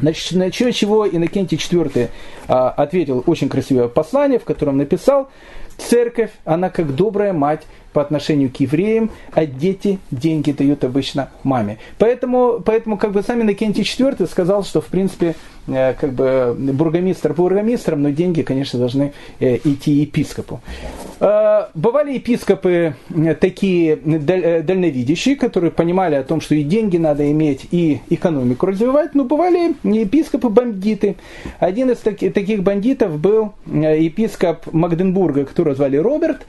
Значит, 0.00 0.32
на 0.32 0.50
чего 0.50 1.06
Иннокентий 1.08 1.56
IV 1.56 2.08
а, 2.48 2.70
ответил 2.70 3.22
очень 3.26 3.48
красивое 3.48 3.86
послание, 3.86 4.40
в 4.40 4.44
котором 4.44 4.76
написал, 4.76 5.28
церковь, 5.78 6.32
она 6.44 6.68
как 6.70 6.96
добрая 6.96 7.32
мать 7.32 7.62
по 7.92 8.00
отношению 8.02 8.50
к 8.50 8.56
евреям, 8.56 9.10
а 9.32 9.46
дети 9.46 9.98
деньги 10.10 10.52
дают 10.52 10.84
обычно 10.84 11.30
маме. 11.42 11.78
Поэтому, 11.98 12.60
поэтому 12.64 12.96
как 12.96 13.12
бы 13.12 13.22
сам 13.22 13.42
Иннокентий 13.42 13.82
IV 13.82 14.28
сказал, 14.28 14.64
что 14.64 14.80
в 14.80 14.86
принципе 14.86 15.34
Э, 15.70 15.94
как 15.94 16.12
бы 16.12 16.54
бургомистр 16.58 17.32
бургомистром, 17.32 18.02
но 18.02 18.10
деньги, 18.10 18.42
конечно, 18.42 18.78
должны 18.78 19.12
э, 19.38 19.56
идти 19.56 19.92
епископу. 19.92 20.60
Э, 21.20 21.66
бывали 21.74 22.14
епископы 22.14 22.94
такие 23.40 23.96
дальновидящие, 23.96 25.36
которые 25.36 25.70
понимали 25.70 26.14
о 26.14 26.24
том, 26.24 26.40
что 26.40 26.54
и 26.54 26.62
деньги 26.62 26.96
надо 26.96 27.30
иметь, 27.30 27.66
и 27.70 28.00
экономику 28.10 28.66
развивать, 28.66 29.14
но 29.14 29.24
бывали 29.24 29.74
епископы-бандиты. 29.84 31.16
Один 31.58 31.90
из 31.90 31.98
таких 31.98 32.62
бандитов 32.62 33.18
был 33.18 33.52
епископ 33.66 34.72
Магденбурга, 34.72 35.44
которого 35.44 35.76
звали 35.76 35.96
Роберт, 35.96 36.46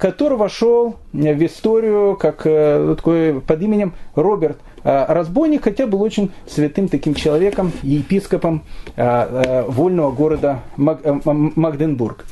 который 0.00 0.38
вошел 0.38 0.96
в 1.12 1.44
историю 1.44 2.16
как 2.16 2.42
такой 2.42 3.40
под 3.40 3.62
именем 3.62 3.92
Роберт 4.14 4.58
а, 4.82 5.12
разбойник, 5.12 5.64
хотя 5.64 5.86
был 5.86 6.02
очень 6.02 6.30
святым 6.48 6.88
таким 6.88 7.14
человеком, 7.14 7.72
епископом 7.82 8.64
а, 8.96 9.64
а, 9.66 9.70
вольного 9.70 10.10
города 10.12 10.60
Магденбург. 10.76 12.24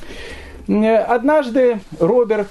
Однажды 0.67 1.79
Роберт, 1.99 2.49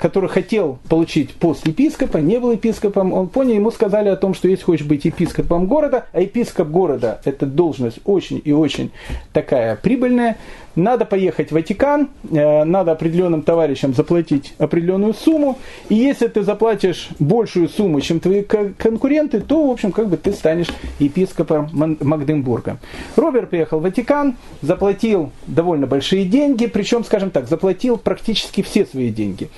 который 0.00 0.30
хотел 0.30 0.78
получить 0.88 1.34
пост 1.34 1.66
епископа, 1.66 2.16
не 2.16 2.38
был 2.38 2.52
епископом, 2.52 3.12
он 3.12 3.28
понял, 3.28 3.52
ему 3.52 3.70
сказали 3.70 4.08
о 4.08 4.16
том, 4.16 4.32
что 4.32 4.48
если 4.48 4.64
хочешь 4.64 4.86
быть 4.86 5.04
епископом 5.04 5.66
города, 5.66 6.06
а 6.12 6.22
епископ 6.22 6.68
города– 6.68 7.20
это 7.24 7.44
должность 7.44 8.00
очень 8.06 8.40
и 8.42 8.52
очень 8.52 8.92
такая 9.34 9.76
прибыльная, 9.76 10.38
надо 10.76 11.04
поехать 11.04 11.50
в 11.50 11.52
Ватикан, 11.52 12.10
э, 12.30 12.64
надо 12.64 12.92
определенным 12.92 13.42
товарищам 13.42 13.94
заплатить 13.94 14.54
определенную 14.58 15.14
сумму, 15.14 15.58
и 15.88 15.94
если 15.94 16.26
ты 16.28 16.42
заплатишь 16.42 17.08
большую 17.18 17.68
сумму, 17.68 18.00
чем 18.00 18.20
твои 18.20 18.42
конкуренты, 18.42 19.40
то, 19.40 19.66
в 19.66 19.70
общем, 19.70 19.92
как 19.92 20.08
бы 20.08 20.16
ты 20.16 20.32
станешь 20.32 20.68
епископом 20.98 21.70
Магденбурга. 21.72 22.78
Роберт 23.16 23.50
приехал 23.50 23.78
в 23.78 23.82
Ватикан, 23.82 24.36
заплатил 24.62 25.32
довольно 25.46 25.86
большие 25.86 26.24
деньги, 26.24 26.66
причем, 26.66 27.04
скажем 27.04 27.30
так, 27.30 27.48
заплатил 27.48 27.96
практически 27.96 28.62
все 28.62 28.84
свои 28.84 29.10
деньги. 29.10 29.48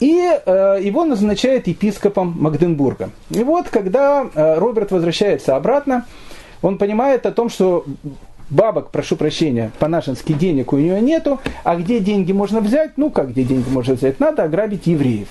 И 0.00 0.14
э, 0.14 0.78
его 0.80 1.04
назначают 1.04 1.66
епископом 1.66 2.36
Магденбурга. 2.38 3.10
И 3.30 3.42
вот, 3.42 3.68
когда 3.68 4.28
э, 4.32 4.58
Роберт 4.58 4.92
возвращается 4.92 5.56
обратно, 5.56 6.04
он 6.62 6.78
понимает 6.78 7.26
о 7.26 7.32
том, 7.32 7.48
что 7.48 7.84
бабок, 8.50 8.90
прошу 8.90 9.16
прощения, 9.16 9.70
по-нашенски 9.78 10.32
денег 10.32 10.72
у 10.72 10.76
нее 10.76 11.00
нету, 11.00 11.40
а 11.64 11.76
где 11.76 12.00
деньги 12.00 12.32
можно 12.32 12.60
взять? 12.60 12.92
Ну, 12.96 13.10
как 13.10 13.30
где 13.30 13.44
деньги 13.44 13.68
можно 13.68 13.94
взять? 13.94 14.20
Надо 14.20 14.44
ограбить 14.44 14.86
евреев. 14.86 15.28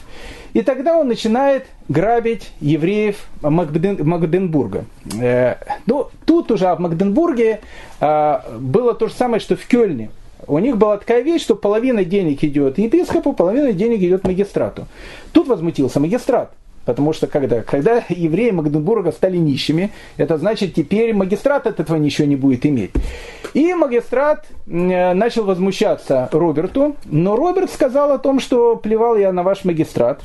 И 0.53 0.61
тогда 0.61 0.97
он 0.97 1.07
начинает 1.07 1.65
грабить 1.87 2.51
евреев 2.61 3.27
Магден, 3.41 4.07
Магденбурга. 4.07 4.85
Э, 5.21 5.55
ну, 5.85 6.07
тут 6.25 6.51
уже 6.51 6.73
в 6.73 6.79
Магденбурге 6.79 7.61
э, 7.99 8.39
было 8.59 8.93
то 8.93 9.07
же 9.07 9.13
самое, 9.13 9.39
что 9.39 9.55
в 9.55 9.65
Кёльне. 9.65 10.09
У 10.47 10.59
них 10.59 10.77
была 10.77 10.97
такая 10.97 11.21
вещь, 11.21 11.41
что 11.41 11.55
половина 11.55 12.05
денег 12.05 12.43
идет 12.43 12.77
епископу, 12.77 13.33
половина 13.33 13.73
денег 13.73 13.99
идет 13.99 14.23
магистрату. 14.23 14.87
Тут 15.33 15.47
возмутился 15.47 15.99
магистрат. 15.99 16.51
Потому 16.87 17.11
что 17.11 17.27
когда, 17.27 17.63
когда 17.63 18.01
евреи 18.07 18.51
Магденбурга 18.51 19.11
стали 19.11 19.35
нищими, 19.35 19.91
это 20.15 20.37
значит, 20.37 20.73
теперь 20.73 21.13
магистрат 21.13 21.67
от 21.67 21.81
этого 21.81 21.97
ничего 21.97 22.25
не 22.29 22.37
будет 22.37 22.65
иметь. 22.65 22.91
И 23.53 23.73
магистрат 23.73 24.45
начал 24.65 25.43
возмущаться 25.43 26.29
Роберту, 26.31 26.95
но 27.03 27.35
Роберт 27.35 27.71
сказал 27.71 28.13
о 28.13 28.19
том, 28.19 28.39
что 28.39 28.77
плевал 28.77 29.17
я 29.17 29.33
на 29.33 29.43
ваш 29.43 29.65
магистрат, 29.65 30.21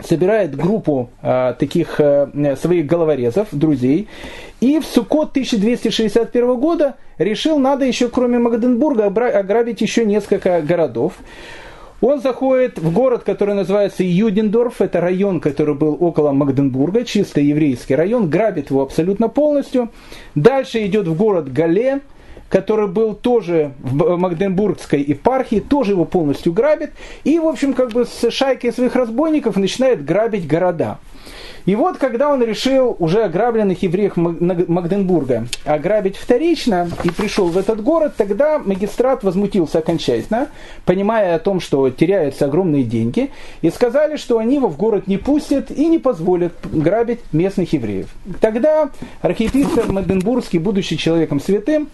собирает 0.00 0.56
группу 0.56 1.08
э, 1.22 1.54
таких 1.56 2.00
э, 2.00 2.56
своих 2.60 2.86
головорезов, 2.86 3.46
друзей, 3.52 4.08
и 4.60 4.80
в 4.80 4.84
Сукот 4.84 5.30
1261 5.30 6.56
года 6.56 6.96
решил, 7.18 7.60
надо 7.60 7.84
еще 7.84 8.08
кроме 8.08 8.40
Магденбурга 8.40 9.06
ограбить 9.06 9.80
еще 9.82 10.04
несколько 10.04 10.60
городов. 10.62 11.12
Он 12.00 12.20
заходит 12.20 12.78
в 12.78 12.92
город, 12.92 13.22
который 13.24 13.54
называется 13.54 14.02
Юдендорф, 14.04 14.82
это 14.82 15.00
район, 15.00 15.40
который 15.40 15.74
был 15.74 15.96
около 15.98 16.32
Магденбурга, 16.32 17.04
чисто 17.04 17.40
еврейский 17.40 17.94
район, 17.94 18.28
грабит 18.28 18.70
его 18.70 18.82
абсолютно 18.82 19.28
полностью. 19.28 19.90
Дальше 20.34 20.84
идет 20.84 21.08
в 21.08 21.16
город 21.16 21.50
Гале, 21.50 22.00
который 22.50 22.86
был 22.86 23.14
тоже 23.14 23.72
в 23.80 24.16
Магденбургской 24.16 25.00
епархии, 25.02 25.60
тоже 25.60 25.92
его 25.92 26.04
полностью 26.04 26.52
грабит. 26.52 26.90
И, 27.24 27.38
в 27.38 27.46
общем, 27.46 27.72
как 27.72 27.92
бы 27.92 28.04
с 28.04 28.30
шайкой 28.30 28.72
своих 28.72 28.94
разбойников 28.94 29.56
начинает 29.56 30.04
грабить 30.04 30.46
города. 30.46 30.98
И 31.66 31.74
вот, 31.74 31.98
когда 31.98 32.28
он 32.28 32.42
решил 32.42 32.96
уже 33.00 33.24
ограбленных 33.24 33.82
евреев 33.82 34.16
Магденбурга 34.16 35.48
ограбить 35.64 36.16
вторично 36.16 36.88
и 37.02 37.10
пришел 37.10 37.48
в 37.48 37.58
этот 37.58 37.82
город, 37.82 38.14
тогда 38.16 38.58
магистрат 38.58 39.24
возмутился 39.24 39.78
окончательно, 39.78 40.48
понимая 40.84 41.34
о 41.34 41.38
том, 41.40 41.60
что 41.60 41.90
теряются 41.90 42.46
огромные 42.46 42.84
деньги, 42.84 43.30
и 43.62 43.70
сказали, 43.70 44.16
что 44.16 44.38
они 44.38 44.54
его 44.54 44.68
в 44.68 44.76
город 44.76 45.08
не 45.08 45.16
пустят 45.16 45.70
и 45.72 45.86
не 45.86 45.98
позволят 45.98 46.52
грабить 46.64 47.20
местных 47.32 47.72
евреев. 47.72 48.08
Тогда 48.40 48.90
архиепископ 49.20 49.88
Магденбургский, 49.88 50.60
будучи 50.60 50.96
человеком 50.96 51.40
святым, 51.40 51.88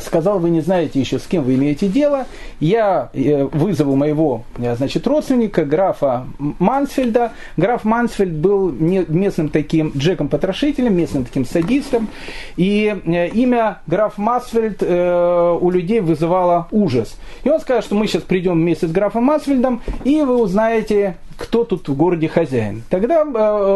сказал, 0.00 0.38
вы 0.38 0.50
не 0.50 0.60
знаете 0.60 1.00
еще, 1.00 1.18
с 1.18 1.26
кем 1.26 1.44
вы 1.44 1.54
имеете 1.54 1.88
дело, 1.88 2.26
я 2.58 3.10
э, 3.12 3.44
вызову 3.44 3.96
моего 3.96 4.44
э, 4.58 4.74
значит, 4.76 5.06
родственника, 5.06 5.64
графа 5.64 6.26
Мансфельда. 6.38 7.32
Граф 7.56 7.84
Мансфельд 7.84 8.32
был 8.32 8.70
местным 8.70 9.48
таким 9.48 9.92
Джеком-потрошителем, 9.96 10.96
местным 10.96 11.24
таким 11.24 11.44
садистом, 11.44 12.08
и 12.56 12.96
э, 13.04 13.28
имя 13.28 13.80
граф 13.86 14.18
Мансфельд 14.18 14.82
у 14.82 15.70
людей 15.70 16.00
вызывало 16.00 16.68
ужас. 16.70 17.16
И 17.44 17.48
он 17.48 17.60
сказал, 17.60 17.82
что 17.82 17.94
мы 17.94 18.06
сейчас 18.06 18.22
придем 18.22 18.54
вместе 18.54 18.86
с 18.88 18.92
графом 18.92 19.24
Мансфельдом, 19.24 19.82
и 20.04 20.22
вы 20.22 20.36
узнаете, 20.36 21.16
кто 21.40 21.64
тут 21.64 21.88
в 21.88 21.96
городе 21.96 22.28
хозяин. 22.28 22.82
Тогда 22.90 23.24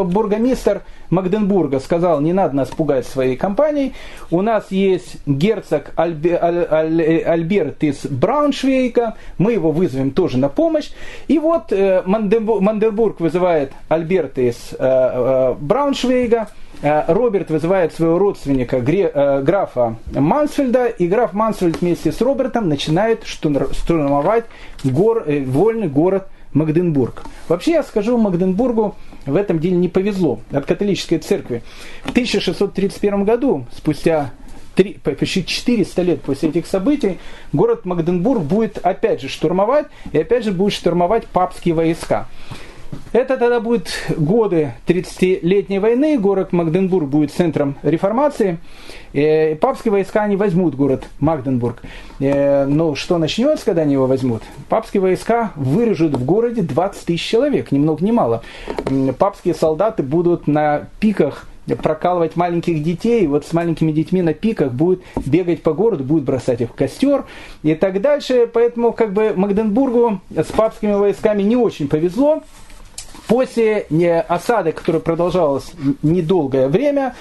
бургомистр 0.04 0.82
Магденбурга 1.08 1.80
сказал, 1.80 2.20
не 2.20 2.34
надо 2.34 2.54
нас 2.54 2.68
пугать 2.68 3.06
своей 3.06 3.36
компанией, 3.36 3.94
у 4.30 4.42
нас 4.42 4.70
есть 4.70 5.16
герцог 5.24 5.92
Альбе, 5.96 6.38
Аль, 6.40 6.66
Аль, 6.70 7.22
Альберт 7.24 7.82
из 7.82 8.04
Брауншвейга, 8.04 9.14
мы 9.38 9.52
его 9.52 9.70
вызовем 9.70 10.10
тоже 10.10 10.36
на 10.36 10.50
помощь. 10.50 10.90
И 11.26 11.38
вот 11.38 11.72
э, 11.72 12.02
Мандербург 12.04 13.20
вызывает 13.20 13.72
Альберта 13.88 14.42
из 14.42 14.56
э, 14.72 14.76
э, 14.78 15.54
Брауншвейга, 15.58 16.48
э, 16.82 17.12
Роберт 17.12 17.50
вызывает 17.50 17.94
своего 17.94 18.18
родственника 18.18 18.76
э, 18.76 19.42
графа 19.42 19.96
Мансфельда, 20.12 20.86
и 20.88 21.08
граф 21.08 21.32
Мансфельд 21.32 21.80
вместе 21.80 22.12
с 22.12 22.20
Робертом 22.20 22.68
начинает 22.68 23.24
штурмовать 23.24 24.44
гор, 24.84 25.24
вольный 25.26 25.88
город 25.88 26.26
Магденбург. 26.54 27.24
Вообще 27.48 27.72
я 27.72 27.82
скажу, 27.82 28.16
Магденбургу 28.16 28.94
в 29.26 29.36
этом 29.36 29.58
деле 29.58 29.76
не 29.76 29.88
повезло 29.88 30.40
от 30.50 30.66
католической 30.66 31.18
церкви. 31.18 31.62
В 32.04 32.10
1631 32.10 33.24
году, 33.24 33.66
спустя 33.76 34.32
3, 34.76 34.98
почти 35.02 35.44
400 35.44 36.02
лет 36.02 36.22
после 36.22 36.48
этих 36.48 36.66
событий, 36.66 37.18
город 37.52 37.84
Магденбург 37.84 38.42
будет 38.42 38.78
опять 38.78 39.20
же 39.20 39.28
штурмовать, 39.28 39.86
и 40.12 40.18
опять 40.18 40.44
же 40.44 40.52
будет 40.52 40.72
штурмовать 40.72 41.26
папские 41.26 41.74
войска. 41.74 42.28
Это 43.12 43.36
тогда 43.36 43.60
будет 43.60 43.88
годы 44.16 44.72
30-летней 44.86 45.78
войны, 45.78 46.18
город 46.18 46.52
Магденбург 46.52 47.08
будет 47.08 47.32
центром 47.32 47.76
реформации. 47.82 48.58
И 49.12 49.56
папские 49.60 49.92
войска 49.92 50.22
они 50.22 50.36
возьмут 50.36 50.74
город 50.74 51.04
Магденбург. 51.20 51.82
Э, 52.20 52.64
но 52.66 52.94
что 52.94 53.18
начнется, 53.18 53.64
когда 53.64 53.82
они 53.82 53.92
его 53.92 54.06
возьмут? 54.06 54.42
Папские 54.68 55.00
войска 55.00 55.52
вырежут 55.54 56.14
в 56.14 56.24
городе 56.24 56.62
20 56.62 57.04
тысяч 57.04 57.22
человек, 57.22 57.70
ни 57.70 57.78
много 57.78 58.04
ни 58.04 58.10
мало. 58.10 58.42
Папские 59.18 59.54
солдаты 59.54 60.02
будут 60.02 60.46
на 60.46 60.88
пиках 61.00 61.46
прокалывать 61.82 62.36
маленьких 62.36 62.82
детей, 62.82 63.26
вот 63.26 63.46
с 63.46 63.52
маленькими 63.52 63.90
детьми 63.92 64.20
на 64.20 64.34
пиках 64.34 64.72
будет 64.72 65.00
бегать 65.24 65.62
по 65.62 65.72
городу, 65.72 66.04
будет 66.04 66.24
бросать 66.24 66.60
их 66.60 66.70
в 66.70 66.74
костер 66.74 67.24
и 67.62 67.74
так 67.74 68.00
дальше. 68.00 68.48
Поэтому 68.52 68.92
как 68.92 69.12
бы 69.12 69.32
Магденбургу 69.34 70.20
с 70.34 70.46
папскими 70.46 70.92
войсками 70.92 71.42
не 71.42 71.56
очень 71.56 71.88
повезло. 71.88 72.42
После 73.34 73.86
осады, 74.28 74.70
которая 74.70 75.02
продолжалась 75.02 75.72
недолгое 76.04 76.68
время, 76.68 77.16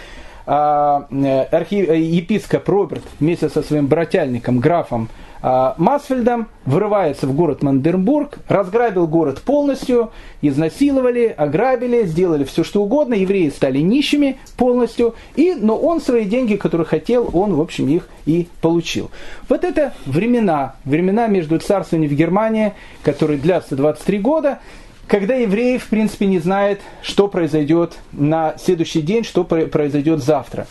а, 0.46 1.08
архи... 1.52 1.74
епископ 1.74 2.70
Роберт 2.70 3.02
вместе 3.20 3.50
со 3.50 3.64
своим 3.64 3.88
брательником, 3.88 4.60
графом 4.60 5.10
а, 5.42 5.74
Масфельдом, 5.80 6.50
врывается 6.66 7.26
в 7.26 7.34
город 7.34 7.64
Мандербург, 7.64 8.38
разграбил 8.48 9.08
город 9.08 9.42
полностью, 9.42 10.12
изнасиловали, 10.44 11.34
ограбили, 11.36 12.04
сделали 12.04 12.44
все 12.44 12.64
что 12.64 12.84
угодно, 12.84 13.16
евреи 13.16 13.50
стали 13.50 13.80
нищими 13.80 14.38
полностью, 14.56 15.16
и, 15.36 15.56
но 15.56 15.76
он 15.76 16.00
свои 16.00 16.26
деньги, 16.26 16.58
которые 16.58 16.86
хотел, 16.86 17.28
он, 17.34 17.56
в 17.56 17.60
общем, 17.60 17.88
их 17.88 18.08
и 18.28 18.48
получил. 18.62 19.10
Вот 19.50 19.64
это 19.64 19.96
времена, 20.06 20.76
времена 20.86 21.26
между 21.26 21.58
царствованием 21.58 22.12
в 22.12 22.16
Германии, 22.16 22.74
которые 23.02 23.40
длятся 23.40 23.76
23 23.76 24.20
года, 24.20 24.60
когда 25.08 25.36
евреи, 25.36 25.78
в 25.78 25.88
принципе, 25.88 26.26
не 26.26 26.40
знают, 26.40 26.80
что 27.02 27.28
произойдет 27.28 27.98
на 28.12 28.56
следующий 28.58 29.02
день, 29.02 29.24
что 29.24 29.44
произойдет 29.44 30.24
завтра. 30.24 30.66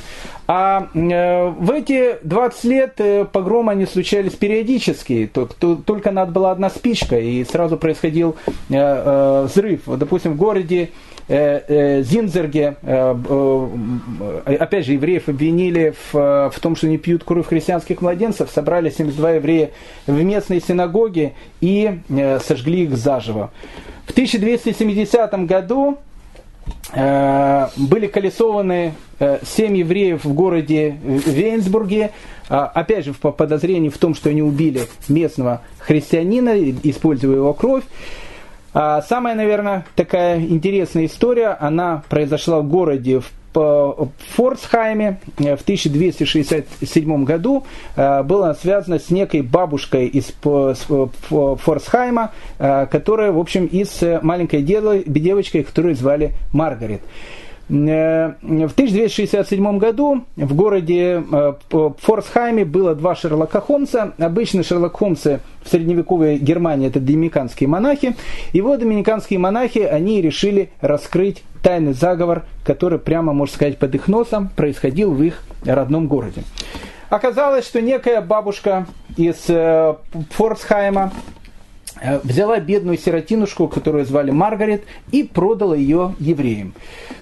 А 0.46 0.88
э, 0.92 1.48
в 1.48 1.70
эти 1.70 2.16
20 2.24 2.64
лет 2.64 2.94
э, 2.98 3.24
погромы 3.24 3.72
они 3.72 3.86
случались 3.86 4.32
периодически. 4.32 5.30
Только 5.32 6.10
надо 6.10 6.32
была 6.32 6.50
одна 6.50 6.68
спичка, 6.70 7.18
и 7.18 7.44
сразу 7.44 7.76
происходил 7.76 8.36
э, 8.68 9.44
взрыв. 9.44 9.82
Допустим, 9.86 10.32
в 10.32 10.36
городе 10.36 10.90
Зинзерге, 11.28 12.76
опять 14.44 14.84
же, 14.84 14.92
евреев 14.92 15.28
обвинили 15.28 15.94
в, 16.12 16.50
в 16.52 16.60
том, 16.60 16.74
что 16.74 16.88
они 16.88 16.98
пьют 16.98 17.22
кровь 17.22 17.46
христианских 17.46 18.02
младенцев, 18.02 18.50
собрали 18.50 18.90
72 18.90 19.30
еврея 19.30 19.70
в 20.08 20.20
местной 20.20 20.60
синагоге 20.60 21.34
и 21.60 22.00
сожгли 22.44 22.82
их 22.82 22.96
заживо. 22.96 23.52
В 24.06 24.10
1270 24.10 25.46
году 25.46 25.98
э, 26.92 27.68
были 27.76 28.06
колесованы 28.06 28.94
э, 29.18 29.38
семь 29.44 29.76
евреев 29.76 30.24
в 30.24 30.34
городе 30.34 30.96
Вейнсбурге, 31.02 32.10
э, 32.48 32.54
опять 32.54 33.04
же 33.04 33.14
по 33.14 33.32
подозрению 33.32 33.90
в 33.90 33.98
том, 33.98 34.14
что 34.14 34.30
они 34.30 34.42
убили 34.42 34.82
местного 35.08 35.62
христианина, 35.78 36.58
используя 36.82 37.36
его 37.36 37.54
кровь. 37.54 37.84
А 38.74 39.02
самая, 39.02 39.34
наверное, 39.34 39.84
такая 39.96 40.40
интересная 40.40 41.06
история, 41.06 41.48
она 41.60 42.02
произошла 42.08 42.60
в 42.60 42.68
городе 42.68 43.20
в 43.20 43.30
в 43.60 44.10
Форсхайме 44.34 45.20
в 45.36 45.62
1267 45.62 47.24
году 47.24 47.64
э, 47.96 48.22
была 48.22 48.54
связана 48.54 48.98
с 48.98 49.10
некой 49.10 49.42
бабушкой 49.42 50.06
из 50.06 50.32
Форсхайма, 50.42 52.32
э, 52.58 52.86
которая, 52.90 53.32
в 53.32 53.38
общем, 53.38 53.66
и 53.66 53.84
с 53.84 54.20
маленькой 54.22 54.62
девочкой, 54.62 55.64
которую 55.64 55.94
звали 55.94 56.32
Маргарет. 56.52 57.02
Э, 57.68 58.34
в 58.42 58.72
1267 58.72 59.78
году 59.78 60.24
в 60.36 60.54
городе 60.54 61.22
э, 61.30 61.52
Форсхайме 61.70 62.64
было 62.64 62.94
два 62.94 63.14
Шерлока 63.14 63.60
Холмса. 63.60 64.12
Обычно 64.18 64.62
Шерлок 64.62 64.96
Холмсы 64.98 65.40
в 65.64 65.68
средневековой 65.68 66.38
Германии 66.38 66.88
это 66.88 67.00
доминиканские 67.00 67.68
монахи. 67.68 68.16
И 68.52 68.60
вот 68.60 68.80
доминиканские 68.80 69.38
монахи, 69.38 69.78
они 69.78 70.20
решили 70.20 70.70
раскрыть 70.80 71.44
тайный 71.62 71.92
заговор, 71.92 72.44
который 72.64 72.98
прямо, 72.98 73.32
можно 73.32 73.54
сказать, 73.54 73.78
под 73.78 73.94
их 73.94 74.08
носом 74.08 74.50
происходил 74.54 75.12
в 75.12 75.22
их 75.22 75.42
родном 75.64 76.08
городе. 76.08 76.42
Оказалось, 77.08 77.66
что 77.66 77.80
некая 77.80 78.20
бабушка 78.22 78.86
из 79.16 79.44
э, 79.48 79.94
Форсхайма 80.30 81.12
взяла 82.22 82.58
бедную 82.58 82.98
сиротинушку, 82.98 83.68
которую 83.68 84.04
звали 84.04 84.30
Маргарет, 84.30 84.84
и 85.10 85.22
продала 85.22 85.74
ее 85.74 86.14
евреям. 86.18 86.74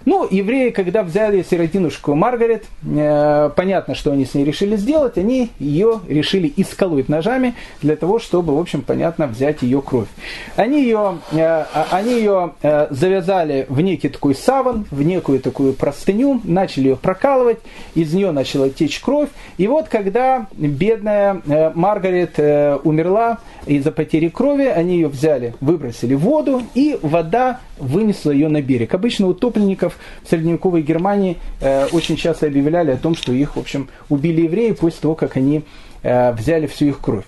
Ну, 0.06 0.26
евреи, 0.30 0.70
когда 0.70 1.02
взяли 1.02 1.42
сиротинушку 1.42 2.14
Маргарет, 2.14 2.64
э, 2.84 3.50
понятно, 3.54 3.94
что 3.94 4.12
они 4.12 4.24
с 4.24 4.34
ней 4.34 4.44
решили 4.44 4.76
сделать, 4.76 5.18
они 5.18 5.50
ее 5.58 6.00
решили 6.08 6.52
исколоть 6.56 7.08
ножами 7.08 7.54
для 7.82 7.96
того, 7.96 8.18
чтобы, 8.18 8.56
в 8.56 8.58
общем, 8.58 8.82
понятно, 8.82 9.26
взять 9.26 9.62
ее 9.62 9.82
кровь. 9.82 10.08
Они 10.56 10.82
ее, 10.82 11.18
э, 11.32 11.64
они 11.90 12.14
ее 12.14 12.54
э, 12.62 12.86
завязали 12.90 13.66
в 13.68 13.80
некий 13.80 14.08
такой 14.08 14.34
саван, 14.34 14.86
в 14.90 15.02
некую 15.02 15.40
такую 15.40 15.74
простыню, 15.74 16.40
начали 16.44 16.88
ее 16.88 16.96
прокалывать, 16.96 17.58
из 17.94 18.12
нее 18.14 18.30
начала 18.30 18.70
течь 18.70 19.00
кровь. 19.00 19.28
И 19.58 19.66
вот, 19.66 19.88
когда 19.88 20.46
бедная 20.52 21.42
э, 21.46 21.72
Маргарет 21.74 22.38
э, 22.38 22.78
умерла 22.84 23.38
из-за 23.66 23.92
потери 23.92 24.28
крови, 24.28 24.64
они 24.64 24.94
ее 24.94 25.08
взяли, 25.08 25.54
выбросили 25.60 26.14
в 26.14 26.20
воду, 26.20 26.62
и 26.74 26.98
вода 27.02 27.60
вынесла 27.78 28.30
ее 28.30 28.48
на 28.48 28.62
берег. 28.62 28.94
Обычно 28.94 29.28
утопленников 29.28 29.98
в 30.22 30.28
средневековой 30.28 30.82
Германии 30.82 31.38
э, 31.60 31.86
очень 31.92 32.16
часто 32.16 32.46
объявляли 32.46 32.90
о 32.92 32.96
том, 32.96 33.14
что 33.14 33.32
их, 33.32 33.56
в 33.56 33.60
общем, 33.60 33.88
убили 34.08 34.42
евреи 34.42 34.72
после 34.72 35.00
того, 35.00 35.14
как 35.14 35.36
они 35.36 35.62
э, 36.02 36.32
взяли 36.32 36.66
всю 36.66 36.86
их 36.86 37.00
кровь. 37.00 37.24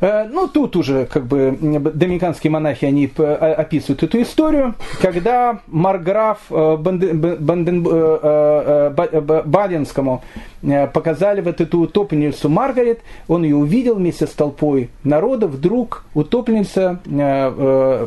Э, 0.00 0.24
ну, 0.24 0.48
тут 0.48 0.76
уже 0.76 1.06
как 1.06 1.26
бы 1.26 1.56
доминиканские 1.60 2.50
монахи, 2.50 2.86
они 2.86 3.10
описывают 3.16 4.02
эту 4.02 4.22
историю, 4.22 4.74
когда 5.00 5.60
Марграф 5.66 6.38
э, 6.50 6.78
э, 8.92 9.42
Баденскому 9.44 10.22
показали 10.92 11.40
вот 11.40 11.60
эту 11.60 11.80
утопленницу 11.80 12.48
Маргарет, 12.48 13.00
он 13.28 13.44
ее 13.44 13.56
увидел 13.56 13.94
вместе 13.96 14.26
с 14.26 14.30
толпой 14.30 14.90
народа, 15.04 15.46
вдруг 15.46 16.04
утопленница 16.14 17.00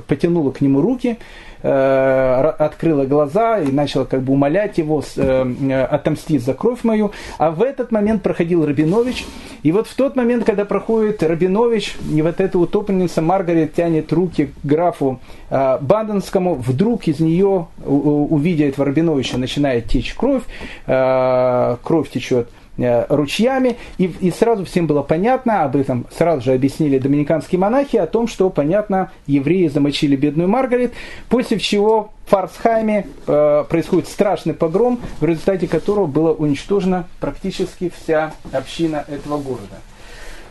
потянула 0.08 0.52
к 0.52 0.62
нему 0.62 0.82
руки, 0.82 1.18
Э, 1.18 1.53
открыла 1.64 3.06
глаза 3.06 3.60
и 3.60 3.72
начала 3.72 4.06
как 4.06 4.22
бы 4.22 4.34
умолять 4.34 4.78
его 4.78 5.04
э, 5.16 5.88
отомстить 5.90 6.44
за 6.44 6.54
кровь 6.54 6.84
мою. 6.84 7.12
А 7.38 7.52
в 7.52 7.62
этот 7.62 7.92
момент 7.92 8.22
проходил 8.22 8.66
Рабинович. 8.66 9.26
И 9.64 9.72
вот 9.72 9.88
в 9.88 9.96
тот 9.96 10.16
момент, 10.16 10.44
когда 10.44 10.66
проходит 10.66 11.24
Рабинович, 11.24 11.96
и 12.14 12.22
вот 12.22 12.42
эта 12.42 12.60
утопленница 12.60 13.22
Маргарет 13.22 13.74
тянет 13.74 14.12
руки 14.12 14.48
к 14.62 14.66
графу 14.66 15.20
э, 15.50 15.78
Баденскому, 15.80 16.56
вдруг 16.56 17.08
из 17.08 17.20
нее, 17.20 17.68
увидя 17.86 18.66
этого 18.66 18.86
Рабиновича, 18.86 19.38
начинает 19.38 19.88
течь 19.88 20.14
кровь, 20.16 20.44
кровь 20.86 22.10
течет 22.10 22.50
Э, 22.50 22.63
ручьями, 22.78 23.78
и, 23.98 24.06
и 24.06 24.32
сразу 24.32 24.66
всем 24.66 24.88
было 24.88 25.04
понятно, 25.04 25.64
об 25.64 25.76
этом 25.76 26.06
сразу 26.16 26.42
же 26.42 26.54
объяснили 26.54 26.98
доминиканские 26.98 27.60
монахи, 27.60 27.98
о 27.98 28.08
том, 28.08 28.28
что, 28.28 28.50
понятно, 28.50 29.12
евреи 29.28 29.68
замочили 29.68 30.16
бедную 30.16 30.50
Маргарет, 30.50 30.94
после 31.30 31.60
чего 31.60 32.12
в 32.26 32.32
Фарсхайме 32.32 33.08
э, 33.28 33.66
происходит 33.70 34.08
страшный 34.08 34.54
погром, 34.54 35.00
в 35.20 35.26
результате 35.26 35.68
которого 35.68 36.08
была 36.08 36.32
уничтожена 36.32 37.08
практически 37.20 37.92
вся 37.96 38.34
община 38.52 39.06
этого 39.08 39.38
города. 39.38 39.82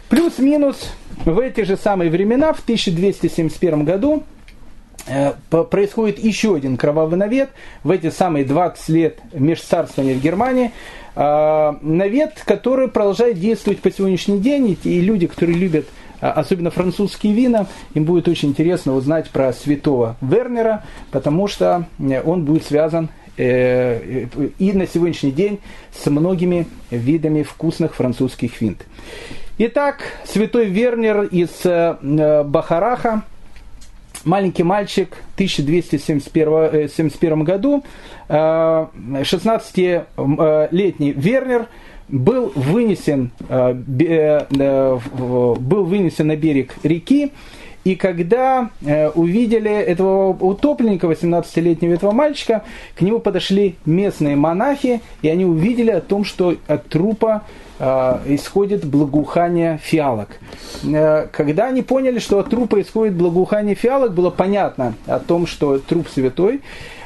Плюс-минус 0.09 0.93
в 1.25 1.39
эти 1.39 1.63
же 1.63 1.77
самые 1.77 2.11
времена, 2.11 2.53
в 2.53 2.61
1271 2.61 3.85
году, 3.85 4.23
Э, 4.23 4.42
происходит 5.71 6.19
еще 6.19 6.55
один 6.55 6.77
кровавый 6.77 7.19
навет 7.19 7.51
в 7.83 7.91
эти 7.91 8.11
самые 8.11 8.45
20 8.45 8.89
лет 8.91 9.19
межцарствования 9.33 10.15
в 10.15 10.21
Германии. 10.21 10.73
Э, 11.15 11.75
навет, 11.83 12.43
который 12.45 12.89
продолжает 12.89 13.39
действовать 13.39 13.81
по 13.81 13.91
сегодняшний 13.91 14.39
день, 14.39 14.79
и 14.83 15.01
люди, 15.01 15.27
которые 15.27 15.59
любят 15.59 15.87
э, 16.21 16.27
особенно 16.27 16.71
французские 16.71 17.35
вина, 17.35 17.67
им 17.95 18.05
будет 18.05 18.29
очень 18.29 18.51
интересно 18.51 18.95
узнать 18.95 19.29
про 19.31 19.53
святого 19.53 20.17
Вернера, 20.21 20.85
потому 21.11 21.49
что 21.49 21.87
он 22.25 22.45
будет 22.45 22.65
связан 22.65 23.11
и 23.39 24.73
на 24.75 24.87
сегодняшний 24.87 25.33
день 25.33 25.59
с 25.99 26.05
многими 26.09 26.67
видами 26.91 27.43
вкусных 27.43 27.95
французских 27.95 28.61
вин. 28.61 28.77
Итак, 29.57 30.03
святой 30.27 30.67
Вернер 30.67 31.23
из 31.23 31.63
Бахараха, 32.47 33.23
маленький 34.25 34.63
мальчик 34.63 35.17
в 35.33 35.35
1271 35.35 37.41
э, 37.41 37.45
году, 37.45 37.85
16-летний 38.29 41.11
э, 41.11 41.15
Вернер 41.17 41.67
был 42.09 42.51
вынесен, 42.55 43.31
э, 43.49 43.75
был 45.01 45.85
вынесен 45.85 46.27
на 46.27 46.37
берег 46.37 46.75
реки, 46.83 47.33
и 47.85 47.97
когда 47.97 48.71
увидели 49.15 49.73
этого 49.73 50.29
утопленника, 50.29 51.09
18-летнего 51.09 51.95
этого 51.95 52.13
мальчика, 52.13 52.63
к 52.95 53.01
нему 53.01 53.19
подошли 53.19 53.75
местные 53.85 54.37
монахи, 54.37 55.01
и 55.21 55.29
они 55.29 55.45
увидели 55.45 55.91
о 55.91 56.01
том, 56.01 56.25
что 56.25 56.55
от 56.69 56.89
трупа 56.89 57.43
исходит 58.27 58.85
благоухание 58.85 59.79
фиалок. 59.83 60.29
Э, 60.85 61.27
когда 61.33 61.67
они 61.67 61.83
поняли, 61.83 62.19
что 62.21 62.39
от 62.39 62.51
трупа 62.51 62.81
исходит 62.81 63.15
благоухание 63.15 63.75
фиалок, 63.75 64.15
было 64.15 64.31
понятно 64.31 64.95
о 65.07 65.19
том, 65.19 65.47
что 65.47 65.79
труп 65.79 66.09
святой. 66.09 66.63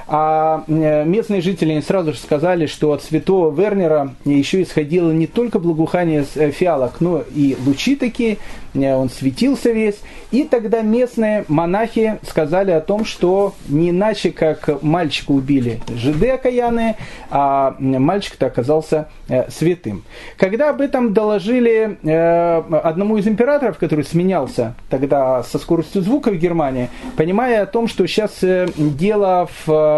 А 0.08 0.62
э, 0.68 1.04
местные 1.04 1.40
жители 1.40 1.80
сразу 1.80 2.12
же 2.12 2.18
сказали, 2.18 2.66
что 2.66 2.92
от 2.92 3.02
святого 3.02 3.54
Вернера 3.54 4.14
еще 4.24 4.62
исходило 4.62 5.10
не 5.10 5.26
только 5.26 5.58
благоухание 5.58 6.24
фиалок, 6.24 7.00
но 7.00 7.24
и 7.34 7.56
лучи 7.66 7.96
такие, 7.96 8.38
он 8.74 9.10
светился 9.10 9.70
весь. 9.70 9.96
И 10.30 10.44
тогда 10.44 10.82
местные 10.82 11.44
монахи 11.48 12.18
сказали 12.28 12.70
о 12.70 12.80
том, 12.80 13.04
что 13.04 13.54
не 13.68 13.90
иначе, 13.90 14.30
как 14.30 14.82
мальчика 14.82 15.32
убили 15.32 15.80
жиды 15.94 16.30
окаянные, 16.30 16.96
а 17.30 17.74
мальчик-то 17.78 18.46
оказался 18.46 19.08
э, 19.28 19.50
святым. 19.50 20.04
Когда 20.36 20.70
об 20.70 20.80
этом 20.80 21.14
доложили 21.14 21.98
э, 22.02 22.62
одному 22.82 23.16
из 23.16 23.26
императоров, 23.26 23.78
который 23.78 24.04
сменялся 24.04 24.74
тогда 24.90 25.42
со 25.42 25.58
скоростью 25.58 26.02
звука 26.02 26.30
в 26.30 26.36
Германии, 26.36 26.90
понимая 27.16 27.62
о 27.62 27.66
том, 27.66 27.88
что 27.88 28.06
сейчас 28.06 28.42
э, 28.42 28.68
дело 28.76 29.48
в 29.64 29.95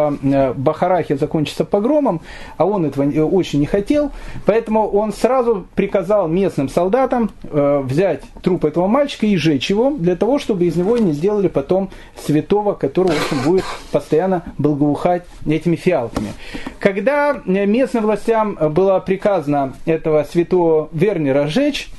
Бахарахе 0.56 1.16
закончится 1.16 1.64
погромом, 1.64 2.20
а 2.56 2.64
он 2.64 2.86
этого 2.86 3.04
очень 3.26 3.60
не 3.60 3.66
хотел, 3.66 4.10
поэтому 4.46 4.88
он 4.88 5.12
сразу 5.12 5.66
приказал 5.74 6.28
местным 6.28 6.68
солдатам 6.68 7.30
взять 7.42 8.22
трупы 8.42 8.68
этого 8.68 8.86
мальчика 8.86 9.26
и 9.26 9.36
сжечь 9.36 9.70
его, 9.70 9.90
для 9.90 10.16
того, 10.16 10.38
чтобы 10.38 10.64
из 10.64 10.76
него 10.76 10.98
не 10.98 11.12
сделали 11.12 11.48
потом 11.48 11.90
святого, 12.24 12.74
который, 12.74 13.12
в 13.12 13.24
общем, 13.24 13.42
будет 13.44 13.64
постоянно 13.92 14.42
благоухать 14.58 15.24
этими 15.46 15.76
фиалками. 15.76 16.28
Когда 16.78 17.40
местным 17.44 18.04
властям 18.04 18.56
было 18.70 18.98
приказано 19.00 19.74
этого 19.86 20.24
святого 20.24 20.88
Вернера 20.92 21.46
сжечь, 21.46 21.90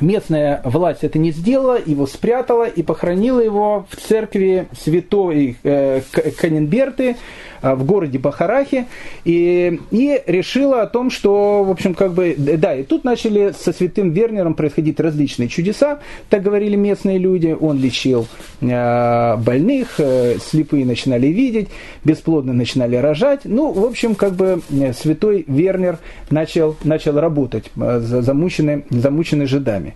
местная 0.00 0.60
власть 0.64 1.04
это 1.04 1.18
не 1.18 1.32
сделала, 1.32 1.78
его 1.84 2.06
спрятала 2.06 2.64
и 2.64 2.82
похоронила 2.82 3.40
его 3.40 3.86
в 3.90 3.96
церкви 3.96 4.68
святой 4.72 5.56
э, 5.62 6.00
Каненберты, 6.38 7.16
Э, 7.62 7.74
в 7.74 7.84
городе 7.84 8.18
Бахарахе 8.18 8.86
и, 9.24 9.80
и 9.90 10.22
решила 10.26 10.82
о 10.82 10.86
том, 10.86 11.10
что, 11.10 11.62
в 11.64 11.70
общем, 11.70 11.94
как 11.94 12.12
бы, 12.12 12.34
да, 12.36 12.74
и 12.74 12.82
тут 12.82 13.04
начали 13.04 13.52
со 13.58 13.72
святым 13.72 14.10
Вернером 14.10 14.54
происходить 14.54 14.98
различные 14.98 15.48
чудеса, 15.48 16.00
так 16.28 16.42
говорили 16.42 16.76
местные 16.76 17.18
люди, 17.18 17.56
он 17.58 17.78
лечил 17.78 18.26
э, 18.60 19.36
больных, 19.36 19.98
э, 19.98 20.36
слепые 20.38 20.86
начинали 20.86 21.26
видеть, 21.26 21.68
бесплодно 22.04 22.52
начинали 22.52 22.96
рожать, 22.96 23.40
ну, 23.44 23.72
в 23.72 23.84
общем, 23.84 24.14
как 24.14 24.32
бы 24.32 24.62
святой 24.98 25.44
Вернер 25.46 25.98
начал, 26.30 26.76
начал 26.84 27.18
работать, 27.20 27.70
э, 27.76 28.00
замученный, 28.00 28.84
замученный 28.90 29.46
жидами. 29.46 29.69
Э, 29.70 29.92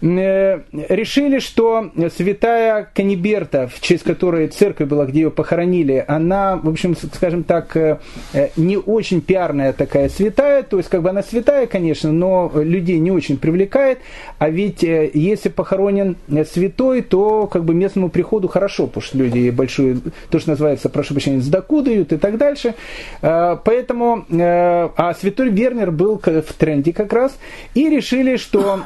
решили, 0.00 1.38
что 1.38 1.90
святая 2.14 2.88
Каниберта, 2.94 3.68
в 3.68 3.80
честь 3.80 4.04
которой 4.04 4.48
церковь 4.48 4.88
была, 4.88 5.06
где 5.06 5.22
ее 5.22 5.30
похоронили, 5.30 6.04
она, 6.06 6.56
в 6.56 6.68
общем, 6.68 6.94
скажем 6.96 7.44
так, 7.44 7.76
э, 7.76 7.98
э, 8.32 8.48
не 8.56 8.76
очень 8.76 9.20
пиарная 9.20 9.72
такая 9.72 10.08
святая, 10.08 10.62
то 10.62 10.76
есть 10.76 10.90
как 10.90 11.02
бы 11.02 11.10
она 11.10 11.22
святая, 11.22 11.66
конечно, 11.66 12.12
но 12.12 12.50
людей 12.54 12.98
не 12.98 13.10
очень 13.10 13.38
привлекает, 13.38 13.98
а 14.38 14.50
ведь 14.50 14.82
если 14.82 15.48
похоронен 15.48 16.16
святой, 16.52 17.02
то 17.02 17.46
как 17.46 17.64
бы 17.64 17.74
местному 17.74 18.10
приходу 18.10 18.48
хорошо, 18.48 18.86
потому 18.86 19.02
что 19.02 19.18
люди 19.18 19.50
большую, 19.50 20.02
то, 20.30 20.38
что 20.38 20.50
называется, 20.50 20.88
прошу 20.88 21.14
прощения, 21.14 21.40
сдаку 21.40 21.82
дают 21.82 22.12
и 22.12 22.16
так 22.16 22.38
дальше. 22.38 22.74
Поэтому, 23.20 24.24
а 24.30 25.14
святой 25.18 25.48
Вернер 25.50 25.90
был 25.90 26.18
в 26.18 26.52
тренде 26.54 26.92
как 26.92 27.12
раз, 27.12 27.36
и 27.74 27.88
решили, 27.88 28.36
что 28.36 28.80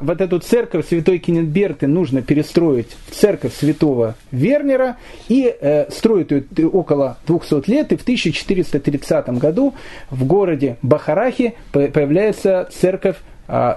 вот 0.00 0.20
эту 0.20 0.40
церковь 0.50 0.88
святой 0.88 1.20
Кеннетберты 1.20 1.86
нужно 1.86 2.22
перестроить 2.22 2.88
в 3.08 3.14
церковь 3.14 3.54
святого 3.54 4.16
Вернера 4.32 4.96
и 5.28 5.54
э, 5.60 5.88
строить 5.92 6.32
ее 6.32 6.68
около 6.68 7.18
200 7.28 7.70
лет. 7.70 7.92
И 7.92 7.96
в 7.96 8.02
1430 8.02 9.28
году 9.38 9.74
в 10.10 10.26
городе 10.26 10.76
Бахарахи 10.82 11.54
появляется 11.70 12.68
церковь 12.72 13.16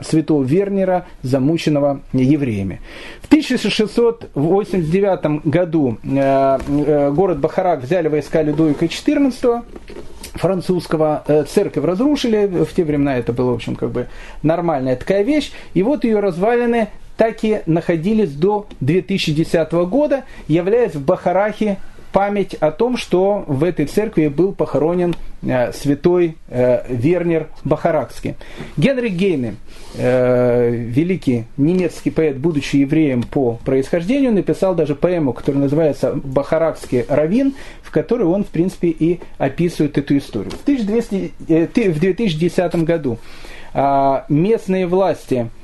святого 0.01 0.43
Вернера, 0.43 1.05
замученного 1.21 2.01
евреями. 2.13 2.81
В 3.21 3.27
1689 3.27 5.45
году 5.45 5.97
э, 6.03 6.59
э, 6.67 7.11
город 7.11 7.39
Бахарак 7.39 7.83
взяли 7.83 8.07
войска 8.07 8.41
Людовика 8.43 8.85
XIV, 8.85 9.63
французского 10.35 11.23
э, 11.27 11.43
церковь 11.45 11.85
разрушили, 11.85 12.45
в 12.45 12.73
те 12.73 12.83
времена 12.83 13.17
это 13.17 13.33
была, 13.33 13.51
в 13.51 13.55
общем, 13.55 13.75
как 13.75 13.91
бы 13.91 14.07
нормальная 14.41 14.95
такая 14.95 15.23
вещь, 15.23 15.51
и 15.73 15.83
вот 15.83 16.03
ее 16.03 16.19
развалины 16.19 16.89
так 17.17 17.43
и 17.43 17.61
находились 17.65 18.31
до 18.31 18.67
2010 18.79 19.71
года, 19.71 20.23
являясь 20.47 20.95
в 20.95 21.05
Бахарахе 21.05 21.77
память 22.13 22.53
о 22.53 22.71
том, 22.71 22.95
что 22.95 23.43
в 23.47 23.63
этой 23.63 23.87
церкви 23.87 24.27
был 24.27 24.53
похоронен 24.53 25.15
э, 25.41 25.73
святой 25.73 26.37
э, 26.47 26.85
Вернер 26.87 27.47
Бахаракский. 27.65 28.35
Генри 28.77 29.09
Гейне, 29.09 29.55
э, 29.95 30.69
великий 30.69 31.45
немецкий 31.57 32.11
поэт, 32.11 32.37
будучи 32.37 32.77
евреем 32.77 33.23
по 33.23 33.59
происхождению, 33.65 34.31
написал 34.31 34.75
даже 34.75 34.95
поэму, 34.95 35.33
которая 35.33 35.63
называется 35.63 36.13
«Бахаракский 36.13 37.03
равин», 37.09 37.55
в 37.81 37.91
которой 37.91 38.23
он, 38.23 38.43
в 38.45 38.49
принципе, 38.49 38.89
и 38.89 39.19
описывает 39.39 39.97
эту 39.97 40.15
историю. 40.17 40.51
В, 40.51 40.61
1200, 40.61 41.33
э, 41.49 41.91
в 41.91 41.99
2010 41.99 42.75
году 42.83 43.17
э, 43.73 44.21
местные 44.29 44.87
власти– 44.87 45.49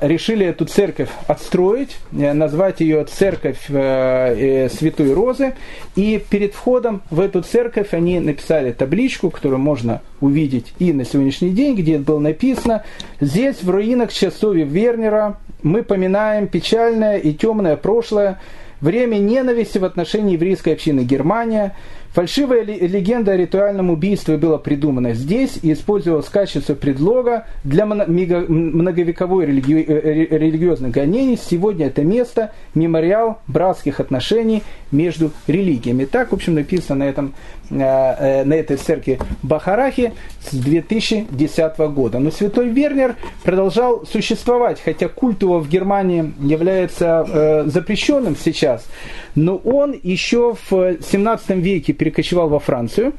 решили 0.00 0.46
эту 0.46 0.64
церковь 0.64 1.10
отстроить, 1.26 1.96
э, 2.12 2.32
назвать 2.32 2.80
ее 2.80 3.04
церковь 3.04 3.66
э, 3.68 4.68
Святой 4.70 5.12
Розы. 5.12 5.54
И 5.94 6.22
перед 6.30 6.54
входом 6.54 7.02
в 7.10 7.20
эту 7.20 7.42
церковь 7.42 7.92
они 7.92 8.18
написали 8.20 8.72
табличку, 8.72 9.30
которую 9.30 9.58
можно 9.58 10.00
увидеть 10.20 10.72
и 10.78 10.92
на 10.92 11.04
сегодняшний 11.04 11.50
день, 11.50 11.76
где 11.76 11.98
было 11.98 12.18
написано 12.18 12.84
«Здесь, 13.20 13.62
в 13.62 13.70
руинах 13.70 14.12
часовья 14.12 14.64
Вернера, 14.64 15.36
мы 15.62 15.82
поминаем 15.82 16.48
печальное 16.48 17.18
и 17.18 17.34
темное 17.34 17.76
прошлое, 17.76 18.40
время 18.80 19.16
ненависти 19.16 19.78
в 19.78 19.84
отношении 19.84 20.34
еврейской 20.34 20.70
общины 20.70 21.00
Германия, 21.00 21.76
Фальшивая 22.12 22.62
легенда 22.62 23.32
о 23.32 23.36
ритуальном 23.36 23.90
убийстве 23.90 24.38
была 24.38 24.58
придумана 24.58 25.12
здесь 25.12 25.58
и 25.62 25.72
использовалась 25.72 26.26
в 26.26 26.30
качестве 26.30 26.74
предлога 26.74 27.46
для 27.64 27.84
многовековой 27.84 29.46
религи... 29.46 29.84
Э, 29.86 30.38
религиозных 30.38 30.90
гонений. 30.90 31.38
Сегодня 31.38 31.86
это 31.86 32.02
место– 32.02 32.52
мемориал 32.74 33.38
братских 33.46 34.00
отношений 34.00 34.62
между 34.90 35.32
религиями. 35.46 36.06
Так, 36.06 36.30
в 36.30 36.34
общем, 36.34 36.54
написано 36.54 37.04
на, 37.04 37.08
этом, 37.08 37.34
э, 37.70 37.76
э, 37.76 38.44
на 38.44 38.54
этой 38.54 38.78
церкви 38.78 39.18
Бахарахи 39.42 40.12
с 40.50 40.54
2010 40.54 41.78
года. 41.90 42.18
Но 42.18 42.30
святой 42.30 42.70
Вернер 42.70 43.16
продолжал 43.44 44.06
существовать, 44.06 44.80
хотя 44.82 45.08
культ 45.08 45.42
его 45.42 45.58
в 45.60 45.68
Германии 45.68 46.32
является 46.40 47.64
запрещенным 47.66 48.36
сейчас, 48.36 48.86
но 49.34 49.56
он 49.56 49.94
еще 50.02 50.56
в 50.70 50.96
17 51.00 51.50
веке 51.50 51.92
перекочевал 51.98 52.48
во 52.48 52.58
Францию. 52.58 53.12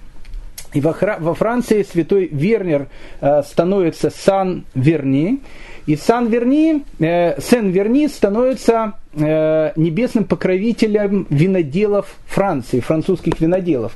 И 0.74 0.82
во, 0.82 0.94
Франции 0.94 1.84
святой 1.84 2.28
Вернер 2.32 2.88
становится 3.44 4.12
Сан-Верни. 4.12 5.42
И 5.90 5.96
Сан-Верни, 5.96 6.84
э, 7.00 7.42
Сен-Верни 7.42 8.08
становится 8.08 8.94
э, 9.14 9.72
небесным 9.76 10.26
покровителем 10.26 11.26
виноделов 11.32 12.16
Франции, 12.28 12.80
французских 12.80 13.42
виноделов. 13.42 13.94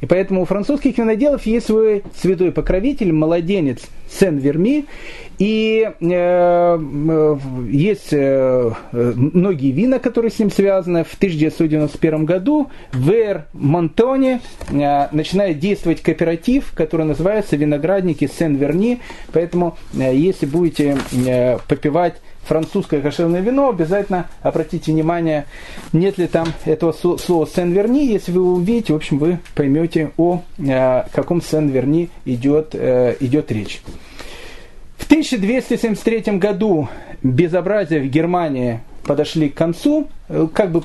И 0.00 0.06
поэтому 0.06 0.42
у 0.42 0.44
французских 0.44 0.98
виноделов 0.98 1.46
есть 1.46 1.66
свой 1.66 2.02
святой 2.16 2.50
покровитель, 2.50 3.12
младенец 3.12 3.82
Сен-Верми. 4.10 4.86
И 5.38 5.86
э, 5.86 5.92
э, 6.10 7.36
есть 7.68 8.08
э, 8.12 8.72
многие 8.92 9.70
вина, 9.70 9.98
которые 9.98 10.30
с 10.30 10.38
ним 10.38 10.50
связаны. 10.50 11.04
В 11.04 11.14
1991 11.14 12.24
году 12.24 12.70
в 12.92 13.10
Эр-Монтоне 13.10 14.40
э, 14.70 15.08
начинает 15.12 15.58
действовать 15.58 16.02
кооператив, 16.02 16.72
который 16.74 17.04
называется 17.04 17.56
«Виноградники 17.56 18.26
Сен-Верни». 18.26 19.00
Поэтому, 19.32 19.76
э, 19.94 20.14
если 20.14 20.46
будете 20.46 20.96
э, 21.12 21.58
попивать 21.68 22.14
французское 22.46 23.00
кошерное 23.00 23.40
вино, 23.40 23.68
обязательно 23.68 24.28
обратите 24.40 24.92
внимание, 24.92 25.46
нет 25.92 26.16
ли 26.16 26.26
там 26.28 26.48
этого 26.64 26.92
слова 26.92 27.46
Сен-Верни. 27.46 28.06
Если 28.06 28.32
вы 28.32 28.54
увидите, 28.54 28.92
в 28.92 28.96
общем, 28.96 29.18
вы 29.18 29.38
поймете, 29.54 30.12
о 30.16 30.42
э, 30.58 31.02
каком 31.12 31.42
Сен-Верни 31.42 32.08
идет, 32.24 32.70
э, 32.74 33.16
идет 33.20 33.52
речь. 33.52 33.82
В 35.06 35.08
1273 35.08 36.36
году 36.38 36.88
безобразия 37.22 38.00
в 38.00 38.06
Германии 38.06 38.80
подошли 39.04 39.48
к 39.48 39.54
концу, 39.54 40.08
как 40.28 40.70
бы 40.72 40.82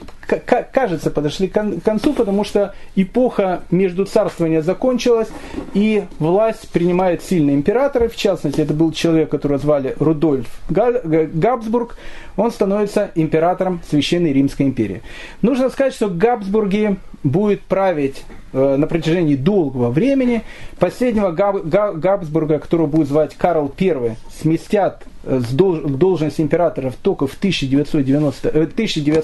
кажется, 0.71 1.11
подошли 1.11 1.47
к 1.47 1.81
концу, 1.83 2.13
потому 2.13 2.43
что 2.43 2.73
эпоха 2.95 3.63
между 3.69 4.05
царствования 4.05 4.61
закончилась, 4.61 5.27
и 5.73 6.05
власть 6.19 6.69
принимает 6.69 7.23
сильные 7.23 7.55
императоры, 7.55 8.07
в 8.07 8.15
частности, 8.15 8.61
это 8.61 8.73
был 8.73 8.91
человек, 8.91 9.29
которого 9.29 9.57
звали 9.57 9.95
Рудольф 9.99 10.47
Габсбург, 10.69 11.97
он 12.37 12.51
становится 12.51 13.11
императором 13.15 13.81
Священной 13.89 14.31
Римской 14.31 14.67
империи. 14.67 15.01
Нужно 15.41 15.69
сказать, 15.69 15.93
что 15.93 16.07
Габсбурги 16.07 16.97
будет 17.23 17.61
править 17.61 18.23
э, 18.53 18.75
на 18.77 18.87
протяжении 18.87 19.35
долгого 19.35 19.89
времени. 19.91 20.43
Последнего 20.79 21.31
Габ, 21.31 21.65
Габсбурга, 21.65 22.59
которого 22.59 22.87
будет 22.87 23.07
звать 23.07 23.35
Карл 23.35 23.71
I, 23.79 24.15
сместят 24.41 25.03
э, 25.23 25.39
с 25.39 25.53
должности 25.53 26.41
императоров 26.41 26.95
только 27.01 27.27
в 27.27 27.35
1990, 27.35 28.49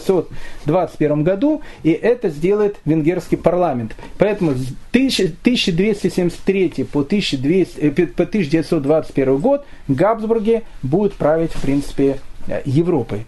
1921 0.10 1.20
э, 1.20 1.24
году, 1.24 1.62
и 1.84 1.92
это 1.92 2.30
сделает 2.30 2.78
венгерский 2.86 3.36
парламент. 3.36 3.96
Поэтому 4.18 4.54
с 4.54 4.74
1273 4.92 6.86
по, 6.92 7.02
1200, 7.02 7.90
по 7.90 8.24
1921 8.24 9.38
год 9.38 9.66
Габсбурги 9.88 10.64
будут 10.84 11.16
править, 11.16 11.52
в 11.54 11.62
принципе, 11.62 12.20
Европой. 12.66 13.26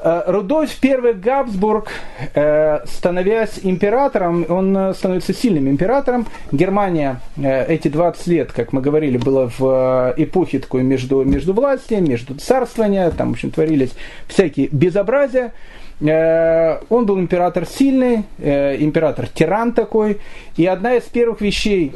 Э, 0.00 0.22
Рудольф 0.26 0.78
I 0.82 1.12
Габсбург, 1.14 1.88
э, 2.34 2.80
становясь 2.86 3.60
императором, 3.62 4.46
он 4.48 4.76
э, 4.76 4.94
становится 4.94 5.34
сильным 5.34 5.68
императором. 5.68 6.26
Германия 6.52 7.20
эти 7.36 7.88
20 7.88 8.26
лет, 8.28 8.52
как 8.52 8.72
мы 8.72 8.80
говорили, 8.80 9.16
была 9.16 9.50
в 9.58 10.14
эпохе 10.16 10.58
такой 10.60 10.82
между, 10.82 11.24
между 11.24 11.52
властью, 11.52 12.02
между 12.02 12.34
царствования, 12.34 13.10
там, 13.10 13.30
в 13.30 13.32
общем, 13.32 13.50
творились 13.50 13.92
всякие 14.26 14.68
безобразия. 14.68 15.52
Он 16.00 17.06
был 17.06 17.18
император 17.18 17.66
сильный, 17.66 18.24
император-тиран 18.38 19.72
такой. 19.72 20.18
И 20.56 20.66
одна 20.66 20.94
из 20.94 21.04
первых 21.04 21.40
вещей... 21.40 21.92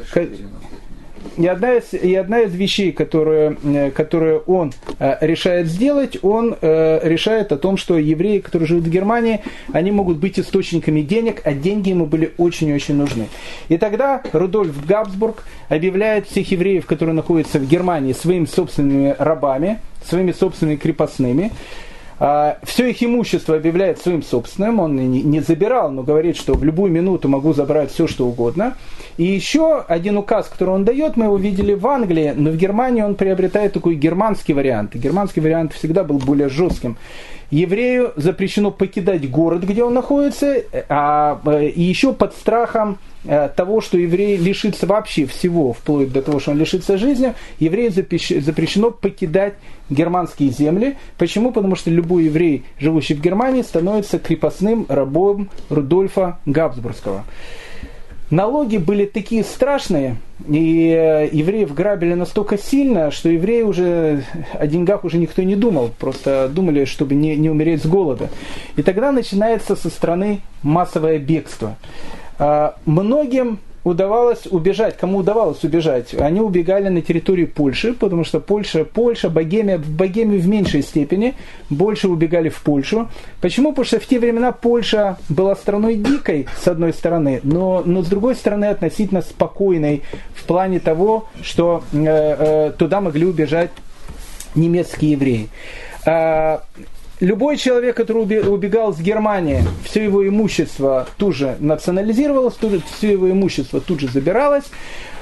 И 1.37 1.47
одна 1.47 1.75
из, 1.75 1.93
и 1.93 2.13
одна 2.15 2.41
из 2.41 2.53
вещей, 2.53 2.91
которые, 2.91 3.57
э, 3.63 3.91
которые 3.91 4.39
он 4.39 4.73
э, 4.99 5.15
решает 5.21 5.67
сделать, 5.67 6.17
он 6.21 6.55
э, 6.61 6.99
решает 7.03 7.51
о 7.51 7.57
том, 7.57 7.77
что 7.77 7.97
евреи, 7.97 8.39
которые 8.39 8.67
живут 8.67 8.85
в 8.85 8.89
Германии, 8.89 9.41
они 9.71 9.91
могут 9.91 10.17
быть 10.17 10.39
источниками 10.39 11.01
денег, 11.01 11.41
а 11.43 11.53
деньги 11.53 11.89
ему 11.89 12.05
были 12.05 12.33
очень-очень 12.37 12.95
нужны. 12.95 13.27
И 13.69 13.77
тогда 13.77 14.21
Рудольф 14.31 14.85
Габсбург 14.85 15.43
объявляет 15.69 16.27
всех 16.27 16.51
евреев, 16.51 16.85
которые 16.85 17.15
находятся 17.15 17.59
в 17.59 17.67
Германии, 17.67 18.13
своими 18.13 18.45
собственными 18.45 19.15
рабами, 19.17 19.79
своими 20.05 20.31
собственными 20.31 20.75
крепостными. 20.75 21.51
А, 22.19 22.57
все 22.63 22.89
их 22.89 23.03
имущество 23.03 23.55
объявляет 23.55 23.99
своим 23.99 24.23
собственным, 24.23 24.79
он 24.79 24.95
не 24.95 25.39
забирал, 25.39 25.91
но 25.91 26.03
говорит, 26.03 26.37
что 26.37 26.53
в 26.53 26.63
любую 26.63 26.91
минуту 26.91 27.27
могу 27.27 27.53
забрать 27.53 27.91
все, 27.91 28.07
что 28.07 28.27
угодно. 28.27 28.75
И 29.17 29.23
еще 29.23 29.83
один 29.87 30.17
указ, 30.17 30.47
который 30.47 30.71
он 30.71 30.85
дает, 30.85 31.17
мы 31.17 31.25
его 31.25 31.37
видели 31.37 31.73
в 31.73 31.85
Англии, 31.87 32.33
но 32.35 32.49
в 32.49 32.57
Германии 32.57 33.01
он 33.01 33.15
приобретает 33.15 33.73
такой 33.73 33.95
германский 33.95 34.53
вариант. 34.53 34.95
германский 34.95 35.41
вариант 35.41 35.73
всегда 35.73 36.03
был 36.03 36.17
более 36.17 36.49
жестким 36.49 36.97
еврею 37.51 38.13
запрещено 38.15 38.71
покидать 38.71 39.29
город, 39.29 39.63
где 39.63 39.83
он 39.83 39.93
находится, 39.93 40.63
а, 40.89 41.39
э, 41.45 41.67
и 41.67 41.81
еще 41.81 42.13
под 42.13 42.33
страхом 42.33 42.97
э, 43.25 43.49
того, 43.55 43.81
что 43.81 43.97
еврей 43.97 44.37
лишится 44.37 44.87
вообще 44.87 45.25
всего, 45.25 45.73
вплоть 45.73 46.11
до 46.11 46.21
того, 46.21 46.39
что 46.39 46.51
он 46.51 46.57
лишится 46.57 46.97
жизни, 46.97 47.33
еврею 47.59 47.91
запрещено 47.91 48.91
покидать 48.91 49.55
германские 49.89 50.49
земли. 50.49 50.97
Почему? 51.17 51.51
Потому 51.51 51.75
что 51.75 51.89
любой 51.89 52.25
еврей, 52.25 52.65
живущий 52.79 53.13
в 53.13 53.21
Германии, 53.21 53.61
становится 53.61 54.19
крепостным 54.19 54.85
рабом 54.89 55.49
Рудольфа 55.69 56.39
Габсбургского. 56.45 57.25
Налоги 58.29 58.77
были 58.77 59.05
такие 59.05 59.43
страшные, 59.43 60.17
и 60.47 60.89
э, 60.89 61.29
евреев 61.31 61.73
грабили 61.73 62.13
настолько 62.13 62.57
сильно, 62.57 63.11
что 63.11 63.29
евреи 63.29 63.61
уже 63.61 64.23
о 64.53 64.65
деньгах 64.65 65.03
уже 65.03 65.17
никто 65.17 65.43
не 65.43 65.55
думал, 65.55 65.91
просто 65.99 66.49
думали, 66.49 66.85
чтобы 66.85 67.15
не, 67.15 67.35
не 67.35 67.49
умереть 67.49 67.83
с 67.83 67.85
голода. 67.85 68.29
И 68.75 68.81
тогда 68.81 69.11
начинается 69.11 69.75
со 69.75 69.89
стороны 69.89 70.41
массовое 70.63 71.19
бегство. 71.19 71.75
А, 72.39 72.75
многим 72.85 73.59
удавалось 73.83 74.47
убежать, 74.49 74.97
кому 74.97 75.19
удавалось 75.19 75.63
убежать, 75.63 76.13
они 76.13 76.41
убегали 76.41 76.89
на 76.89 77.01
территорию 77.01 77.47
Польши, 77.47 77.93
потому 77.93 78.23
что 78.23 78.39
Польша, 78.39 78.85
Польша, 78.85 79.29
Богемия, 79.29 79.77
в 79.77 79.89
Богемию 79.89 80.41
в 80.41 80.47
меньшей 80.47 80.81
степени, 80.81 81.35
больше 81.69 82.07
убегали 82.07 82.49
в 82.49 82.61
Польшу. 82.61 83.09
Почему? 83.41 83.69
Потому 83.69 83.85
что 83.85 83.99
в 83.99 84.05
те 84.05 84.19
времена 84.19 84.51
Польша 84.51 85.17
была 85.29 85.55
страной 85.55 85.95
дикой, 85.95 86.47
с 86.61 86.67
одной 86.67 86.93
стороны, 86.93 87.41
но, 87.43 87.83
но 87.85 88.01
с 88.03 88.07
другой 88.07 88.35
стороны 88.35 88.65
относительно 88.65 89.21
спокойной 89.21 90.03
в 90.33 90.43
плане 90.45 90.79
того, 90.79 91.27
что 91.41 91.83
э, 91.91 91.97
э, 92.05 92.71
туда 92.77 93.01
могли 93.01 93.25
убежать 93.25 93.71
немецкие 94.55 95.11
евреи. 95.11 95.49
Любой 97.23 97.55
человек, 97.55 97.95
который 97.95 98.23
убегал 98.49 98.93
с 98.93 98.99
Германии, 98.99 99.63
все 99.85 100.03
его 100.03 100.27
имущество 100.27 101.07
тут 101.17 101.35
же 101.35 101.55
национализировалось, 101.61 102.55
тут 102.55 102.71
же, 102.73 102.81
все 102.97 103.13
его 103.13 103.31
имущество 103.31 103.79
тут 103.79 104.01
же 104.01 104.09
забиралось. 104.09 104.65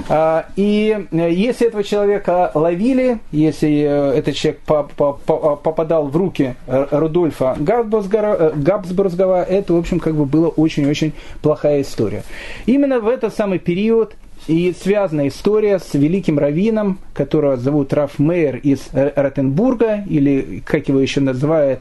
А, 0.09 0.47
и 0.55 1.05
э, 1.11 1.31
если 1.31 1.67
этого 1.67 1.83
человека 1.83 2.49
ловили, 2.55 3.19
если 3.31 3.83
э, 3.83 4.17
этот 4.17 4.33
человек 4.33 4.61
попадал 4.61 6.07
в 6.07 6.17
руки 6.17 6.55
э, 6.65 6.87
Рудольфа 6.89 7.55
Габсбургского, 7.59 9.43
это, 9.43 9.73
в 9.73 9.77
общем, 9.77 9.99
как 9.99 10.15
бы 10.15 10.25
была 10.25 10.47
очень-очень 10.47 11.13
плохая 11.43 11.83
история. 11.83 12.23
Именно 12.65 12.99
в 12.99 13.07
этот 13.07 13.35
самый 13.35 13.59
период 13.59 14.15
и 14.51 14.73
связана 14.73 15.29
история 15.29 15.79
с 15.79 15.93
великим 15.93 16.37
раввином, 16.37 16.99
которого 17.13 17.55
зовут 17.55 17.93
Раф 17.93 18.19
Мейер 18.19 18.57
из 18.57 18.89
Ротенбурга, 18.91 20.03
или, 20.09 20.61
как 20.65 20.89
его 20.89 20.99
еще 20.99 21.21
называют, 21.21 21.79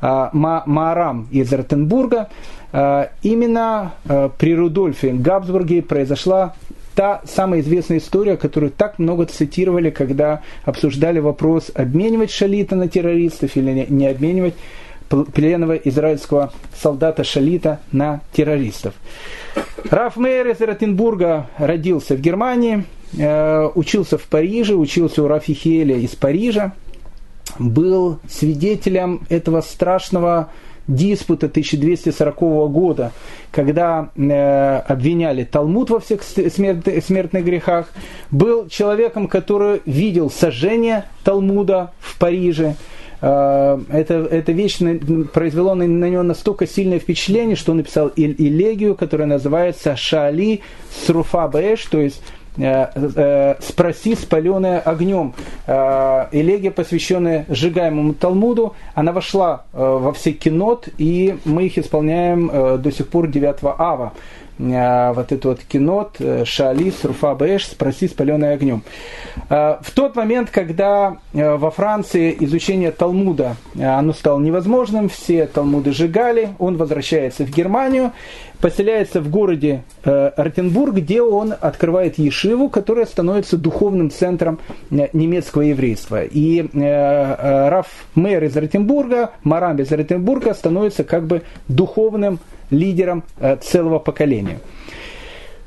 а, 0.00 0.30
Маарам 0.32 1.28
из 1.30 1.52
Ротенбурга. 1.52 2.28
А, 2.72 3.10
именно 3.22 3.92
а, 4.08 4.30
при 4.30 4.56
Рудольфе 4.56 5.12
Габсбурге 5.12 5.80
произошла 5.80 6.56
та 6.96 7.20
самая 7.24 7.60
известная 7.60 7.98
история, 7.98 8.36
которую 8.36 8.72
так 8.72 8.98
много 8.98 9.26
цитировали, 9.26 9.90
когда 9.90 10.42
обсуждали 10.64 11.20
вопрос, 11.20 11.70
обменивать 11.72 12.32
шалита 12.32 12.74
на 12.74 12.88
террористов 12.88 13.54
или 13.54 13.86
не 13.88 14.08
обменивать 14.08 14.54
пленного 15.08 15.74
израильского 15.74 16.52
солдата 16.74 17.24
Шалита 17.24 17.80
на 17.92 18.20
террористов. 18.32 18.94
Раф 19.90 20.16
Мейер 20.16 20.48
из 20.48 20.60
Ротенбурга 20.60 21.48
родился 21.58 22.14
в 22.14 22.20
Германии, 22.20 22.84
э, 23.16 23.68
учился 23.74 24.18
в 24.18 24.24
Париже, 24.24 24.74
учился 24.74 25.22
у 25.22 25.28
Рафи 25.28 25.54
Хеля 25.54 25.96
из 25.96 26.14
Парижа, 26.14 26.72
был 27.58 28.18
свидетелем 28.28 29.22
этого 29.28 29.60
страшного 29.60 30.50
диспута 30.88 31.46
1240 31.46 32.38
года, 32.70 33.12
когда 33.52 34.10
э, 34.16 34.76
обвиняли 34.78 35.44
Талмуд 35.44 35.90
во 35.90 36.00
всех 36.00 36.22
смертных, 36.22 37.04
смертных 37.04 37.44
грехах, 37.44 37.90
был 38.30 38.68
человеком, 38.68 39.28
который 39.28 39.82
видел 39.84 40.30
сожжение 40.30 41.04
Талмуда 41.24 41.92
в 42.00 42.18
Париже, 42.18 42.76
Э, 43.20 43.78
это, 43.90 44.14
эта 44.14 44.52
вещь 44.52 44.78
произвела 45.32 45.74
на, 45.74 45.86
на 45.86 46.08
него 46.08 46.22
настолько 46.22 46.66
сильное 46.66 46.98
впечатление, 46.98 47.56
что 47.56 47.72
он 47.72 47.78
написал 47.78 48.12
элегию, 48.16 48.94
которая 48.94 49.26
называется 49.26 49.96
שאלי 49.96 50.60
שרופה 51.06 51.48
באש, 51.48 51.84
то 51.86 52.00
есть 52.00 52.22
«Спроси, 53.60 54.16
спаленная 54.16 54.80
огнем». 54.80 55.32
Элегия, 55.68 56.72
посвященная 56.72 57.46
сжигаемому 57.48 58.14
Талмуду, 58.14 58.74
она 58.96 59.12
вошла 59.12 59.62
во 59.72 60.12
все 60.12 60.32
кинот, 60.32 60.88
и 60.98 61.38
мы 61.44 61.66
их 61.66 61.78
исполняем 61.78 62.80
до 62.82 62.90
сих 62.90 63.06
пор 63.10 63.28
9 63.28 63.58
ава 63.62 64.12
вот 64.58 65.32
этот 65.32 65.44
вот 65.44 65.60
кинот, 65.60 66.16
שאלי 66.44 67.04
שרופה 67.04 67.34
באש, 67.34 67.66
«Спроси, 67.66 68.08
спаленная 68.08 68.54
огнем». 68.54 68.82
В 69.48 69.90
тот 69.94 70.16
момент, 70.16 70.50
когда 70.50 71.18
во 71.32 71.70
Франции 71.70 72.36
изучение 72.40 72.90
Талмуда 72.90 73.56
оно 73.80 74.12
стало 74.12 74.40
невозможным, 74.40 75.08
все 75.08 75.46
Талмуды 75.46 75.92
сжигали, 75.92 76.50
он 76.58 76.76
возвращается 76.76 77.44
в 77.44 77.50
Германию, 77.50 78.12
поселяется 78.60 79.20
в 79.20 79.30
городе 79.30 79.82
э, 80.04 80.30
Ротенбург, 80.36 80.94
где 80.94 81.22
он 81.22 81.54
открывает 81.58 82.18
Ешиву, 82.18 82.68
которая 82.68 83.06
становится 83.06 83.56
духовным 83.56 84.10
центром 84.10 84.58
э, 84.90 85.08
немецкого 85.12 85.62
еврейства. 85.62 86.24
И 86.24 86.62
э, 86.62 86.66
э, 86.72 87.68
Раф 87.68 88.06
Мэр 88.14 88.44
из 88.44 88.56
Ротенбурга, 88.56 89.32
Марам 89.44 89.78
из 89.78 89.90
Ротенбурга 89.90 90.54
становится 90.54 91.04
как 91.04 91.26
бы 91.26 91.42
духовным 91.68 92.40
лидером 92.70 93.24
э, 93.38 93.56
целого 93.56 93.98
поколения. 93.98 94.58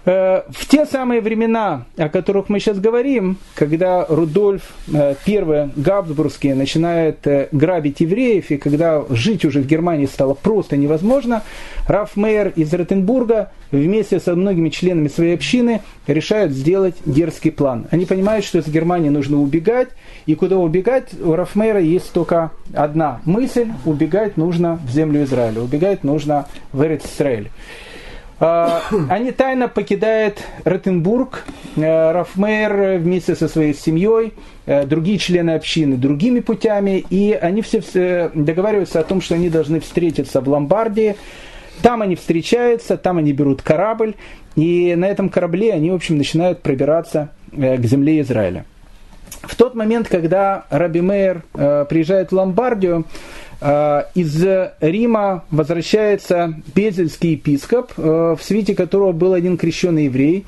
Э, 0.04 0.42
в 0.50 0.66
те 0.68 0.86
самые 0.86 1.22
времена, 1.22 1.86
о 1.96 2.10
которых 2.10 2.50
мы 2.50 2.60
сейчас 2.60 2.80
говорим, 2.80 3.38
когда 3.54 4.06
Рудольф 4.08 4.64
I 4.92 5.16
э, 5.28 5.70
Габсбургский 5.76 6.54
начинает 6.54 7.28
э, 7.28 7.50
грабить 7.52 8.00
евреев, 8.00 8.50
и 8.50 8.58
когда 8.58 9.04
жить 9.10 9.46
уже 9.46 9.62
в 9.62 9.68
Германии 9.68 10.08
стало 10.08 10.34
просто 10.34 10.76
невозможно, 10.76 11.44
Раф 11.88 12.16
Мейер 12.16 12.52
из 12.56 12.74
Ротенбурга 12.74 13.52
вместе 13.72 14.20
со 14.20 14.36
многими 14.36 14.70
членами 14.70 15.08
своей 15.08 15.36
общины 15.36 15.82
решают 16.08 16.52
сделать 16.52 16.96
дерзкий 17.06 17.52
план. 17.52 17.86
Они 17.92 18.06
понимают, 18.06 18.44
что 18.44 18.58
из 18.58 18.68
Германии 18.68 19.10
нужно 19.10 19.40
убегать, 19.40 19.90
и 20.26 20.34
куда 20.34 20.58
убегать, 20.58 21.10
у 21.22 21.36
Раф 21.36 21.56
Мейера 21.56 21.80
есть 21.80 22.12
только 22.12 22.50
одна 22.74 23.22
мысль– 23.26 23.68
убегать 23.86 24.36
нужно 24.36 24.80
в 24.84 24.92
землю 24.92 25.24
Израиля, 25.24 25.62
убегать 25.62 26.04
нужно 26.04 26.48
в 26.72 26.84
Эрец 26.84 27.04
Израиль. 27.06 27.52
А, 28.44 28.82
они 29.08 29.32
тайно 29.32 29.68
покидают 29.68 30.42
Ротенбург, 30.64 31.46
э, 31.76 32.12
Рафмейер 32.12 32.98
вместе 32.98 33.36
со 33.36 33.48
своей 33.48 33.76
семьей, 33.76 34.34
э, 34.66 34.88
другие 34.88 35.20
члены 35.20 35.52
общины 35.52 35.96
другими 35.96 36.40
путями, 36.40 37.06
и 37.12 37.34
они 37.34 37.62
все 37.62 38.32
договариваются 38.34 39.00
о 39.00 39.04
том, 39.04 39.22
что 39.22 39.36
они 39.36 39.52
должны 39.52 39.80
встретиться 39.80 40.42
в 40.42 40.50
Ломбардии. 40.50 41.18
Там 41.84 42.02
они 42.02 42.16
встречаются, 42.16 42.98
там 42.98 43.20
они 43.20 43.32
берут 43.32 43.62
корабль, 43.62 44.16
и 44.56 44.96
на 44.96 45.06
этом 45.06 45.30
корабле 45.30 45.74
они, 45.74 45.92
в 45.92 45.96
общем, 45.96 46.18
начинают 46.18 46.64
пробираться 46.64 47.30
э, 47.52 47.78
к 47.78 47.86
земле 47.86 48.22
Израиля. 48.22 48.66
В 49.44 49.56
тот 49.56 49.76
момент, 49.76 50.08
когда 50.08 50.66
Раби 50.72 51.02
Мейер 51.02 51.44
приезжает 51.54 52.32
в 52.32 52.36
Ломбардию, 52.36 53.06
Э, 53.06 53.41
из 53.62 54.44
Рима 54.80 55.44
возвращается 55.52 56.56
Пезельский 56.74 57.34
епископ, 57.34 57.92
э, 57.98 58.36
в 58.38 58.44
свете 58.44 58.74
которого 58.74 59.12
был 59.12 59.34
один 59.34 59.58
крещенный 59.58 60.06
еврей. 60.06 60.46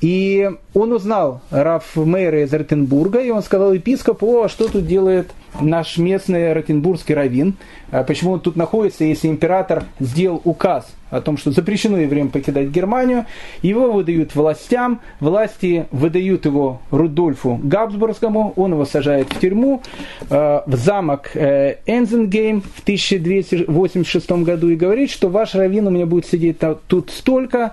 И 0.00 0.48
он 0.74 0.92
узнал 0.92 1.40
Раф 1.50 1.96
Мейра 1.96 2.44
из 2.44 2.52
Ротенбурга, 2.52 3.18
и 3.20 3.30
он 3.30 3.42
сказал 3.42 3.72
епископу, 3.72 4.44
о, 4.44 4.48
что 4.48 4.68
тут 4.68 4.86
делает 4.86 5.30
наш 5.60 5.98
местный 5.98 6.52
ротенбургский 6.52 7.14
раввин, 7.14 7.56
а 7.90 8.04
почему 8.04 8.32
он 8.32 8.40
тут 8.40 8.54
находится, 8.54 9.04
если 9.04 9.28
император 9.28 9.84
сделал 9.98 10.40
указ 10.44 10.86
о 11.10 11.20
том, 11.20 11.36
что 11.36 11.50
запрещено 11.50 11.98
евреям 11.98 12.28
покидать 12.28 12.68
Германию, 12.68 13.26
его 13.62 13.92
выдают 13.92 14.34
властям, 14.34 15.00
власти 15.20 15.86
выдают 15.90 16.44
его 16.44 16.80
Рудольфу 16.90 17.60
Габсбургскому, 17.62 18.52
он 18.56 18.72
его 18.72 18.84
сажает 18.84 19.32
в 19.32 19.38
тюрьму, 19.40 19.82
э, 20.30 20.60
в 20.66 20.76
замок 20.76 21.30
э, 21.34 21.76
Энзенгейм 21.86 22.62
в 22.62 22.82
1286 22.82 24.30
году 24.30 24.68
и 24.68 24.76
говорит, 24.76 25.10
что 25.10 25.28
ваш 25.28 25.54
раввин 25.54 25.86
у 25.86 25.90
меня 25.90 26.06
будет 26.06 26.26
сидеть 26.26 26.58
тут 26.86 27.10
столько, 27.10 27.72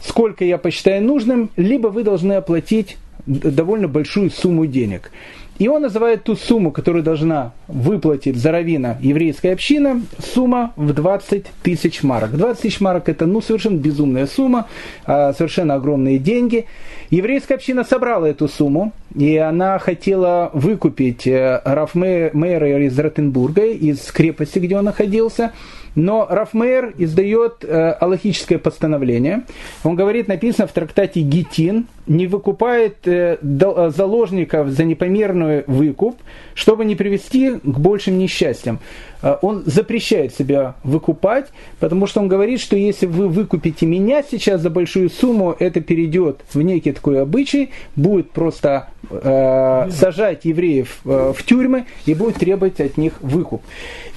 сколько 0.00 0.44
я 0.44 0.58
посчитаю 0.58 1.02
нужным, 1.02 1.50
либо 1.56 1.88
вы 1.88 2.02
должны 2.02 2.34
оплатить 2.34 2.96
довольно 3.26 3.88
большую 3.88 4.30
сумму 4.30 4.66
денег. 4.66 5.10
И 5.58 5.68
он 5.68 5.82
называет 5.82 6.24
ту 6.24 6.36
сумму, 6.36 6.70
которую 6.70 7.02
должна 7.02 7.52
выплатить 7.66 8.36
за 8.36 8.52
равина 8.52 8.98
еврейская 9.00 9.52
община, 9.52 10.02
сумма 10.34 10.72
в 10.76 10.92
20 10.92 11.46
тысяч 11.62 12.02
марок. 12.02 12.36
20 12.36 12.62
тысяч 12.62 12.80
марок 12.80 13.08
это 13.08 13.26
ну, 13.26 13.40
совершенно 13.40 13.78
безумная 13.78 14.26
сумма, 14.26 14.66
а, 15.04 15.32
совершенно 15.32 15.74
огромные 15.74 16.18
деньги. 16.18 16.66
Еврейская 17.10 17.54
община 17.54 17.84
собрала 17.84 18.26
эту 18.26 18.48
сумму, 18.48 18.92
и 19.14 19.36
она 19.36 19.78
хотела 19.78 20.50
выкупить 20.52 21.26
э, 21.26 21.60
Раф 21.64 21.94
Мейера 21.94 22.84
из 22.84 22.98
Ротенбурга, 22.98 23.64
из 23.64 24.00
крепости, 24.10 24.58
где 24.58 24.76
он 24.76 24.86
находился, 24.86 25.52
но 25.96 26.26
Рафмейер 26.28 26.94
издает 26.98 27.64
э, 27.64 27.90
аллахическое 27.92 28.58
постановление. 28.58 29.44
Он 29.82 29.96
говорит, 29.96 30.28
написано 30.28 30.68
в 30.68 30.72
трактате 30.72 31.20
Гитин, 31.22 31.86
не 32.06 32.26
выкупает 32.26 33.08
э, 33.08 33.38
заложников 33.40 34.68
за 34.68 34.84
непомерный 34.84 35.64
выкуп, 35.66 36.18
чтобы 36.54 36.84
не 36.84 36.96
привести 36.96 37.52
к 37.52 37.78
большим 37.78 38.18
несчастьям. 38.18 38.78
Э, 39.22 39.36
он 39.42 39.62
запрещает 39.66 40.34
себя 40.34 40.74
выкупать, 40.84 41.46
потому 41.80 42.06
что 42.06 42.20
он 42.20 42.28
говорит, 42.28 42.60
что 42.60 42.76
если 42.76 43.06
вы 43.06 43.28
выкупите 43.28 43.86
меня 43.86 44.22
сейчас 44.22 44.60
за 44.60 44.70
большую 44.70 45.10
сумму, 45.10 45.54
это 45.58 45.80
перейдет 45.80 46.40
в 46.52 46.60
некий 46.62 46.92
такой 46.92 47.22
обычай, 47.22 47.70
будет 47.94 48.30
просто 48.30 48.88
э, 49.10 49.88
сажать 49.90 50.44
евреев 50.44 51.00
э, 51.04 51.32
в 51.36 51.42
тюрьмы 51.44 51.86
и 52.04 52.14
будет 52.14 52.36
требовать 52.36 52.80
от 52.80 52.96
них 52.96 53.14
выкуп. 53.20 53.62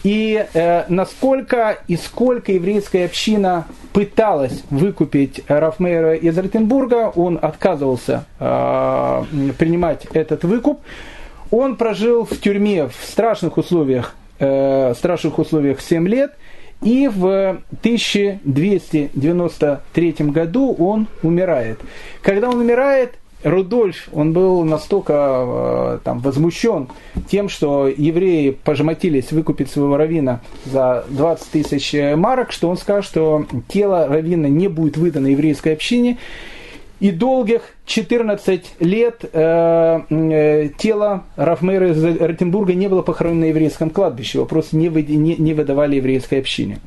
И 0.03 0.45
э, 0.53 0.83
насколько 0.87 1.79
и 1.87 1.97
сколько 1.97 2.51
еврейская 2.51 3.05
община 3.05 3.65
пыталась 3.93 4.63
выкупить 4.69 5.41
Рафмейра 5.47 6.15
из 6.15 6.37
Ротенбурга, 6.37 7.11
он 7.15 7.37
отказывался 7.41 8.25
э, 8.39 9.23
принимать 9.57 10.05
этот 10.13 10.43
выкуп. 10.43 10.81
Он 11.51 11.75
прожил 11.75 12.25
в 12.25 12.39
тюрьме 12.39 12.87
в 12.87 12.95
страшных 13.03 13.57
условиях, 13.57 14.15
э, 14.39 14.93
страшных 14.95 15.39
условиях 15.39 15.81
7 15.81 16.07
лет, 16.07 16.33
и 16.81 17.07
в 17.07 17.61
1293 17.81 20.11
году 20.19 20.75
он 20.79 21.07
умирает. 21.23 21.79
Когда 22.21 22.49
он 22.49 22.59
умирает, 22.59 23.15
Рудольф, 23.43 24.09
он 24.11 24.33
был 24.33 24.65
настолько 24.65 25.13
э, 25.13 25.99
там, 26.03 26.19
возмущен 26.19 26.89
тем, 27.29 27.47
что 27.47 27.87
евреи 27.87 28.49
пожмотились 28.49 29.31
выкупить 29.31 29.71
своего 29.71 29.95
равина 29.95 30.41
за 30.65 31.05
20 31.09 31.49
тысяч 31.49 31.95
марок, 32.17 32.51
что 32.51 32.69
он 32.69 32.75
сказал, 32.75 33.01
что 33.01 33.45
тело 33.69 34.07
равина 34.07 34.47
не 34.47 34.67
будет 34.67 34.97
выдано 34.97 35.27
еврейской 35.27 35.73
общине, 35.73 36.17
и 36.99 37.11
долгих 37.11 37.61
14 37.85 38.75
лет 38.79 39.25
э, 39.31 40.01
э, 40.09 40.69
тело 40.77 41.23
Рафмейра 41.35 41.91
из 41.91 42.03
Ротенбурга 42.03 42.73
не 42.73 42.87
было 42.87 43.01
похоронено 43.01 43.41
на 43.41 43.45
еврейском 43.45 43.89
кладбище, 43.89 44.39
его 44.39 44.45
просто 44.45 44.75
не, 44.75 44.89
вы, 44.89 45.03
не, 45.03 45.35
не 45.35 45.53
выдавали 45.53 45.95
еврейской 45.95 46.39
общине. 46.39 46.79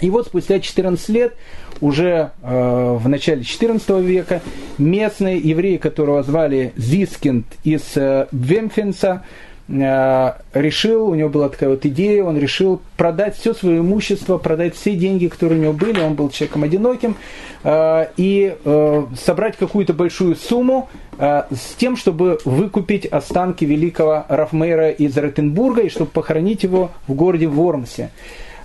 И 0.00 0.10
вот 0.10 0.26
спустя 0.26 0.60
14 0.60 1.08
лет, 1.08 1.34
уже 1.80 2.32
э, 2.42 2.96
в 2.98 3.08
начале 3.08 3.44
14 3.44 3.88
века, 4.02 4.42
местный 4.78 5.38
еврей, 5.38 5.78
которого 5.78 6.22
звали 6.22 6.72
Зискинд 6.76 7.46
из 7.64 7.96
э, 7.96 8.26
Вемфенса, 8.32 9.24
решил, 9.68 11.08
у 11.08 11.14
него 11.14 11.28
была 11.28 11.48
такая 11.48 11.70
вот 11.70 11.84
идея, 11.86 12.22
он 12.22 12.38
решил 12.38 12.80
продать 12.96 13.36
все 13.36 13.52
свое 13.52 13.80
имущество, 13.80 14.38
продать 14.38 14.76
все 14.76 14.94
деньги, 14.94 15.26
которые 15.26 15.58
у 15.58 15.62
него 15.62 15.72
были, 15.72 16.00
он 16.00 16.14
был 16.14 16.30
человеком 16.30 16.62
одиноким, 16.62 17.16
э, 17.64 18.06
и 18.16 18.56
э, 18.64 19.04
собрать 19.20 19.56
какую-то 19.56 19.92
большую 19.92 20.36
сумму 20.36 20.88
э, 21.18 21.42
с 21.50 21.74
тем, 21.76 21.96
чтобы 21.96 22.38
выкупить 22.44 23.06
останки 23.06 23.64
великого 23.64 24.24
Рафмейра 24.28 24.90
из 24.90 25.16
Ротенбурга 25.18 25.82
и 25.82 25.88
чтобы 25.88 26.10
похоронить 26.10 26.62
его 26.62 26.92
в 27.08 27.14
городе 27.14 27.48
Вормсе. 27.48 28.10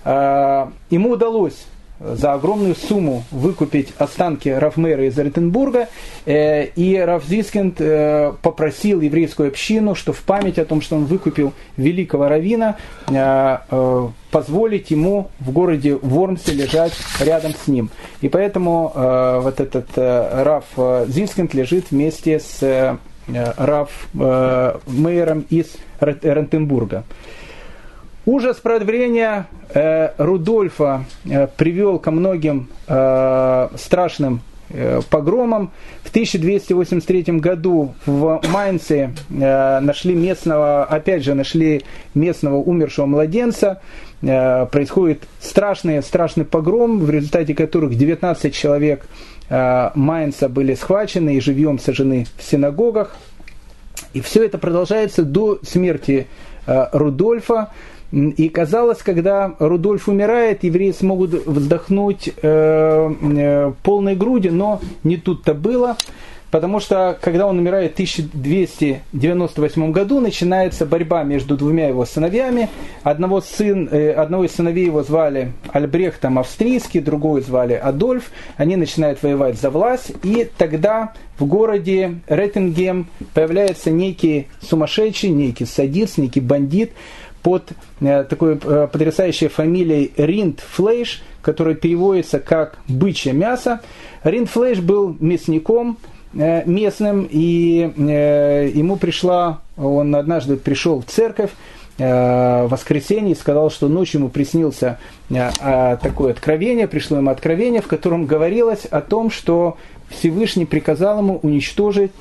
Э, 0.05 0.67
ему 0.91 1.11
удалось 1.11 1.65
за 2.03 2.33
огромную 2.33 2.75
сумму 2.75 3.23
выкупить 3.31 3.93
останки 3.97 4.49
Рафмера 4.49 5.05
из 5.07 5.17
Ротенбурга, 5.17 5.87
э, 6.25 6.65
и 6.75 6.97
Раф 6.97 7.25
Зискинд 7.25 7.79
э, 7.79 8.33
попросил 8.41 9.01
еврейскую 9.01 9.49
общину, 9.49 9.95
что 9.95 10.13
в 10.13 10.21
память 10.23 10.57
о 10.57 10.65
том, 10.65 10.81
что 10.81 10.95
он 10.95 11.05
выкупил 11.05 11.53
великого 11.77 12.27
равина, 12.27 12.77
позволить 14.31 14.91
ему 14.91 15.29
в 15.39 15.51
городе 15.51 15.95
Вормсе 15.95 16.53
лежать 16.53 16.93
рядом 17.19 17.53
с 17.53 17.67
ним. 17.67 17.89
И 18.21 18.29
поэтому 18.29 18.91
вот 18.95 19.59
этот 19.59 19.87
Раф 19.95 20.65
Зискинд 21.07 21.53
лежит 21.53 21.91
вместе 21.91 22.39
с 22.39 22.97
Раф 23.27 24.07
Мейером 24.13 25.45
из 25.49 25.75
Ротенбурга. 25.99 27.03
Ужас 28.25 28.57
правления 28.57 29.47
э, 29.73 30.11
Рудольфа 30.19 31.05
э, 31.25 31.47
привел 31.47 31.97
ко 31.97 32.11
многим 32.11 32.67
э, 32.87 33.69
страшным 33.75 34.41
погромам. 35.09 35.71
В 36.01 36.11
1283 36.11 37.23
году 37.39 37.93
в 38.05 38.41
Майнце 38.53 39.13
нашли 39.27 40.15
местного, 40.15 40.85
опять 40.85 41.25
же, 41.25 41.33
нашли 41.33 41.83
местного 42.13 42.55
умершего 42.55 43.05
младенца. 43.05 43.81
Происходит 44.21 45.27
страшный, 45.41 46.01
страшный 46.01 46.45
погром, 46.45 47.01
в 47.01 47.09
результате 47.09 47.53
которых 47.53 47.97
19 47.97 48.55
человек 48.55 49.05
Майнца 49.49 50.47
были 50.47 50.73
схвачены 50.75 51.35
и 51.35 51.41
живьем 51.41 51.77
сожжены 51.77 52.25
в 52.37 52.41
синагогах. 52.41 53.17
И 54.13 54.21
все 54.21 54.45
это 54.45 54.57
продолжается 54.57 55.23
до 55.23 55.59
смерти 55.63 56.27
Рудольфа. 56.65 57.71
И 58.11 58.49
казалось, 58.49 58.99
когда 58.99 59.55
Рудольф 59.59 60.09
умирает, 60.09 60.63
евреи 60.63 60.91
смогут 60.91 61.47
вздохнуть 61.47 62.29
э, 62.41 63.13
э, 63.21 63.73
полной 63.83 64.15
грудью, 64.15 64.53
но 64.53 64.81
не 65.03 65.17
тут-то 65.17 65.53
было. 65.53 65.95
Потому 66.51 66.81
что, 66.81 67.17
когда 67.21 67.47
он 67.47 67.57
умирает 67.59 67.91
в 67.91 67.93
1298 67.93 69.91
году, 69.93 70.19
начинается 70.19 70.85
борьба 70.85 71.23
между 71.23 71.55
двумя 71.55 71.87
его 71.87 72.05
сыновьями. 72.05 72.69
Одного, 73.03 73.39
сын, 73.39 73.87
э, 73.89 74.11
одного 74.11 74.43
из 74.43 74.51
сыновей 74.51 74.85
его 74.85 75.01
звали 75.01 75.53
Альбрехтом 75.71 76.37
Австрийский, 76.37 76.99
другого 76.99 77.39
звали 77.39 77.73
Адольф. 77.73 78.31
Они 78.57 78.75
начинают 78.75 79.23
воевать 79.23 79.57
за 79.59 79.69
власть. 79.69 80.11
И 80.23 80.49
тогда 80.57 81.13
в 81.39 81.45
городе 81.45 82.19
Реттингем 82.27 83.07
появляется 83.33 83.89
некий 83.89 84.47
сумасшедший, 84.59 85.29
некий 85.29 85.65
садист, 85.65 86.17
некий 86.17 86.41
бандит, 86.41 86.91
под 87.41 87.71
э, 87.99 88.23
такой 88.23 88.59
э, 88.63 88.87
потрясающей 88.91 89.47
фамилией 89.47 90.11
Ринд 90.17 90.59
Флейш, 90.59 91.21
который 91.41 91.75
переводится 91.75 92.39
как 92.39 92.77
«бычье 92.87 93.33
мясо». 93.33 93.81
Ринд 94.23 94.49
Флейш 94.49 94.79
был 94.79 95.15
мясником 95.19 95.97
э, 96.33 96.63
местным, 96.65 97.27
и 97.29 97.91
ему 98.73 98.97
пришла, 98.97 99.61
он 99.77 100.15
однажды 100.15 100.57
пришел 100.57 101.01
в 101.01 101.05
церковь, 101.05 101.51
в 101.97 102.67
воскресенье 102.67 103.35
сказал, 103.35 103.69
что 103.69 103.87
ночью 103.87 104.21
ему 104.21 104.29
приснился 104.29 104.97
такое 105.29 106.31
откровение, 106.31 106.87
пришло 106.87 107.17
ему 107.17 107.29
откровение, 107.29 107.81
в 107.81 107.87
котором 107.87 108.25
говорилось 108.25 108.85
о 108.85 109.01
том, 109.01 109.29
что 109.29 109.77
Всевышний 110.09 110.65
приказал 110.65 111.19
ему 111.19 111.37
уничтожить 111.43 112.11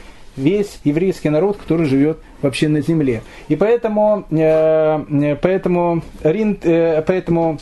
весь 0.41 0.81
еврейский 0.85 1.31
народ, 1.31 1.57
который 1.59 1.87
живет 1.87 2.19
вообще 2.43 2.69
на 2.69 2.81
земле. 2.81 3.23
И 3.49 3.57
поэтому, 3.57 4.25
э, 4.31 5.37
поэтому, 5.41 6.03
Ринд, 6.23 6.65
э, 6.65 7.03
поэтому 7.07 7.59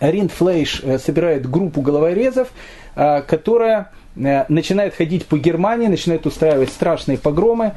Ринд 0.00 0.32
Флейш 0.32 0.82
э, 0.82 0.98
собирает 0.98 1.48
группу 1.48 1.80
головорезов, 1.80 2.48
которая 2.94 3.92
начинает 4.16 4.94
ходить 4.94 5.24
по 5.24 5.38
Германии, 5.38 5.86
начинает 5.86 6.26
устраивать 6.26 6.70
страшные 6.70 7.16
погромы. 7.16 7.72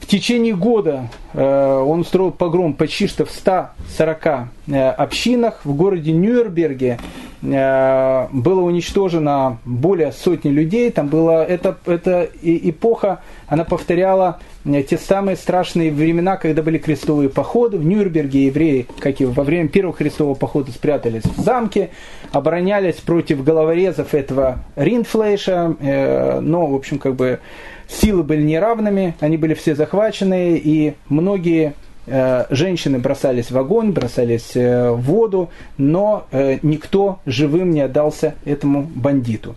В 0.00 0.06
течение 0.06 0.54
года 0.54 1.10
он 1.34 2.00
устроил 2.00 2.30
погром 2.30 2.72
почти 2.72 3.08
что 3.08 3.24
в 3.24 3.30
140 3.32 4.48
общинах. 4.68 5.60
В 5.64 5.74
городе 5.74 6.12
Нюрнберге 6.12 6.98
было 7.42 8.60
уничтожено 8.60 9.58
более 9.64 10.12
сотни 10.12 10.48
людей. 10.48 10.90
Там 10.90 11.08
была 11.08 11.44
эта, 11.44 11.76
эта 11.86 12.28
эпоха, 12.42 13.20
она 13.46 13.64
повторяла 13.64 14.40
Э, 14.66 14.82
те 14.82 14.98
самые 14.98 15.36
страшные 15.36 15.92
времена, 15.92 16.36
когда 16.36 16.62
были 16.62 16.78
крестовые 16.78 17.28
походы. 17.28 17.78
В 17.78 17.84
Нюрнберге 17.84 18.46
евреи, 18.46 18.86
как 18.98 19.20
и 19.20 19.24
во 19.24 19.44
время 19.44 19.68
первого 19.68 19.94
крестового 19.94 20.34
похода, 20.34 20.72
спрятались 20.72 21.24
в 21.24 21.40
замке, 21.40 21.90
оборонялись 22.32 22.96
против 22.96 23.44
головорезов 23.44 24.14
этого 24.14 24.64
Ринфлейша, 24.76 25.76
э, 25.78 26.40
но, 26.40 26.66
в 26.66 26.74
общем, 26.74 26.98
как 26.98 27.14
бы 27.14 27.40
силы 27.88 28.22
были 28.22 28.42
неравными, 28.42 29.14
они 29.20 29.36
были 29.36 29.54
все 29.54 29.74
захвачены, 29.74 30.60
и 30.62 30.94
многие 31.08 31.68
э, 31.68 31.72
женщины 32.06 32.98
бросались 32.98 33.50
в 33.50 33.58
огонь, 33.58 33.90
бросались 33.90 34.54
в 34.54 34.94
воду, 34.94 35.50
но 35.76 36.26
никто 36.62 37.18
живым 37.26 37.72
не 37.72 37.80
отдался 37.80 38.34
этому 38.44 38.82
бандиту. 38.94 39.56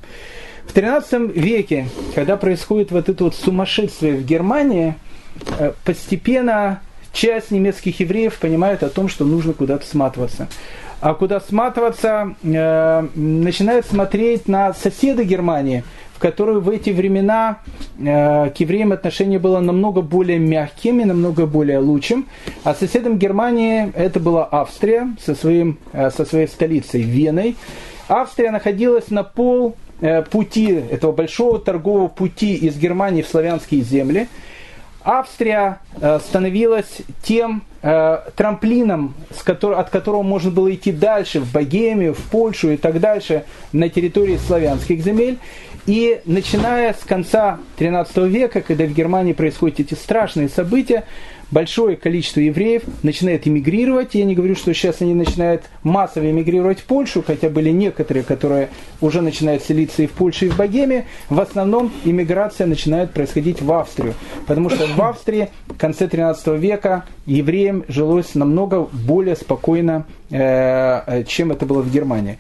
В 0.70 0.76
XIII 0.76 1.32
веке, 1.34 1.88
когда 2.14 2.38
происходит 2.38 2.92
вот 2.92 3.10
это 3.10 3.24
вот 3.24 3.34
сумасшествие 3.34 4.14
в 4.14 4.24
Германии, 4.24 4.94
э, 5.58 5.74
постепенно 5.84 6.82
часть 7.12 7.50
немецких 7.50 8.00
евреев 8.00 8.38
понимает 8.38 8.84
о 8.84 8.90
том, 8.90 9.10
что 9.10 9.26
нужно 9.26 9.54
куда-то 9.54 9.88
сматываться. 9.88 10.48
А 11.02 11.16
куда 11.16 11.40
сматываться, 11.40 12.36
э, 12.44 13.08
начинают 13.16 13.88
смотреть 13.88 14.48
на 14.48 14.76
соседа 14.76 15.24
Германии, 15.24 15.84
в 16.20 16.22
которой 16.22 16.60
в 16.60 16.70
эти 16.70 16.90
времена 16.90 17.60
э, 17.98 18.50
к 18.50 18.58
евреям 18.58 18.92
отношение 18.92 19.40
было 19.40 19.62
намного 19.62 20.02
более 20.02 20.38
мягким 20.38 21.00
и 21.00 21.06
намного 21.06 21.46
более 21.46 21.80
лучшим. 21.80 22.28
А 22.66 22.76
соседом 22.76 23.18
Германии 23.18 23.90
это 23.96 24.20
была 24.20 24.48
Австрия 24.52 25.08
со, 25.20 25.34
своим, 25.34 25.80
э, 25.94 26.12
со 26.12 26.26
своей 26.26 26.48
столицей 26.48 27.02
Веной. 27.02 27.56
Австрия 28.08 28.52
находилась 28.52 29.10
на 29.10 29.24
пол 29.24 29.76
Э, 30.02 30.22
пути, 30.22 30.72
этого 30.92 31.12
большого 31.12 31.60
торгового 31.60 32.08
пути 32.08 32.56
из 32.56 32.78
Германии 32.78 33.22
в 33.22 33.28
славянские 33.28 33.82
земли, 33.82 34.30
Австрия 35.04 35.80
э, 36.00 36.20
становилась 36.20 37.02
тем 37.22 37.64
э, 37.82 38.20
трамплином, 38.38 39.14
от 39.46 39.90
которого 39.90 40.22
можно 40.22 40.52
было 40.52 40.74
идти 40.74 40.94
дальше, 40.94 41.42
в 41.42 41.52
Богемию, 41.52 42.14
в 42.14 42.22
Польшу 42.30 42.72
и 42.72 42.78
так 42.78 43.02
дальше, 43.02 43.44
на 43.74 43.90
территории 43.90 44.38
славянских 44.38 45.02
земель. 45.02 45.38
И 45.86 46.22
начиная 46.26 46.94
с 46.94 47.04
конца 47.04 47.60
XIII 47.78 48.28
века, 48.28 48.62
когда 48.62 48.86
в 48.86 48.94
Германии 48.94 49.34
происходят 49.34 49.80
эти 49.80 49.94
страшные 49.94 50.50
события, 50.50 51.06
большое 51.52 51.96
количество 51.96 52.40
евреев 52.40 52.84
начинает 53.04 53.48
эмигрировать. 53.48 54.14
Я 54.14 54.26
не 54.26 54.36
говорю, 54.36 54.56
что 54.56 54.74
сейчас 54.74 55.02
они 55.02 55.14
начинают 55.14 55.64
массово 55.84 56.30
эмигрировать 56.30 56.80
в 56.80 56.84
Польшу, 56.84 57.24
хотя 57.26 57.50
были 57.50 57.70
некоторые, 57.70 58.24
которые 58.24 58.70
уже 59.02 59.22
начинают 59.22 59.64
селиться 59.64 60.04
и 60.04 60.08
в 60.08 60.12
Польше, 60.12 60.46
и 60.46 60.50
в 60.50 60.58
Богеме. 60.58 61.06
В 61.30 61.40
основном 61.40 61.92
иммиграция 62.04 62.68
начинает 62.68 63.12
происходить 63.12 63.62
в 63.62 63.72
Австрию, 63.72 64.14
потому 64.48 64.70
что 64.70 64.86
в 64.86 65.02
Австрии 65.02 65.50
в 65.68 65.78
конце 65.78 66.08
13 66.08 66.60
века 66.60 67.06
евреям 67.26 67.84
жилось 67.88 68.36
намного 68.36 68.88
более 68.92 69.36
спокойно, 69.36 70.06
э, 70.30 71.24
чем 71.26 71.52
это 71.52 71.66
было 71.66 71.82
в 71.82 71.92
Германии. 71.92 72.38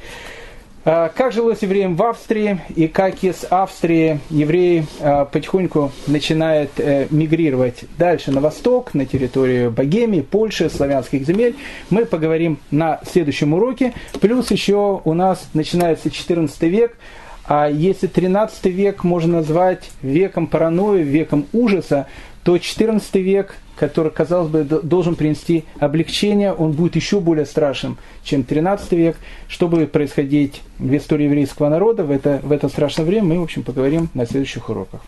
А, 0.86 1.10
как 1.10 1.34
жилось 1.34 1.62
евреям 1.62 1.96
в 1.96 2.04
Австрии 2.04 2.62
и 2.74 2.88
как 2.88 3.24
из 3.24 3.46
Австрии 3.50 4.20
евреи 4.30 4.86
а, 5.02 5.26
потихоньку 5.26 5.92
начинают 6.08 6.72
э, 6.78 7.08
мигрировать 7.10 7.84
дальше 7.98 8.32
на 8.32 8.40
восток, 8.40 8.94
на 8.94 9.06
территорию 9.06 9.72
Богемии, 9.72 10.22
Польши, 10.22 10.70
славянских 10.70 11.26
земель, 11.26 11.58
мы 11.90 12.06
поговорим 12.06 12.60
на 12.72 13.02
следующем 13.12 13.54
уроке. 13.54 13.94
Плюс 14.22 14.52
еще 14.52 15.02
у 15.04 15.14
нас 15.14 15.50
начинается 15.54 16.10
14 16.10 16.62
век, 16.64 16.98
а 17.46 17.68
если 17.68 18.08
13 18.08 18.66
век 18.68 19.04
можно 19.04 19.38
назвать 19.38 19.90
веком 20.02 20.48
паранойи, 20.48 21.04
веком 21.04 21.46
ужаса, 21.52 22.08
то 22.44 22.58
14 22.58 23.16
век 23.16 23.56
который, 23.80 24.12
казалось 24.12 24.50
бы, 24.50 24.64
должен 24.64 25.16
принести 25.16 25.64
облегчение, 25.80 26.54
он 26.54 26.74
будет 26.74 26.96
еще 26.96 27.20
более 27.20 27.46
страшным, 27.46 27.98
чем 28.24 28.44
13 28.44 28.92
век. 28.92 29.18
Что 29.48 29.68
будет 29.68 29.92
происходить 29.92 30.62
в 30.78 30.96
истории 30.96 31.26
еврейского 31.26 31.70
народа 31.70 32.04
в 32.04 32.12
это, 32.12 32.42
в 32.44 32.52
это 32.52 32.68
страшное 32.68 33.06
время, 33.06 33.24
мы, 33.24 33.40
в 33.40 33.44
общем, 33.44 33.64
поговорим 33.64 34.10
на 34.14 34.26
следующих 34.26 34.70
уроках. 34.70 35.02